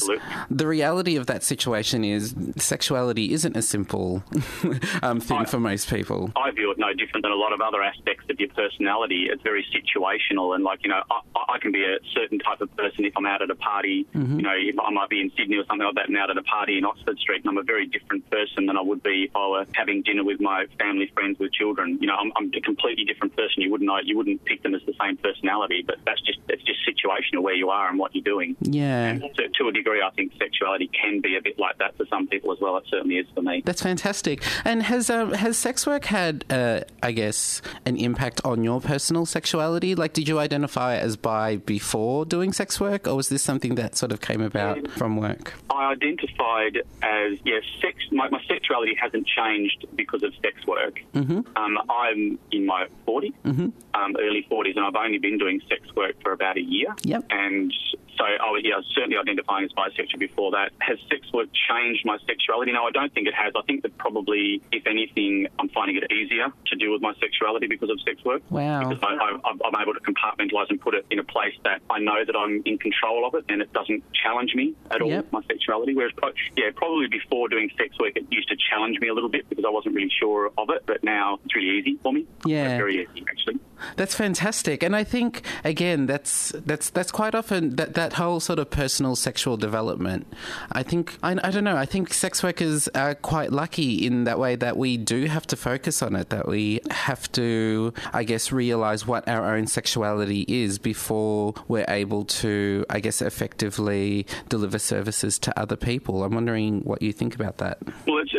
the 0.50 0.68
reality 0.68 1.16
of 1.16 1.26
that 1.28 1.44
situation 1.44 2.04
is 2.04 2.34
sexuality 2.58 3.34
isn't 3.34 3.56
a 3.56 3.62
simple 3.62 4.24
um, 5.04 5.20
thing 5.20 5.46
for 5.46 5.60
most 5.60 5.90
people. 5.90 6.32
I 6.36 6.52
view 6.52 6.72
it 6.72 6.78
no 6.80 6.94
different 6.94 7.24
than 7.24 7.32
a 7.32 7.36
lot 7.46 7.54
of 7.54 7.62
other 7.62 7.82
aspects 7.82 8.26
of 8.30 8.40
your 8.40 8.50
personality. 8.50 9.28
It's 9.32 9.42
very 9.44 9.66
situational, 9.76 10.56
and 10.56 10.64
like 10.64 10.80
you 10.84 10.90
know, 10.90 11.02
I, 11.12 11.20
I 11.56 11.60
can 11.60 11.72
be 11.72 11.84
a 11.84 11.98
certain 12.14 12.40
type 12.40 12.62
of 12.62 12.76
person 12.78 13.06
if 13.06 13.14
I'm 13.18 13.26
out 13.26 13.42
at 13.42 13.50
a 13.50 13.56
party. 13.56 14.08
Mhm. 14.16 14.38
You 14.38 14.42
know, 14.44 14.56
if 14.56 14.76
I 14.80 14.90
might 14.92 15.10
be 15.10 15.20
in 15.22 15.32
Sydney 15.38 15.58
or 15.58 15.66
something 15.66 15.86
like 15.86 15.96
that, 15.96 16.08
and 16.10 16.18
out 16.18 16.30
at 16.30 16.38
a 16.38 16.44
party 16.44 16.78
in 16.78 16.86
Oxford 16.86 17.18
Street, 17.20 17.42
and 17.44 17.50
I'm 17.50 17.58
a 17.58 17.64
very 17.64 17.86
different 17.86 18.30
person 18.30 18.66
than 18.68 18.78
I 18.78 18.82
would 18.82 19.04
be 19.04 19.26
if 19.30 19.36
I 19.36 19.48
were 19.48 19.66
having 19.74 20.02
dinner 20.02 20.24
with 20.24 20.40
my 20.40 20.66
family, 20.80 21.12
friends, 21.14 21.40
with 21.40 21.52
children. 21.54 21.98
You 22.02 22.08
know, 22.08 22.16
I'm, 22.16 22.32
I'm 22.38 22.52
a 22.54 22.62
completely 22.62 23.06
different 23.06 23.33
person. 23.36 23.62
You 23.62 23.72
wouldn't 23.72 23.88
know, 23.88 24.00
you 24.04 24.18
wouldn't 24.18 24.44
pick 24.46 24.64
them 24.64 24.76
as 24.76 24.82
the 24.86 24.94
same 25.02 25.18
personality, 25.18 25.84
but 25.86 25.98
that's 26.06 26.22
just 26.22 26.40
it's 26.50 26.64
just 26.64 26.80
situational 26.88 27.42
where 27.42 27.56
you 27.56 27.70
are 27.70 27.90
and 27.90 28.00
what 28.00 28.14
you're 28.16 28.24
doing. 28.24 28.56
Yeah. 28.62 29.18
To, 29.18 29.50
to 29.50 29.68
a 29.68 29.72
degree, 29.72 30.02
I 30.02 30.10
think 30.12 30.34
sexuality 30.38 30.90
can 30.90 31.22
be 31.22 31.38
a 31.38 31.42
bit 31.42 31.60
like 31.60 31.78
that 31.80 31.98
for 31.98 32.06
some 32.08 32.28
people 32.28 32.52
as 32.52 32.60
well. 32.60 32.78
It 32.78 32.86
certainly 32.90 33.18
is 33.18 33.28
for 33.34 33.42
me. 33.42 33.62
That's 33.66 33.82
fantastic. 33.82 34.44
And 34.66 34.84
has 34.84 35.10
um, 35.10 35.34
has 35.34 35.58
sex 35.58 35.86
work 35.86 36.06
had, 36.06 36.46
uh, 36.50 36.82
I 37.02 37.12
guess, 37.12 37.62
an 37.86 37.98
impact 37.98 38.42
on 38.44 38.64
your 38.64 38.82
personal 38.82 39.26
sexuality? 39.26 39.96
Like, 39.96 40.14
did 40.14 40.28
you 40.28 40.40
identify 40.40 40.96
as 40.96 41.16
bi 41.18 41.58
before 41.58 42.26
doing 42.26 42.54
sex 42.54 42.80
work, 42.80 43.08
or 43.08 43.16
was 43.16 43.30
this 43.30 43.42
something 43.42 43.76
that 43.76 43.96
sort 43.96 44.12
of 44.12 44.22
came 44.22 44.42
about 44.42 44.90
from 44.92 45.18
work? 45.18 45.54
I 45.70 45.92
identified 45.92 46.78
as 47.02 47.40
yes, 47.44 47.64
sex. 47.82 47.98
My, 48.12 48.30
my 48.30 48.42
sexuality 48.48 48.96
hasn't 49.00 49.28
changed 49.28 49.86
because 49.96 50.24
of 50.24 50.34
sex 50.42 50.66
work. 50.68 51.02
Mm-hmm. 51.14 51.42
Um, 51.56 51.78
I'm 51.90 52.40
in 52.52 52.66
my 52.66 52.88
40s, 53.08 53.23
Mm-hmm. 53.46 53.70
um, 53.94 54.16
early 54.20 54.46
40s, 54.52 54.76
and 54.76 54.86
I've 54.86 54.96
only 54.96 55.20
been 55.20 55.38
doing 55.38 55.62
sex 55.70 55.82
work 55.96 56.16
for 56.22 56.32
about 56.32 56.58
a 56.58 56.62
year. 56.62 56.94
Yep. 57.04 57.26
And 57.30 57.74
so 58.18 58.24
I 58.24 58.50
was, 58.52 58.62
yeah, 58.64 58.76
I 58.76 58.78
was 58.78 58.86
certainly 58.94 59.18
identifying 59.18 59.66
as 59.66 59.72
bisexual 59.74 60.20
before 60.20 60.52
that. 60.52 60.72
Has 60.80 60.98
sex 61.10 61.32
work 61.34 61.50
changed 61.70 62.06
my 62.06 62.18
sexuality? 62.28 62.72
No, 62.72 62.84
I 62.84 62.92
don't 62.92 63.14
think 63.14 63.28
it 63.28 63.34
has. 63.34 63.54
I 63.56 63.62
think 63.64 63.84
that 63.84 63.98
probably, 63.98 64.62
if 64.72 64.86
anything, 64.88 65.48
I'm 65.60 65.70
finding 65.70 65.98
it 65.98 66.12
easier 66.12 66.48
to 66.68 66.76
deal 66.76 66.92
with 66.92 67.02
my 67.02 67.14
sexuality 67.20 67.68
because 67.68 67.90
of 67.90 68.00
sex 68.02 68.24
work. 68.24 68.42
Wow. 68.50 68.90
Because 68.90 69.04
I, 69.04 69.14
I, 69.14 69.52
I'm 69.52 69.82
able 69.82 69.94
to 69.94 70.00
compartmentalise 70.02 70.70
and 70.70 70.80
put 70.80 70.94
it 70.96 71.06
in 71.10 71.20
a 71.20 71.24
place 71.24 71.56
that 71.64 71.82
I 71.90 72.00
know 72.00 72.24
that 72.26 72.36
I'm 72.36 72.62
in 72.66 72.78
control 72.78 73.26
of 73.26 73.36
it 73.36 73.46
and 73.50 73.62
it 73.62 73.72
doesn't 73.74 74.04
challenge 74.14 74.54
me 74.56 74.74
at 74.92 75.02
all, 75.02 75.10
Yep. 75.10 75.32
my 75.32 75.42
sexuality. 75.48 75.94
Whereas, 75.96 76.14
yeah, 76.58 76.70
probably 76.76 77.08
before 77.08 77.48
doing 77.50 77.70
sex 77.78 77.98
work, 78.00 78.14
it 78.16 78.26
used 78.32 78.50
to 78.50 78.56
challenge 78.70 79.00
me 79.00 79.08
a 79.08 79.14
little 79.14 79.30
bit 79.30 79.50
because 79.50 79.66
I 79.66 79.70
wasn't 79.70 79.96
really 79.96 80.12
sure 80.20 80.52
of 80.58 80.70
it. 80.70 80.84
But 80.86 81.04
now 81.04 81.40
it's 81.46 81.56
really 81.56 81.78
easy 81.80 81.98
for 82.02 82.12
me. 82.14 82.26
Yeah. 82.46 82.78
Very 82.78 83.04
easy, 83.04 83.26
actually. 83.30 83.60
That's 83.98 84.16
fantastic, 84.16 84.82
and 84.82 84.96
I 84.96 85.04
think 85.04 85.42
again 85.66 86.06
that's 86.06 86.54
that's 86.66 86.90
that's 86.90 87.12
quite 87.12 87.36
often 87.36 87.76
that 87.76 87.96
that 87.96 88.03
whole 88.12 88.42
sort 88.42 88.60
of 88.60 88.70
personal 88.70 89.16
sexual 89.16 89.56
development. 89.56 90.28
I 90.74 90.84
think 90.84 91.18
I, 91.24 91.38
I 91.42 91.52
don't 91.52 91.64
know. 91.64 91.78
I 91.78 91.86
think 91.86 92.14
sex 92.14 92.44
workers 92.44 92.90
are 92.90 93.16
quite 93.16 93.54
lucky 93.54 94.06
in 94.06 94.26
that 94.26 94.38
way 94.38 94.58
that 94.58 94.76
we 94.76 94.98
do 94.98 95.28
have 95.28 95.48
to 95.48 95.56
focus 95.56 96.02
on 96.02 96.18
it. 96.18 96.30
That 96.30 96.46
we 96.46 96.82
have 96.92 97.32
to, 97.34 97.94
I 98.12 98.26
guess, 98.26 98.52
realize 98.52 99.08
what 99.08 99.26
our 99.30 99.56
own 99.56 99.68
sexuality 99.68 100.42
is 100.50 100.80
before 100.80 101.54
we're 101.70 101.86
able 101.88 102.26
to, 102.26 102.86
I 102.90 103.00
guess, 103.00 103.22
effectively 103.22 104.26
deliver 104.50 104.80
services 104.80 105.40
to 105.40 105.58
other 105.58 105.78
people. 105.78 106.26
I'm 106.26 106.34
wondering 106.34 106.82
what 106.82 107.02
you 107.02 107.14
think 107.14 107.36
about 107.36 107.60
that. 107.60 107.78
Well, 108.06 108.18
it's 108.18 108.32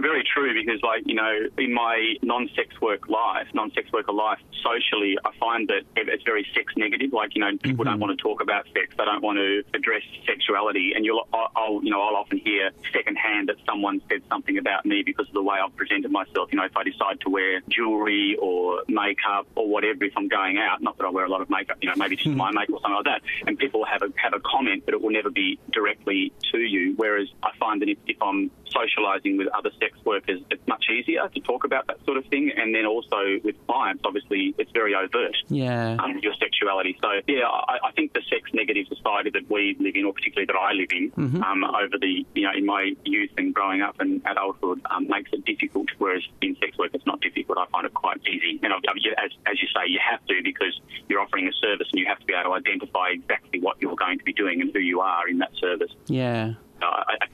very 0.00 0.24
true 0.24 0.54
because, 0.54 0.80
like, 0.82 1.02
you 1.06 1.14
know, 1.14 1.48
in 1.58 1.72
my 1.72 2.14
non-sex 2.22 2.80
work 2.80 3.08
life, 3.08 3.48
non-sex 3.54 3.90
worker 3.92 4.12
life, 4.12 4.38
socially, 4.62 5.16
I 5.24 5.30
find 5.38 5.68
that 5.68 5.82
it's 5.96 6.24
very 6.24 6.46
sex 6.54 6.72
negative. 6.76 7.12
Like, 7.12 7.34
you 7.34 7.40
know, 7.40 7.56
people 7.62 7.84
don't 7.84 7.94
mm-hmm. 7.94 8.02
want 8.02 8.18
to 8.18 8.22
talk 8.22 8.42
about 8.42 8.66
sex. 8.74 8.94
They 8.96 9.04
don't 9.04 9.22
want 9.22 9.38
to 9.38 9.64
address 9.74 10.02
sexuality. 10.26 10.92
And 10.94 11.04
you'll, 11.04 11.26
I'll- 11.32 11.80
you 11.82 11.90
know, 11.90 12.02
I'll 12.02 12.16
often 12.16 12.38
hear 12.38 12.70
secondhand 12.92 13.48
that 13.48 13.56
someone 13.66 14.00
said 14.08 14.22
something 14.28 14.58
about 14.58 14.84
me 14.84 15.02
because 15.02 15.28
of 15.28 15.34
the 15.34 15.42
way 15.42 15.58
I've 15.62 15.74
presented 15.76 16.10
myself. 16.10 16.48
You 16.52 16.58
know, 16.58 16.64
if 16.64 16.76
I 16.76 16.82
decide 16.84 17.20
to 17.22 17.30
wear 17.30 17.60
jewelry 17.68 18.36
or 18.40 18.82
makeup 18.88 19.46
or 19.54 19.68
whatever, 19.68 20.04
if 20.04 20.16
I'm 20.16 20.28
going 20.28 20.58
out, 20.58 20.82
not 20.82 20.96
that 20.98 21.04
I 21.04 21.10
wear 21.10 21.24
a 21.24 21.28
lot 21.28 21.40
of 21.40 21.50
makeup, 21.50 21.78
you 21.80 21.88
know, 21.88 21.94
maybe 21.96 22.16
just 22.16 22.28
hmm. 22.28 22.36
my 22.36 22.50
makeup 22.50 22.76
or 22.76 22.80
something 22.80 22.96
like 22.96 23.04
that, 23.04 23.22
and 23.46 23.58
people 23.58 23.84
have 23.84 24.02
a 24.02 24.12
have 24.16 24.34
a 24.34 24.40
comment, 24.40 24.84
but 24.84 24.94
it 24.94 25.00
will 25.00 25.10
never 25.10 25.30
be 25.30 25.58
directly 25.70 26.32
to 26.52 26.58
you. 26.58 26.94
Whereas 26.96 27.28
I 27.42 27.50
find 27.58 27.80
that 27.82 27.88
if, 27.88 27.98
if 28.06 28.20
I'm 28.22 28.50
socialising 28.68 29.38
with 29.38 29.48
other 29.48 29.70
sex 29.80 29.98
workers, 30.04 30.40
it's 30.50 30.66
much 30.66 30.86
easier 30.90 31.28
to 31.34 31.40
talk 31.40 31.64
about 31.64 31.86
that 31.88 32.04
sort 32.04 32.16
of 32.16 32.24
thing. 32.26 32.50
And 32.56 32.74
then 32.74 32.86
also 32.86 33.38
with 33.44 33.56
clients, 33.66 34.02
obviously, 34.04 34.54
it's 34.58 34.70
very 34.72 34.94
overt. 34.94 35.36
Yeah. 35.48 35.96
Um, 35.98 36.18
your 36.22 36.34
sexuality. 36.34 36.96
So, 37.00 37.08
yeah, 37.26 37.46
I, 37.46 37.78
I 37.84 37.90
think 37.92 38.12
the 38.12 38.22
sex 38.28 38.50
negative 38.52 38.86
society 38.88 39.30
that 39.30 39.48
we 39.50 39.76
live 39.80 39.94
in, 39.96 40.04
or 40.04 40.12
particularly 40.12 40.46
that 40.46 40.56
I 40.56 40.72
live 40.72 40.88
in, 40.92 41.10
Mhm. 41.12 41.42
um, 41.42 41.64
over 41.64 41.98
the, 41.98 42.26
you 42.34 42.42
know, 42.42 42.52
in 42.54 42.64
my 42.66 42.92
youth 43.04 43.30
and 43.38 43.54
growing 43.54 43.82
up 43.82 44.00
and 44.00 44.20
adulthood, 44.26 44.80
um, 44.90 45.06
makes 45.08 45.30
it 45.32 45.44
difficult. 45.44 45.88
Whereas 45.98 46.22
in 46.42 46.56
sex 46.56 46.76
work, 46.78 46.90
it's 46.94 47.06
not 47.06 47.20
difficult. 47.20 47.58
I 47.58 47.66
find 47.72 47.86
it 47.86 47.94
quite 47.94 48.20
easy. 48.28 48.58
And 48.62 48.72
as, 48.72 49.30
as 49.46 49.60
you 49.62 49.68
say, 49.68 49.88
you 49.88 49.98
have 50.10 50.24
to 50.26 50.40
because 50.42 50.80
you're 51.08 51.20
offering 51.20 51.48
a 51.48 51.52
service 51.52 51.88
and 51.92 52.00
you 52.00 52.06
have 52.06 52.18
to 52.20 52.26
be 52.26 52.34
able 52.34 52.50
to 52.50 52.54
identify 52.54 53.08
exactly 53.10 53.60
what 53.60 53.76
you're 53.80 53.96
going 53.96 54.18
to 54.18 54.24
be 54.24 54.32
doing 54.32 54.60
and 54.60 54.72
who 54.72 54.80
you 54.80 55.00
are 55.00 55.28
in 55.28 55.38
that 55.38 55.54
service. 55.56 55.90
Yeah. 56.06 56.54
Uh, 56.80 56.86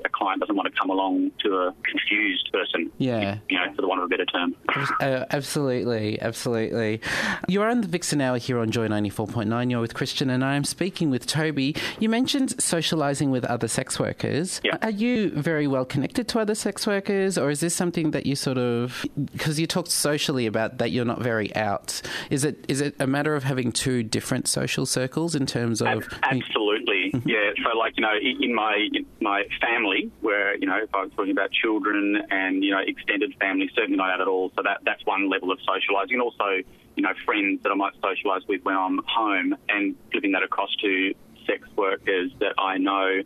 a, 0.03 0.07
a 0.07 0.09
client 0.09 0.41
doesn't 0.41 0.57
want 0.57 0.73
to 0.73 0.81
come 0.81 0.91
along 0.91 1.31
to 1.41 1.55
a 1.55 1.75
confused 1.83 2.51
person, 2.53 2.91
Yeah. 2.99 3.39
you 3.49 3.59
know, 3.59 3.73
for 3.75 3.83
the 3.83 3.89
want 3.89 4.01
of 4.01 4.07
a 4.07 4.09
better 4.09 4.25
term. 4.27 4.55
Uh, 5.01 5.25
absolutely, 5.31 6.21
absolutely. 6.21 7.01
You're 7.49 7.69
on 7.69 7.81
the 7.83 7.89
Vixen 7.89 8.21
Hour 8.21 8.39
here 8.39 8.59
on 8.59 8.71
Joy 8.71 8.89
94.9. 8.89 9.71
You're 9.71 9.81
with 9.81 9.95
Christian, 9.95 10.31
and 10.31 10.45
I 10.45 10.55
am 10.55 10.65
speaking 10.65 11.11
with 11.11 11.27
Toby. 11.27 11.77
You 11.99 12.09
mentioned 12.09 12.51
socialising 12.57 13.31
with 13.31 13.45
other 13.45 13.69
sex 13.69 13.99
workers. 14.01 14.61
Are 14.83 14.91
you 14.91 15.31
very 15.31 15.67
well 15.67 15.85
connected 15.85 16.29
to 16.29 16.39
other 16.41 16.55
sex 16.55 16.87
workers, 16.87 17.37
or 17.37 17.51
is 17.51 17.61
this 17.61 17.75
something 17.75 18.13
that 18.13 18.27
you 18.27 18.37
sort 18.37 18.59
of. 18.59 19.05
Because 19.33 19.61
you 19.61 19.67
talked 19.67 19.91
socially 19.91 20.47
about 20.47 20.79
that 20.79 20.91
you're 20.91 21.05
not 21.05 21.21
very 21.21 21.55
out. 21.55 22.01
Is 22.31 22.45
it 22.45 22.65
is 22.69 22.81
it 22.81 22.95
a 22.99 23.07
matter 23.07 23.35
of 23.35 23.45
having 23.45 23.73
two 23.73 24.03
different 24.03 24.49
social 24.49 24.87
circles 24.87 25.35
in 25.35 25.47
terms 25.47 25.81
of. 25.83 26.09
Absolutely, 26.23 26.94
yeah. 27.27 27.53
So, 27.63 27.79
like 27.79 27.97
you 27.97 28.03
know, 28.03 28.15
in 28.21 28.55
my 28.55 28.89
in 28.93 29.07
my 29.21 29.45
family, 29.61 30.11
where 30.21 30.57
you 30.57 30.67
know, 30.67 30.79
if 30.83 30.95
I 30.95 31.05
was 31.05 31.13
talking 31.17 31.33
about 31.33 31.51
children 31.53 32.23
and 32.31 32.63
you 32.65 32.71
know, 32.71 32.81
extended 32.85 33.35
family, 33.41 33.71
certainly 33.75 33.97
not 33.97 34.21
at 34.21 34.27
all. 34.27 34.51
So 34.57 34.63
that 34.63 34.81
that's 34.85 35.05
one 35.07 35.31
level 35.31 35.53
of 35.53 35.59
socialising, 35.61 36.13
and 36.13 36.23
also 36.23 36.63
you 36.97 37.03
know, 37.03 37.13
friends 37.25 37.63
that 37.63 37.73
I 37.73 37.75
might 37.75 37.95
socialise 38.01 38.47
with 38.49 38.65
when 38.65 38.77
I'm 38.77 39.01
home, 39.07 39.57
and 39.69 39.97
flipping 40.11 40.33
that 40.33 40.43
across 40.43 40.75
to 40.77 41.15
sex 41.47 41.69
workers 41.77 42.33
that 42.41 42.55
I 42.59 42.79
know. 42.79 43.23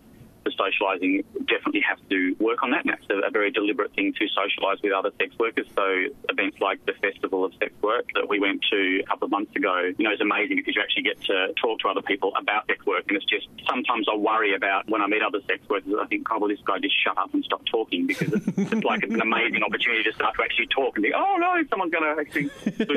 For 0.48 0.64
socialising, 0.64 1.24
definitely 1.46 1.80
have 1.88 1.98
to 2.08 2.36
work 2.38 2.62
on 2.62 2.70
that. 2.70 2.84
And 2.84 2.94
that's 2.94 3.04
a, 3.10 3.26
a 3.26 3.30
very 3.30 3.50
deliberate 3.50 3.92
thing 3.94 4.14
to 4.14 4.24
socialise 4.24 4.82
with 4.82 4.92
other 4.92 5.10
sex 5.18 5.34
workers. 5.38 5.66
So 5.74 6.06
events 6.28 6.58
like 6.60 6.84
the 6.86 6.92
Festival 6.94 7.44
of 7.44 7.52
Sex 7.58 7.72
Work 7.82 8.10
that 8.14 8.28
we 8.28 8.40
went 8.40 8.64
to 8.70 9.00
a 9.02 9.06
couple 9.06 9.26
of 9.26 9.30
months 9.30 9.54
ago, 9.56 9.92
you 9.96 10.04
know, 10.04 10.12
is 10.12 10.20
amazing 10.20 10.56
because 10.56 10.74
you 10.76 10.82
actually 10.82 11.02
get 11.02 11.20
to 11.24 11.52
talk 11.60 11.80
to 11.80 11.88
other 11.88 12.02
people 12.02 12.32
about 12.40 12.66
sex 12.66 12.84
work. 12.86 13.04
And 13.08 13.16
it's 13.16 13.26
just 13.26 13.48
sometimes 13.68 14.06
I 14.10 14.16
worry 14.16 14.54
about 14.54 14.88
when 14.88 15.02
I 15.02 15.06
meet 15.06 15.22
other 15.22 15.40
sex 15.46 15.68
workers, 15.68 15.92
I 16.00 16.06
think, 16.06 16.28
oh, 16.30 16.38
well, 16.38 16.48
this 16.48 16.60
guy 16.64 16.78
just 16.78 16.94
shut 17.02 17.18
up 17.18 17.32
and 17.34 17.44
stop 17.44 17.64
talking 17.66 18.06
because 18.06 18.32
it's, 18.32 18.46
it's 18.56 18.84
like 18.84 19.02
an 19.02 19.20
amazing 19.20 19.62
opportunity 19.62 20.04
to 20.04 20.12
start 20.12 20.36
to 20.36 20.42
actually 20.42 20.68
talk 20.68 20.96
and 20.96 21.04
think, 21.04 21.14
oh 21.16 21.36
no, 21.38 21.62
someone's 21.68 21.92
going 21.92 22.04
to 22.04 22.20
actually 22.20 22.50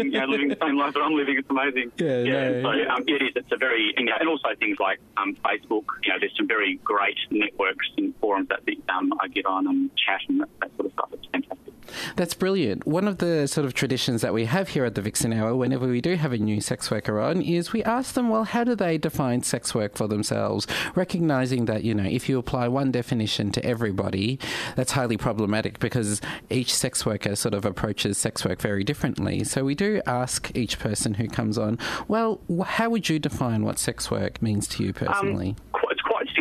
you 0.03 0.11
know, 0.11 0.25
living 0.25 0.49
the 0.49 0.57
same 0.61 0.77
life 0.77 0.93
that 0.93 1.01
I'm 1.01 1.13
living. 1.13 1.37
It's 1.37 1.49
amazing. 1.49 1.91
Yeah, 1.97 2.23
no. 2.23 2.61
So 2.61 2.69
um, 2.89 3.03
it 3.07 3.21
is. 3.21 3.33
It's 3.35 3.51
a 3.51 3.57
very, 3.57 3.93
you 3.97 4.05
know, 4.05 4.13
and 4.19 4.29
also 4.29 4.49
things 4.59 4.79
like 4.79 4.99
um, 5.17 5.35
Facebook. 5.43 5.85
You 6.03 6.13
know, 6.13 6.19
there's 6.19 6.35
some 6.37 6.47
very 6.47 6.75
great 6.83 7.17
networks 7.41 7.87
and 7.97 8.13
forums 8.21 8.47
that 8.49 8.61
the, 8.65 8.77
um, 8.95 9.11
I 9.19 9.27
get 9.27 9.45
on 9.45 9.67
and 9.67 9.89
chat 9.97 10.21
and 10.29 10.39
that, 10.41 10.49
that 10.61 10.71
sort 10.77 10.85
of 10.87 10.91
stuff. 10.93 11.09
It's 11.13 11.25
fantastic. 11.31 11.73
That's 12.15 12.33
brilliant. 12.33 12.85
One 12.87 13.07
of 13.07 13.17
the 13.17 13.47
sort 13.47 13.65
of 13.65 13.73
traditions 13.73 14.21
that 14.21 14.33
we 14.33 14.45
have 14.45 14.69
here 14.69 14.85
at 14.85 14.95
the 14.95 15.01
Vixen 15.01 15.33
Hour, 15.33 15.55
whenever 15.55 15.87
we 15.87 15.99
do 15.99 16.15
have 16.15 16.31
a 16.31 16.37
new 16.37 16.61
sex 16.61 16.89
worker 16.89 17.19
on, 17.19 17.41
is 17.41 17.73
we 17.73 17.83
ask 17.83 18.13
them, 18.13 18.29
well, 18.29 18.45
how 18.45 18.63
do 18.63 18.75
they 18.75 18.97
define 18.97 19.43
sex 19.43 19.75
work 19.75 19.97
for 19.97 20.07
themselves? 20.07 20.67
Recognizing 20.95 21.65
that, 21.65 21.83
you 21.83 21.93
know, 21.93 22.05
if 22.05 22.29
you 22.29 22.37
apply 22.39 22.67
one 22.69 22.91
definition 22.91 23.51
to 23.53 23.65
everybody, 23.65 24.39
that's 24.77 24.93
highly 24.93 25.17
problematic 25.17 25.79
because 25.79 26.21
each 26.49 26.73
sex 26.73 27.05
worker 27.05 27.35
sort 27.35 27.53
of 27.53 27.65
approaches 27.65 28.17
sex 28.17 28.45
work 28.45 28.61
very 28.61 28.83
differently. 28.83 29.43
So 29.43 29.65
we 29.65 29.75
do 29.75 30.01
ask 30.05 30.55
each 30.55 30.79
person 30.79 31.15
who 31.15 31.27
comes 31.27 31.57
on, 31.57 31.77
well, 32.07 32.39
how 32.65 32.89
would 32.89 33.09
you 33.09 33.19
define 33.19 33.65
what 33.65 33.79
sex 33.79 34.09
work 34.09 34.41
means 34.41 34.67
to 34.69 34.83
you 34.83 34.93
personally? 34.93 35.55
Qu- 35.55 35.61
It's 35.73 35.81
quite 35.81 35.90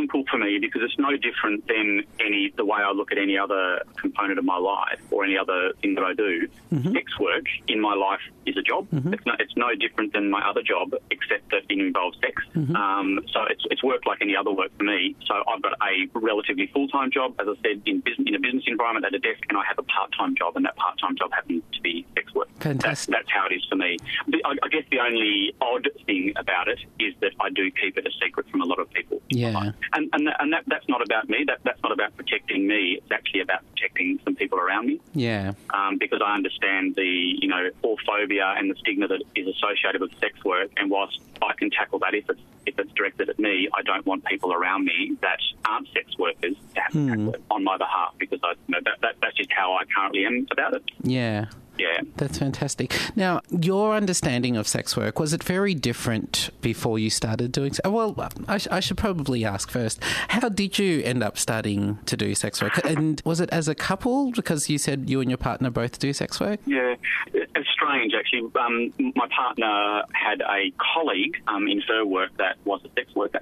simple 0.01 0.25
for 0.31 0.39
me 0.39 0.59
because 0.59 0.83
it's 0.83 0.99
no 0.99 1.17
different 1.17 1.67
than 1.69 2.03
any 2.21 2.53
the 2.57 2.65
way 2.65 2.81
I 2.81 2.93
look 2.93 3.13
at 3.13 3.19
any 3.19 3.37
other 3.37 3.83
component 3.97 4.39
of 4.39 4.45
my 4.45 4.57
life 4.57 5.01
or 5.11 5.25
any 5.25 5.37
other 5.37 5.73
thing 5.81 5.95
that 5.95 6.05
I 6.05 6.15
do. 6.15 6.49
Mm-hmm. 6.73 6.93
Sex 6.93 7.19
work 7.19 7.45
in 7.69 7.81
my 7.81 7.95
life 7.95 8.21
is 8.47 8.57
a 8.57 8.63
job. 8.63 8.89
Mm-hmm. 8.91 9.15
It's, 9.15 9.27
no, 9.27 9.33
it's 9.39 9.57
no 9.57 9.75
different 9.75 10.13
than 10.13 10.31
my 10.31 10.47
other 10.49 10.63
job, 10.63 10.95
except 11.11 11.51
that 11.51 11.63
it 11.69 11.79
involves 11.79 12.19
sex. 12.21 12.43
Mm-hmm. 12.55 12.77
Um, 12.77 13.21
so 13.33 13.45
it's, 13.49 13.65
it's 13.71 13.83
work 13.83 14.07
like 14.07 14.19
any 14.21 14.37
other 14.37 14.51
work 14.51 14.77
for 14.77 14.85
me. 14.85 15.17
So 15.27 15.35
I've 15.35 15.63
got 15.63 15.73
a 15.73 16.19
relatively 16.19 16.67
full 16.69 16.89
time 16.89 17.11
job, 17.11 17.35
as 17.41 17.47
I 17.49 17.55
said, 17.63 17.83
in, 17.87 18.01
business, 18.01 18.27
in 18.27 18.35
a 18.35 18.41
business 18.41 18.65
environment 18.67 19.07
at 19.07 19.15
a 19.15 19.19
desk, 19.19 19.43
and 19.49 19.59
I 19.59 19.65
have 19.67 19.79
a 19.79 19.83
part 19.85 20.13
time 20.17 20.35
job, 20.35 20.57
and 20.57 20.65
that 20.65 20.77
part 20.77 20.99
time 20.99 21.17
job 21.17 21.33
happens 21.33 21.63
to 21.73 21.81
be 21.81 22.07
sex 22.15 22.35
work. 22.35 22.49
That's, 22.61 23.07
that's 23.07 23.31
how 23.31 23.47
it 23.47 23.55
is 23.55 23.65
for 23.69 23.77
me. 23.77 23.97
I, 24.45 24.57
I 24.63 24.69
guess 24.69 24.85
the 24.91 25.01
only 25.01 25.55
odd 25.61 25.89
thing 26.07 26.33
about 26.37 26.69
it 26.69 26.81
is 26.99 27.15
that 27.21 27.33
I 27.41 27.51
do 27.51 27.71
keep 27.71 27.97
it 27.99 28.07
a 28.07 28.11
secret 28.23 28.49
from 28.51 28.61
a 28.61 28.65
lot 28.65 28.79
of 28.79 28.91
people. 28.91 29.21
Yeah. 29.31 29.73
And, 29.93 30.09
and, 30.13 30.27
that, 30.27 30.37
and 30.41 30.53
that, 30.53 30.65
that's 30.67 30.89
not 30.89 31.03
about 31.03 31.29
me. 31.29 31.45
That, 31.47 31.59
that's 31.65 31.83
not 31.83 31.93
about 31.93 32.17
protecting 32.17 32.67
me. 32.67 32.99
It's 33.03 33.11
actually 33.11 33.41
about 33.41 33.61
protecting 33.73 34.21
some 34.25 34.37
people 34.37 34.59
around 34.59 34.87
me 34.87 35.01
Yeah. 35.15 35.53
um, 35.75 35.99
because 35.99 36.21
I 36.25 36.35
understand 36.35 36.95
the 36.97 37.03
you 37.43 37.49
know 37.49 37.71
whorephobia 37.83 38.59
and 38.59 38.71
the 38.71 38.77
stigma 38.77 39.09
that 39.09 39.23
is 39.35 39.49
associated 39.49 40.01
with 40.01 40.13
sex 40.21 40.45
work. 40.45 40.71
And 40.77 40.91
whilst 40.91 41.19
I 41.43 41.53
can 41.55 41.71
tackle 41.71 41.99
that 42.01 42.15
if 42.15 42.29
it's 42.31 42.41
if 42.67 42.79
it's 42.79 42.93
directed 42.93 43.29
at 43.31 43.39
me, 43.39 43.69
I 43.75 43.83
don't 43.83 44.05
want 44.07 44.25
people 44.27 44.53
around 44.53 44.85
me 44.85 45.17
that 45.23 45.39
aren't 45.65 45.89
sex 45.93 46.17
workers 46.19 46.55
to 46.75 46.81
have 46.81 46.93
to 46.93 47.07
tackle 47.09 47.35
it 47.35 47.43
on 47.51 47.65
my 47.65 47.77
behalf 47.79 48.15
because 48.19 48.39
I 48.45 48.51
you 48.51 48.57
know 48.69 48.79
that, 48.85 49.01
that 49.03 49.15
that's 49.21 49.37
just 49.37 49.51
how 49.53 49.73
I 49.75 49.85
currently 49.95 50.25
am 50.27 50.47
about 50.53 50.75
it. 50.75 50.85
Yeah. 51.03 51.47
Yeah. 51.81 52.03
That's 52.17 52.39
fantastic. 52.39 52.95
Now, 53.17 53.41
your 53.51 53.95
understanding 53.95 54.57
of 54.57 54.69
sex 54.69 54.97
work, 54.97 55.19
was 55.19 55.33
it 55.33 55.43
very 55.43 55.75
different 55.75 56.51
before 56.61 56.99
you 56.99 57.09
started 57.09 57.53
doing 57.53 57.73
so? 57.73 57.91
Well, 57.91 58.15
I, 58.47 58.59
sh- 58.59 58.69
I 58.71 58.81
should 58.81 58.99
probably 58.99 59.45
ask 59.47 59.71
first. 59.71 60.03
How 60.29 60.49
did 60.51 60.79
you 60.79 61.03
end 61.03 61.23
up 61.23 61.39
starting 61.39 61.99
to 62.05 62.17
do 62.19 62.35
sex 62.35 62.61
work? 62.61 62.85
And 62.85 63.23
was 63.25 63.41
it 63.41 63.49
as 63.51 63.67
a 63.67 63.75
couple? 63.75 64.31
Because 64.33 64.69
you 64.69 64.77
said 64.77 65.09
you 65.09 65.21
and 65.23 65.31
your 65.31 65.39
partner 65.39 65.71
both 65.71 65.99
do 65.99 66.13
sex 66.13 66.39
work? 66.39 66.61
Yeah, 66.67 66.97
it's 67.33 67.71
strange 67.71 68.13
actually. 68.19 68.51
Um, 68.61 68.93
my 69.17 69.27
partner 69.35 70.03
had 70.13 70.43
a 70.43 70.73
colleague 70.95 71.37
um, 71.49 71.67
in 71.67 71.81
her 71.89 72.05
work 72.05 72.37
that 72.37 72.57
was 72.65 72.81
a 72.85 72.91
sex 72.95 73.15
worker 73.15 73.41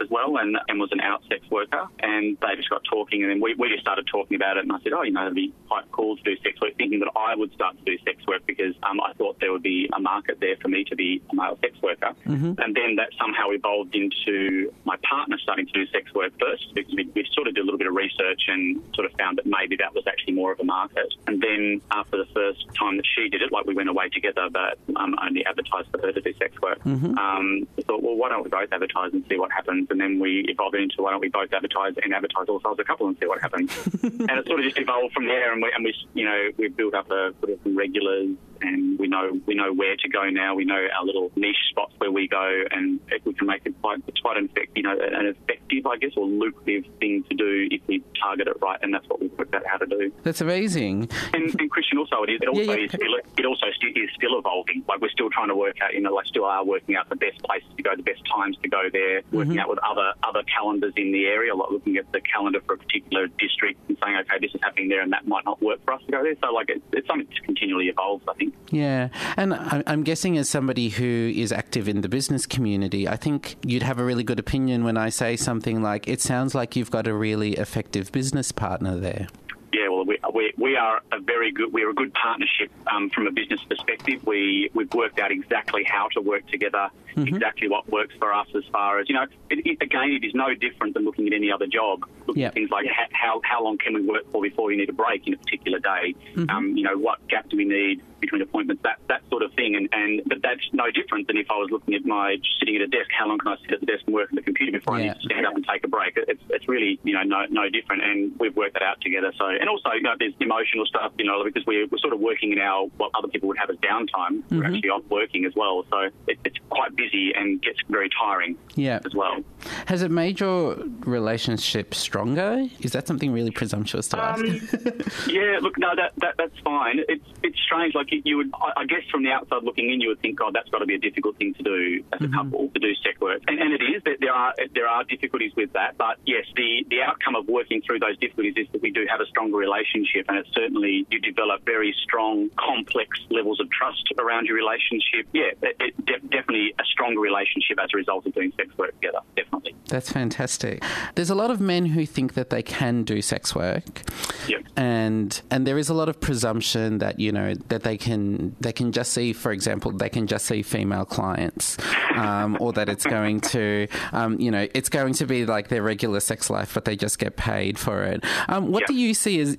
as 0.00 0.08
well, 0.10 0.36
and, 0.36 0.56
and 0.68 0.78
was 0.78 0.92
an 0.92 1.00
out 1.00 1.22
sex 1.28 1.42
worker. 1.50 1.88
And 2.00 2.38
they 2.40 2.54
just 2.56 2.70
got 2.70 2.82
talking, 2.84 3.22
and 3.22 3.30
then 3.30 3.40
we, 3.40 3.54
we 3.54 3.68
just 3.68 3.82
started 3.82 4.06
talking 4.06 4.36
about 4.36 4.56
it. 4.58 4.62
And 4.64 4.72
I 4.72 4.78
said, 4.82 4.92
oh, 4.92 5.02
you 5.02 5.12
know, 5.12 5.22
it'd 5.22 5.34
be 5.34 5.52
quite 5.68 5.90
cool 5.90 6.16
to 6.16 6.22
do 6.22 6.36
sex 6.42 6.60
work, 6.60 6.76
thinking 6.76 7.00
that 7.00 7.10
I 7.16 7.34
would 7.34 7.52
start 7.52 7.76
to 7.84 7.96
do 7.96 7.98
sex 8.04 8.26
work 8.26 8.42
because 8.46 8.74
um, 8.82 9.00
I 9.00 9.12
thought 9.14 9.38
there 9.40 9.52
would 9.52 9.62
be 9.62 9.88
a 9.94 10.00
market 10.00 10.38
there 10.40 10.56
for 10.56 10.68
me 10.68 10.84
to 10.84 10.96
be 10.96 11.22
a 11.30 11.34
male 11.34 11.58
sex 11.60 11.80
worker. 11.82 12.12
And 12.58 12.74
then 12.74 12.96
that 12.96 13.10
somehow 13.18 13.50
evolved 13.50 13.94
into 13.94 14.72
my 14.84 14.96
partner 15.08 15.36
starting 15.42 15.66
to 15.66 15.72
do 15.72 15.86
sex 15.86 16.12
work 16.14 16.32
first 16.38 16.74
because 16.74 16.94
we, 16.94 17.10
we 17.14 17.26
sort 17.32 17.48
of 17.48 17.54
did 17.54 17.62
a 17.62 17.64
little 17.64 17.78
bit 17.78 17.86
of 17.86 17.94
research 17.94 18.42
and 18.48 18.82
sort 18.94 19.06
of 19.06 19.12
found 19.18 19.38
that 19.38 19.46
maybe 19.46 19.76
that 19.76 19.94
was 19.94 20.04
actually 20.06 20.34
more 20.34 20.52
of 20.52 20.60
a 20.60 20.64
market. 20.64 21.12
And 21.26 21.40
then 21.40 21.80
after 21.90 22.16
the 22.16 22.26
first 22.34 22.66
time 22.78 22.96
that 22.96 23.06
she 23.06 23.28
did 23.28 23.42
it, 23.42 23.52
like 23.52 23.66
we 23.66 23.74
went 23.74 23.88
away 23.88 24.08
together, 24.08 24.48
but 24.50 24.78
um, 24.96 25.16
only 25.22 25.44
advertised 25.44 25.88
for 25.90 26.00
her 26.00 26.12
to 26.12 26.20
do 26.20 26.32
sex 26.34 26.60
work. 26.60 26.78
Um, 27.18 27.66
we 27.76 27.82
thought, 27.82 28.02
well, 28.02 28.16
why 28.16 28.28
don't 28.28 28.44
we 28.44 28.50
both 28.50 28.72
advertise 28.72 29.12
and 29.12 29.24
see 29.28 29.38
what 29.38 29.50
happens? 29.52 29.88
And 29.90 30.00
then 30.00 30.18
we 30.18 30.44
evolved 30.48 30.76
into 30.76 31.02
why 31.02 31.12
don't 31.12 31.20
we 31.20 31.28
both 31.28 31.52
advertise 31.52 31.94
and 32.02 32.14
advertise 32.14 32.48
ourselves 32.48 32.78
as 32.78 32.84
a 32.84 32.84
couple 32.84 33.08
and 33.08 33.16
see 33.18 33.26
what 33.26 33.40
happens? 33.40 33.70
and 34.02 34.30
it 34.30 34.46
sort 34.46 34.60
of 34.60 34.64
just 34.64 34.78
evolved 34.78 35.14
from 35.14 35.26
there. 35.26 35.52
And 35.52 35.62
we, 35.62 35.72
and 35.74 35.84
we 35.84 35.94
you 36.14 36.24
know, 36.24 36.50
we 36.56 36.68
built 36.68 36.94
up 36.94 37.10
a 37.10 37.32
sort 37.40 37.52
of 37.52 37.66
regulars 37.76 38.36
and 38.62 38.98
we 38.98 39.08
know 39.08 39.40
we 39.46 39.54
know 39.54 39.72
where 39.72 39.96
to 39.96 40.08
go 40.08 40.28
now. 40.30 40.54
We 40.54 40.64
know 40.64 40.86
our 40.98 41.04
little 41.04 41.30
niche 41.36 41.56
spots 41.70 41.94
where 41.98 42.10
we 42.10 42.28
go, 42.28 42.64
and 42.70 43.00
if 43.10 43.24
we 43.24 43.34
can 43.34 43.46
make 43.46 43.62
it 43.64 43.74
quite 43.80 44.02
it's 44.06 44.20
quite 44.20 44.36
an 44.36 44.46
effective, 44.46 44.76
you 44.76 44.82
know, 44.82 44.92
an 44.98 45.26
effective, 45.26 45.86
I 45.86 45.96
guess, 45.96 46.12
or 46.16 46.26
lucrative 46.26 46.84
thing 46.98 47.24
to 47.30 47.36
do 47.36 47.68
if 47.70 47.80
we 47.86 48.02
target 48.20 48.48
it 48.48 48.56
right, 48.60 48.78
and 48.82 48.92
that's 48.92 49.08
what 49.08 49.20
we've 49.20 49.32
worked 49.38 49.54
out 49.54 49.62
how 49.66 49.78
to 49.78 49.86
do. 49.86 50.12
That's 50.22 50.40
amazing. 50.40 51.08
And, 51.32 51.58
and 51.60 51.70
Christian, 51.70 51.98
also 51.98 52.22
it 52.24 52.30
is. 52.30 52.40
It 52.42 52.48
also 52.48 52.62
yeah. 52.62 52.84
is 52.84 52.90
still, 52.90 53.14
it 53.36 53.44
also 53.46 53.66
is 53.66 54.10
still 54.14 54.38
evolving. 54.38 54.84
Like 54.88 55.00
we're 55.00 55.10
still 55.10 55.30
trying 55.30 55.48
to 55.48 55.56
work 55.56 55.76
out. 55.82 55.94
You 55.94 56.00
know, 56.00 56.12
like 56.14 56.26
still 56.26 56.44
are 56.44 56.64
working 56.64 56.96
out 56.96 57.08
the 57.08 57.16
best 57.16 57.38
places 57.42 57.68
to 57.76 57.82
go, 57.82 57.96
the 57.96 58.02
best 58.02 58.22
times 58.26 58.56
to 58.62 58.68
go 58.68 58.88
there. 58.92 59.22
Working 59.32 59.50
Mm-hmm. 59.50 59.58
out 59.58 59.68
with 59.70 59.78
other 59.82 60.12
other 60.22 60.42
calendars 60.44 60.92
in 60.96 61.10
the 61.10 61.26
area, 61.26 61.54
like 61.54 61.70
looking 61.70 61.96
at 61.96 62.10
the 62.12 62.20
calendar 62.20 62.60
for 62.66 62.74
a 62.74 62.78
particular 62.78 63.26
district 63.26 63.80
and 63.88 63.98
saying, 64.02 64.16
okay, 64.18 64.38
this 64.40 64.54
is 64.54 64.60
happening 64.62 64.88
there, 64.88 65.00
and 65.00 65.12
that 65.12 65.26
might 65.26 65.44
not 65.44 65.60
work 65.60 65.84
for 65.84 65.94
us 65.94 66.02
to 66.06 66.12
go 66.12 66.22
there. 66.22 66.36
So 66.42 66.52
like 66.52 66.70
it, 66.70 66.80
it's 66.92 67.06
something 67.08 67.26
that 67.26 67.44
continually 67.44 67.88
evolves. 67.88 68.22
I 68.28 68.34
think. 68.34 68.49
Yeah, 68.70 69.08
and 69.36 69.54
I'm 69.54 70.02
guessing 70.04 70.38
as 70.38 70.48
somebody 70.48 70.88
who 70.88 71.32
is 71.34 71.52
active 71.52 71.88
in 71.88 72.02
the 72.02 72.08
business 72.08 72.46
community, 72.46 73.08
I 73.08 73.16
think 73.16 73.56
you'd 73.64 73.82
have 73.82 73.98
a 73.98 74.04
really 74.04 74.24
good 74.24 74.38
opinion 74.38 74.84
when 74.84 74.96
I 74.96 75.08
say 75.08 75.36
something 75.36 75.82
like, 75.82 76.08
"It 76.08 76.20
sounds 76.20 76.54
like 76.54 76.76
you've 76.76 76.90
got 76.90 77.06
a 77.06 77.14
really 77.14 77.52
effective 77.54 78.12
business 78.12 78.52
partner 78.52 78.96
there." 78.98 79.26
Yeah, 79.72 79.88
well, 79.88 80.04
we, 80.04 80.18
we, 80.40 80.52
we 80.56 80.76
are 80.76 81.02
a 81.12 81.20
very 81.20 81.52
good, 81.52 81.72
we're 81.72 81.90
a 81.90 81.94
good 81.94 82.12
partnership 82.14 82.70
um, 82.90 83.10
from 83.10 83.26
a 83.26 83.30
business 83.30 83.60
perspective. 83.68 84.26
We, 84.26 84.70
we've 84.74 84.92
worked 84.94 85.18
out 85.18 85.30
exactly 85.30 85.84
how 85.84 86.08
to 86.14 86.20
work 86.20 86.46
together, 86.48 86.88
exactly 87.16 87.68
what 87.68 87.88
works 87.90 88.14
for 88.18 88.32
us 88.32 88.46
as 88.56 88.64
far 88.72 89.00
as, 89.00 89.08
you 89.08 89.14
know, 89.16 89.26
it, 89.50 89.66
it, 89.66 89.82
again, 89.82 90.10
it 90.12 90.24
is 90.24 90.34
no 90.34 90.54
different 90.54 90.94
than 90.94 91.04
looking 91.04 91.26
at 91.26 91.34
any 91.34 91.52
other 91.52 91.66
job. 91.66 92.08
Looking 92.26 92.44
at 92.44 92.54
things 92.54 92.70
like 92.70 92.86
ha- 92.86 93.12
how, 93.12 93.40
how 93.44 93.62
long 93.64 93.76
can 93.76 93.94
we 93.94 94.02
work 94.02 94.30
for 94.32 94.40
before 94.40 94.72
you 94.72 94.78
need 94.78 94.88
a 94.88 94.94
break 94.94 95.26
in 95.26 95.34
a 95.34 95.36
particular 95.36 95.78
day? 95.78 96.14
Um, 96.48 96.76
you 96.76 96.84
know, 96.84 96.96
what 96.96 97.26
gap 97.28 97.48
do 97.50 97.56
we 97.56 97.64
need 97.64 98.00
between 98.20 98.40
appointments? 98.40 98.82
That, 98.84 98.98
that 99.08 99.22
sort 99.28 99.42
of 99.42 99.52
thing. 99.54 99.74
And, 99.74 99.88
and 99.92 100.22
But 100.24 100.40
that's 100.42 100.66
no 100.72 100.90
different 100.90 101.26
than 101.26 101.36
if 101.36 101.50
I 101.50 101.56
was 101.56 101.70
looking 101.70 101.94
at 101.94 102.04
my, 102.06 102.36
sitting 102.58 102.76
at 102.76 102.82
a 102.82 102.86
desk, 102.86 103.10
how 103.16 103.26
long 103.28 103.38
can 103.38 103.52
I 103.52 103.56
sit 103.62 103.72
at 103.72 103.80
the 103.80 103.86
desk 103.86 104.04
and 104.06 104.14
work 104.14 104.30
on 104.30 104.36
the 104.36 104.42
computer 104.42 104.72
before 104.72 104.94
I 104.94 105.02
need 105.02 105.14
to 105.14 105.20
stand 105.20 105.44
up 105.46 105.54
and 105.54 105.66
take 105.66 105.84
a 105.84 105.88
break? 105.88 106.14
It's, 106.16 106.42
it's 106.48 106.68
really, 106.68 107.00
you 107.02 107.14
know, 107.14 107.22
no, 107.22 107.44
no 107.50 107.68
different. 107.68 108.02
And 108.04 108.38
we've 108.38 108.56
worked 108.56 108.74
that 108.74 108.82
out 108.82 109.00
together. 109.00 109.32
So, 109.36 109.46
and 109.46 109.68
also, 109.68 109.90
you 109.92 110.02
know, 110.02 110.14
there's 110.18 110.29
emotional 110.40 110.86
stuff, 110.86 111.12
you 111.18 111.24
know, 111.24 111.42
because 111.44 111.64
we're, 111.66 111.86
we're 111.88 111.98
sort 111.98 112.12
of 112.12 112.20
working 112.20 112.52
in 112.52 112.58
our, 112.58 112.86
what 112.96 113.10
other 113.14 113.28
people 113.28 113.48
would 113.48 113.58
have 113.58 113.70
as 113.70 113.76
downtime. 113.78 114.42
We're 114.50 114.62
Mhm. 114.62 114.74
actually 114.74 114.90
off 114.90 115.02
working 115.10 115.44
as 115.44 115.54
well. 115.54 115.84
So 115.90 116.08
it, 116.28 116.38
it's 116.44 116.56
quite 116.68 116.94
busy 116.96 117.32
and 117.34 117.60
gets 117.62 117.78
very 117.88 118.08
tiring 118.10 118.56
Yeah. 118.76 119.00
as 119.04 119.14
well. 119.14 119.42
Has 119.86 120.02
it 120.02 120.10
made 120.10 120.40
your 120.40 120.76
relationship 121.20 121.94
stronger? 121.94 122.66
Is 122.80 122.92
that 122.92 123.06
something 123.06 123.32
really 123.32 123.50
presumptuous 123.50 124.08
to 124.08 124.18
ask? 124.18 124.42
Um, 124.42 124.46
yeah, 125.28 125.58
look, 125.60 125.76
no, 125.78 125.94
that, 125.96 126.12
that 126.18 126.34
that's 126.38 126.58
fine. 126.64 127.00
It's 127.08 127.24
it's 127.42 127.58
strange. 127.60 127.94
Like 127.94 128.08
you 128.10 128.36
would, 128.38 128.50
I, 128.54 128.80
I 128.82 128.84
guess, 128.86 129.02
from 129.10 129.22
the 129.22 129.30
outside 129.30 129.62
looking 129.64 129.90
in, 129.92 130.00
you 130.00 130.08
would 130.08 130.20
think, 130.20 130.38
God, 130.38 130.54
that's 130.54 130.68
got 130.70 130.78
to 130.78 130.86
be 130.86 130.94
a 130.94 130.98
difficult 130.98 131.36
thing 131.36 131.54
to 131.54 131.62
do 131.62 132.04
as 132.12 132.20
a 132.22 132.28
couple 132.28 132.68
to 132.74 132.80
do 132.80 132.94
sex 133.02 133.20
work, 133.20 133.42
and, 133.48 133.58
and 133.58 133.72
it 133.72 133.82
is. 133.82 134.02
There- 134.04 134.16
There 134.20 134.32
are 134.32 134.54
there 134.74 134.86
are 134.88 135.04
difficulties 135.04 135.52
with 135.56 135.72
that, 135.74 135.96
but 135.98 136.18
yes, 136.26 136.44
the 136.56 136.84
the 136.90 137.00
outcome 137.02 137.36
of 137.36 137.48
working 137.48 137.80
through 137.82 137.98
those 138.00 138.16
difficulties 138.18 138.54
is 138.56 138.66
that 138.72 138.82
we 138.82 138.90
do 138.90 139.06
have 139.10 139.20
a 139.20 139.26
stronger 139.26 139.56
relationship, 139.56 140.19
and 140.28 140.38
it's 140.38 140.50
certainly 140.54 141.06
you 141.10 141.20
develop 141.20 141.64
very 141.64 141.94
strong, 142.02 142.50
complex 142.58 143.18
levels 143.30 143.60
of 143.60 143.70
trust 143.70 144.12
around 144.18 144.46
your 144.46 144.56
relationship. 144.56 145.26
Yeah, 145.32 145.50
it, 145.62 145.76
it, 145.80 146.06
de- 146.06 146.28
definitely 146.28 146.74
a 146.78 146.84
stronger 146.84 147.20
relationship 147.20 147.78
as 147.82 147.90
a 147.94 147.96
result 147.96 148.26
of 148.26 148.34
doing 148.34 148.52
sex 148.56 148.76
work 148.76 148.92
together. 149.00 149.20
Definitely. 149.36 149.74
That's 149.88 150.10
fantastic. 150.10 150.82
There's 151.14 151.30
a 151.30 151.34
lot 151.34 151.50
of 151.50 151.60
men 151.60 151.86
who 151.86 152.06
think 152.06 152.34
that 152.34 152.50
they 152.50 152.62
can 152.62 153.02
do 153.02 153.20
sex 153.22 153.54
work. 153.54 154.02
Yep. 154.48 154.62
And 154.76 155.40
and 155.50 155.66
there 155.66 155.78
is 155.78 155.88
a 155.88 155.94
lot 155.94 156.08
of 156.08 156.20
presumption 156.20 156.98
that 156.98 157.18
you 157.18 157.32
know 157.32 157.54
that 157.68 157.82
they 157.82 157.96
can 157.96 158.56
they 158.60 158.72
can 158.72 158.92
just 158.92 159.12
see, 159.12 159.32
for 159.32 159.52
example, 159.52 159.90
they 159.92 160.08
can 160.08 160.26
just 160.26 160.46
see 160.46 160.62
female 160.62 161.04
clients, 161.04 161.76
um, 162.14 162.56
or 162.60 162.72
that 162.72 162.88
it's 162.88 163.04
going 163.04 163.40
to 163.40 163.88
um, 164.12 164.40
you 164.40 164.50
know 164.50 164.66
it's 164.74 164.88
going 164.88 165.12
to 165.14 165.26
be 165.26 165.44
like 165.44 165.68
their 165.68 165.82
regular 165.82 166.20
sex 166.20 166.50
life, 166.50 166.72
but 166.74 166.84
they 166.84 166.96
just 166.96 167.18
get 167.18 167.36
paid 167.36 167.78
for 167.78 168.02
it. 168.04 168.24
Um, 168.48 168.70
what 168.70 168.86
do 168.86 168.94
you 168.94 169.14
see 169.14 169.40
as 169.40 169.56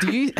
do 0.00 0.16
you 0.16 0.32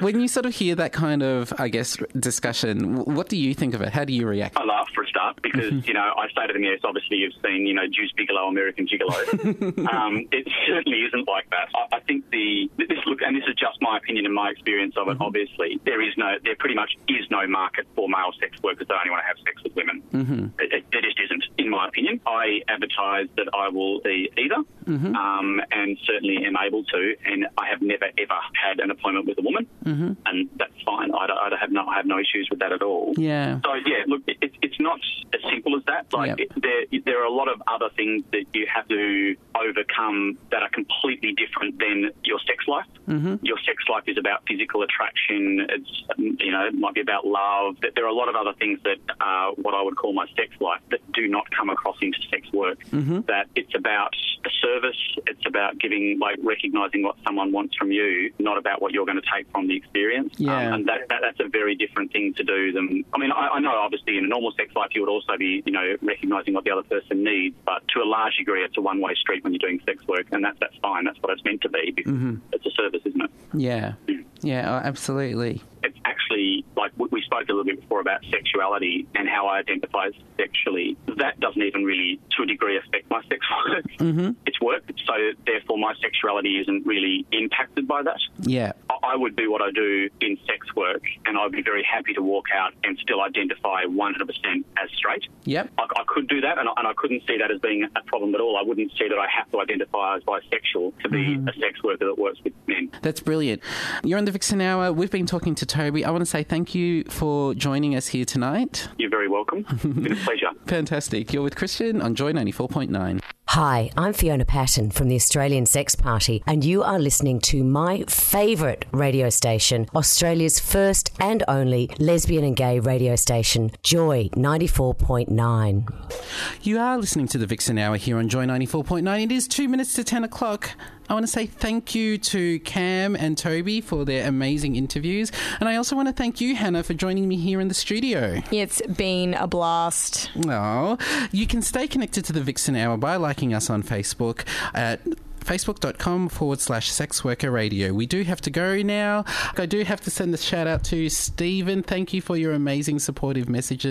when 0.00 0.20
you 0.20 0.28
sort 0.28 0.46
of 0.46 0.54
hear 0.54 0.74
that 0.76 0.92
kind 0.92 1.22
of 1.22 1.52
I 1.58 1.68
guess 1.68 1.96
discussion? 2.18 2.96
What 3.04 3.28
do 3.28 3.36
you 3.36 3.54
think 3.54 3.74
of 3.74 3.82
it? 3.82 3.90
How 3.90 4.04
do 4.04 4.12
you 4.12 4.26
react? 4.26 4.56
I 4.56 4.64
laugh 4.64 4.88
for 4.94 5.02
a 5.04 5.06
start 5.08 5.40
because 5.42 5.86
you 5.86 5.94
know 5.94 6.12
I 6.16 6.28
say 6.34 6.46
to 6.46 6.52
them, 6.52 6.62
yes, 6.62 6.80
obviously 6.84 7.18
you've 7.18 7.34
seen 7.44 7.66
you 7.66 7.74
know 7.74 7.86
Deuce 7.86 8.12
Bigalow, 8.16 8.48
American 8.48 8.86
Gigolo. 8.86 9.86
um, 9.92 10.28
it 10.32 10.48
certainly 10.66 11.02
isn't 11.02 11.26
like 11.28 11.48
that. 11.50 11.68
I, 11.74 11.96
I 11.96 12.00
think 12.00 12.30
the 12.30 12.70
this 12.78 12.98
look, 13.06 13.20
and 13.22 13.36
this 13.36 13.44
is 13.48 13.54
just 13.56 13.80
my 13.80 13.98
opinion 13.98 14.26
and 14.26 14.34
my 14.34 14.50
experience 14.50 14.94
of 14.96 15.08
it. 15.08 15.16
Obviously, 15.20 15.80
there 15.84 16.00
is 16.02 16.14
no, 16.16 16.36
there 16.44 16.56
pretty 16.56 16.74
much 16.74 16.92
is 17.08 17.26
no 17.30 17.46
market 17.46 17.86
for 17.94 18.08
male 18.08 18.32
sex 18.40 18.56
workers 18.62 18.86
that 18.88 18.94
only 18.94 19.10
want 19.10 19.22
to 19.22 19.26
have 19.26 19.36
sex 19.44 19.62
with 19.62 19.74
women. 19.76 20.02
Mm-hmm. 20.12 20.44
It, 20.60 20.72
it, 20.72 20.84
there 20.92 21.02
just 21.02 21.18
isn't, 21.24 21.44
in 21.58 21.68
my 21.70 21.88
opinion. 21.88 22.20
I 22.26 22.60
advertise 22.68 23.28
that 23.36 23.48
I 23.54 23.68
will 23.68 24.00
be 24.00 24.30
either, 24.38 24.62
Mm-hmm. 24.82 25.14
um, 25.14 25.60
and 25.70 25.96
certainly 26.04 26.44
am 26.44 26.56
able 26.56 26.82
to, 26.84 27.14
and 27.24 27.46
I 27.56 27.68
have 27.70 27.80
never 27.82 28.06
ever 28.18 28.38
had 28.52 28.80
an 28.80 28.90
appointment 28.92 29.26
with 29.26 29.38
a 29.38 29.42
woman, 29.42 29.66
Mm-hmm. 29.84 30.12
and 30.26 30.48
that's 30.56 30.72
fine. 30.86 31.10
I, 31.12 31.26
I 31.26 31.56
have 31.60 31.72
no, 31.72 31.86
I 31.86 31.96
have 31.96 32.06
no 32.06 32.18
issues 32.18 32.46
with 32.50 32.60
that 32.60 32.72
at 32.72 32.82
all. 32.82 33.14
Yeah. 33.16 33.60
So 33.64 33.74
yeah, 33.74 34.04
look, 34.06 34.22
it, 34.26 34.36
it- 34.40 34.52
it's 34.62 34.80
not 34.80 35.00
as 35.34 35.40
simple 35.50 35.76
as 35.76 35.84
that. 35.86 36.12
Like 36.12 36.38
Yep. 36.38 36.40
it, 36.40 36.50
there, 36.62 37.00
there 37.04 37.20
are 37.22 37.24
a 37.26 37.32
lot 37.32 37.48
of 37.48 37.60
other 37.66 37.88
things 37.96 38.22
that 38.32 38.44
you 38.54 38.66
have 38.72 38.86
to 38.88 39.34
overcome 39.66 40.38
that 40.50 40.62
are 40.62 40.68
completely 40.70 41.32
different 41.32 41.78
than 41.78 42.10
your 42.24 42.38
sex 42.46 42.66
life. 42.68 42.86
Mm-hmm. 43.08 43.44
Your 43.44 43.58
sex 43.66 43.82
life 43.90 44.04
is 44.06 44.16
about 44.18 44.42
physical 44.46 44.82
attraction. 44.82 45.66
It's 45.68 46.02
you 46.16 46.50
know 46.52 46.66
it 46.66 46.74
might 46.74 46.94
be 46.94 47.00
about 47.00 47.26
love. 47.26 47.76
There 47.94 48.04
are 48.04 48.08
a 48.08 48.14
lot 48.14 48.28
of 48.28 48.36
other 48.36 48.52
things 48.58 48.78
that 48.84 48.98
are 49.20 49.52
what 49.52 49.74
I 49.74 49.82
would 49.82 49.96
call 49.96 50.12
my 50.12 50.26
sex 50.36 50.48
life 50.60 50.80
that 50.90 51.00
do 51.12 51.26
not 51.28 51.50
come 51.50 51.70
across 51.70 51.96
into 52.00 52.18
sex 52.30 52.50
work. 52.52 52.78
Mm-hmm. 52.90 53.20
That 53.22 53.46
it's 53.56 53.74
about 53.74 54.14
a 54.44 54.50
service. 54.60 55.00
It's 55.26 55.44
about 55.46 55.78
giving 55.78 56.18
like 56.20 56.38
recognizing 56.42 57.02
what 57.02 57.16
someone 57.24 57.52
wants 57.52 57.76
from 57.76 57.90
you, 57.92 58.32
not 58.38 58.58
about 58.58 58.81
what 58.82 58.92
you're 58.92 59.06
going 59.06 59.20
to 59.20 59.28
take 59.34 59.50
from 59.52 59.68
the 59.68 59.76
experience. 59.76 60.34
Yeah. 60.38 60.56
Um, 60.68 60.72
and 60.74 60.88
that, 60.88 61.08
that 61.08 61.20
that's 61.22 61.40
a 61.40 61.48
very 61.48 61.74
different 61.74 62.12
thing 62.12 62.34
to 62.34 62.44
do 62.44 62.72
than. 62.72 63.04
I 63.14 63.18
mean, 63.18 63.32
I, 63.32 63.48
I 63.56 63.60
know 63.60 63.70
obviously 63.70 64.18
in 64.18 64.24
a 64.24 64.28
normal 64.28 64.52
sex 64.58 64.74
life 64.74 64.90
you 64.94 65.00
would 65.02 65.08
also 65.10 65.36
be 65.38 65.62
you 65.64 65.72
know 65.72 65.96
recognizing 66.02 66.52
what 66.54 66.64
the 66.64 66.72
other 66.72 66.82
person 66.82 67.22
needs, 67.24 67.56
but 67.64 67.86
to 67.94 68.00
a 68.02 68.08
large 68.16 68.36
degree 68.36 68.62
it's 68.64 68.76
a 68.76 68.80
one 68.80 69.00
way 69.00 69.14
street 69.14 69.42
when 69.44 69.52
you're 69.54 69.66
doing 69.66 69.80
sex 69.86 70.06
work, 70.06 70.26
and 70.32 70.44
that's 70.44 70.58
that's 70.60 70.76
fine. 70.82 71.04
That's 71.04 71.18
what 71.22 71.32
it's 71.32 71.44
meant 71.44 71.62
to 71.62 71.68
be. 71.68 71.92
Because 71.94 72.12
Mhm. 72.12 72.40
It's 72.52 72.66
a 72.66 72.70
service, 72.70 73.02
isn't 73.06 73.22
it? 73.22 73.30
Yeah. 73.54 73.94
Yeah. 74.42 74.68
Oh, 74.74 74.86
absolutely. 74.86 75.62
it's 75.84 75.98
actually 76.04 76.64
like 76.76 76.92
we- 76.96 77.08
we 77.10 77.22
spoke 77.22 77.42
a 77.48 77.52
little 77.52 77.64
bit 77.64 77.80
before 77.80 78.00
about 78.00 78.20
sexuality 78.30 79.06
and 79.16 79.28
how 79.28 79.46
I 79.46 79.58
identify 79.58 80.10
sexually. 80.36 80.96
That 81.16 81.38
doesn't 81.40 81.62
even 81.62 81.84
really, 81.84 82.20
to 82.36 82.42
a 82.44 82.46
degree, 82.46 82.76
affect 82.76 83.10
my 83.10 83.20
sex 83.28 83.44
work. 83.68 83.84
Mm-hmm. 83.98 84.30
It's 84.46 84.60
work, 84.60 84.84
so 85.06 85.14
therefore 85.46 85.78
my 85.78 85.94
sexuality 86.00 86.58
isn't 86.60 86.86
really 86.86 87.26
impacted 87.32 87.88
by 87.88 88.02
that. 88.02 88.20
Yeah. 88.42 88.72
I- 89.02 89.16
would 89.22 89.36
do 89.36 89.52
what 89.52 89.62
I 89.62 89.70
do 89.70 90.08
in 90.20 90.36
sex 90.46 90.66
work, 90.74 91.02
and 91.26 91.38
I'd 91.38 91.52
be 91.52 91.62
very 91.62 91.84
happy 91.84 92.12
to 92.14 92.22
walk 92.22 92.46
out 92.52 92.72
and 92.82 92.98
still 92.98 93.22
identify 93.22 93.84
100% 93.84 94.64
as 94.82 94.90
straight. 94.96 95.24
Yep. 95.44 95.70
I, 95.78 95.82
I 95.82 96.02
could 96.08 96.26
do 96.28 96.40
that, 96.40 96.58
and 96.58 96.68
I, 96.68 96.72
and 96.76 96.88
I 96.88 96.92
couldn't 96.96 97.22
see 97.26 97.38
that 97.38 97.50
as 97.52 97.60
being 97.60 97.84
a 97.84 98.02
problem 98.06 98.34
at 98.34 98.40
all. 98.40 98.56
I 98.56 98.62
wouldn't 98.62 98.90
see 98.98 99.06
that 99.08 99.18
I 99.18 99.26
have 99.28 99.50
to 99.52 99.60
identify 99.60 100.16
as 100.16 100.22
bisexual 100.24 100.98
to 101.02 101.08
be 101.08 101.36
mm-hmm. 101.36 101.48
a 101.48 101.52
sex 101.54 101.82
worker 101.84 102.06
that 102.06 102.18
works 102.18 102.38
with 102.42 102.52
men. 102.66 102.90
That's 103.02 103.20
brilliant. 103.20 103.62
You're 104.02 104.18
on 104.18 104.24
the 104.24 104.32
Vixen 104.32 104.60
Hour. 104.60 104.92
We've 104.92 105.10
been 105.10 105.26
talking 105.26 105.54
to 105.56 105.66
Toby. 105.66 106.04
I 106.04 106.10
want 106.10 106.22
to 106.22 106.26
say 106.26 106.42
thank 106.42 106.74
you 106.74 107.04
for 107.04 107.54
joining 107.54 107.94
us 107.94 108.08
here 108.08 108.24
tonight. 108.24 108.88
You're 108.98 109.10
very 109.10 109.28
welcome. 109.28 109.64
It's 109.70 109.82
been 109.82 110.12
a 110.12 110.16
pleasure. 110.16 110.50
Fantastic. 110.66 111.32
You're 111.32 111.42
with 111.42 111.56
Christian 111.56 112.02
on 112.02 112.14
Joy 112.14 112.32
94.9. 112.32 113.22
Hi, 113.52 113.90
I'm 113.98 114.14
Fiona 114.14 114.46
Patten 114.46 114.90
from 114.90 115.08
the 115.08 115.14
Australian 115.14 115.66
Sex 115.66 115.94
Party, 115.94 116.42
and 116.46 116.64
you 116.64 116.82
are 116.82 116.98
listening 116.98 117.38
to 117.40 117.62
my 117.62 118.02
favourite 118.08 118.86
radio 118.92 119.28
station, 119.28 119.90
Australia's 119.94 120.58
first 120.58 121.12
and 121.20 121.44
only 121.46 121.90
lesbian 121.98 122.44
and 122.44 122.56
gay 122.56 122.80
radio 122.80 123.14
station, 123.14 123.70
Joy 123.82 124.30
94.9. 124.32 126.14
You 126.62 126.78
are 126.78 126.96
listening 126.96 127.28
to 127.28 127.36
the 127.36 127.46
Vixen 127.46 127.76
Hour 127.76 127.98
here 127.98 128.16
on 128.16 128.30
Joy 128.30 128.46
94.9. 128.46 129.22
It 129.22 129.30
is 129.30 129.46
two 129.46 129.68
minutes 129.68 129.92
to 129.96 130.04
10 130.04 130.24
o'clock. 130.24 130.70
I 131.12 131.14
want 131.14 131.24
to 131.26 131.30
say 131.30 131.44
thank 131.44 131.94
you 131.94 132.16
to 132.16 132.58
Cam 132.60 133.16
and 133.16 133.36
Toby 133.36 133.82
for 133.82 134.06
their 134.06 134.26
amazing 134.26 134.76
interviews. 134.76 135.30
And 135.60 135.68
I 135.68 135.76
also 135.76 135.94
want 135.94 136.08
to 136.08 136.14
thank 136.14 136.40
you, 136.40 136.56
Hannah, 136.56 136.82
for 136.82 136.94
joining 136.94 137.28
me 137.28 137.36
here 137.36 137.60
in 137.60 137.68
the 137.68 137.74
studio. 137.74 138.40
It's 138.50 138.80
been 138.86 139.34
a 139.34 139.46
blast. 139.46 140.30
Oh, 140.46 140.96
you 141.30 141.46
can 141.46 141.60
stay 141.60 141.86
connected 141.86 142.24
to 142.24 142.32
the 142.32 142.40
Vixen 142.40 142.76
Hour 142.76 142.96
by 142.96 143.16
liking 143.16 143.52
us 143.52 143.68
on 143.68 143.82
Facebook 143.82 144.46
at 144.72 145.02
facebook.com 145.40 146.30
forward 146.30 146.60
slash 146.60 146.90
sex 146.90 147.22
worker 147.22 147.50
radio. 147.50 147.92
We 147.92 148.06
do 148.06 148.22
have 148.22 148.40
to 148.40 148.50
go 148.50 148.80
now. 148.80 149.26
I 149.58 149.66
do 149.66 149.84
have 149.84 150.00
to 150.02 150.10
send 150.10 150.32
a 150.32 150.38
shout 150.38 150.66
out 150.66 150.82
to 150.84 151.10
Stephen. 151.10 151.82
Thank 151.82 152.14
you 152.14 152.22
for 152.22 152.38
your 152.38 152.54
amazing 152.54 153.00
supportive 153.00 153.50
message. 153.50 153.84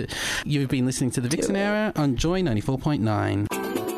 You've 0.44 0.70
been 0.70 0.86
listening 0.86 1.12
to 1.12 1.20
the 1.20 1.28
Vixen 1.28 1.54
Hour 1.54 1.92
on 1.94 2.16
Joy 2.16 2.42
94.9. 2.42 3.81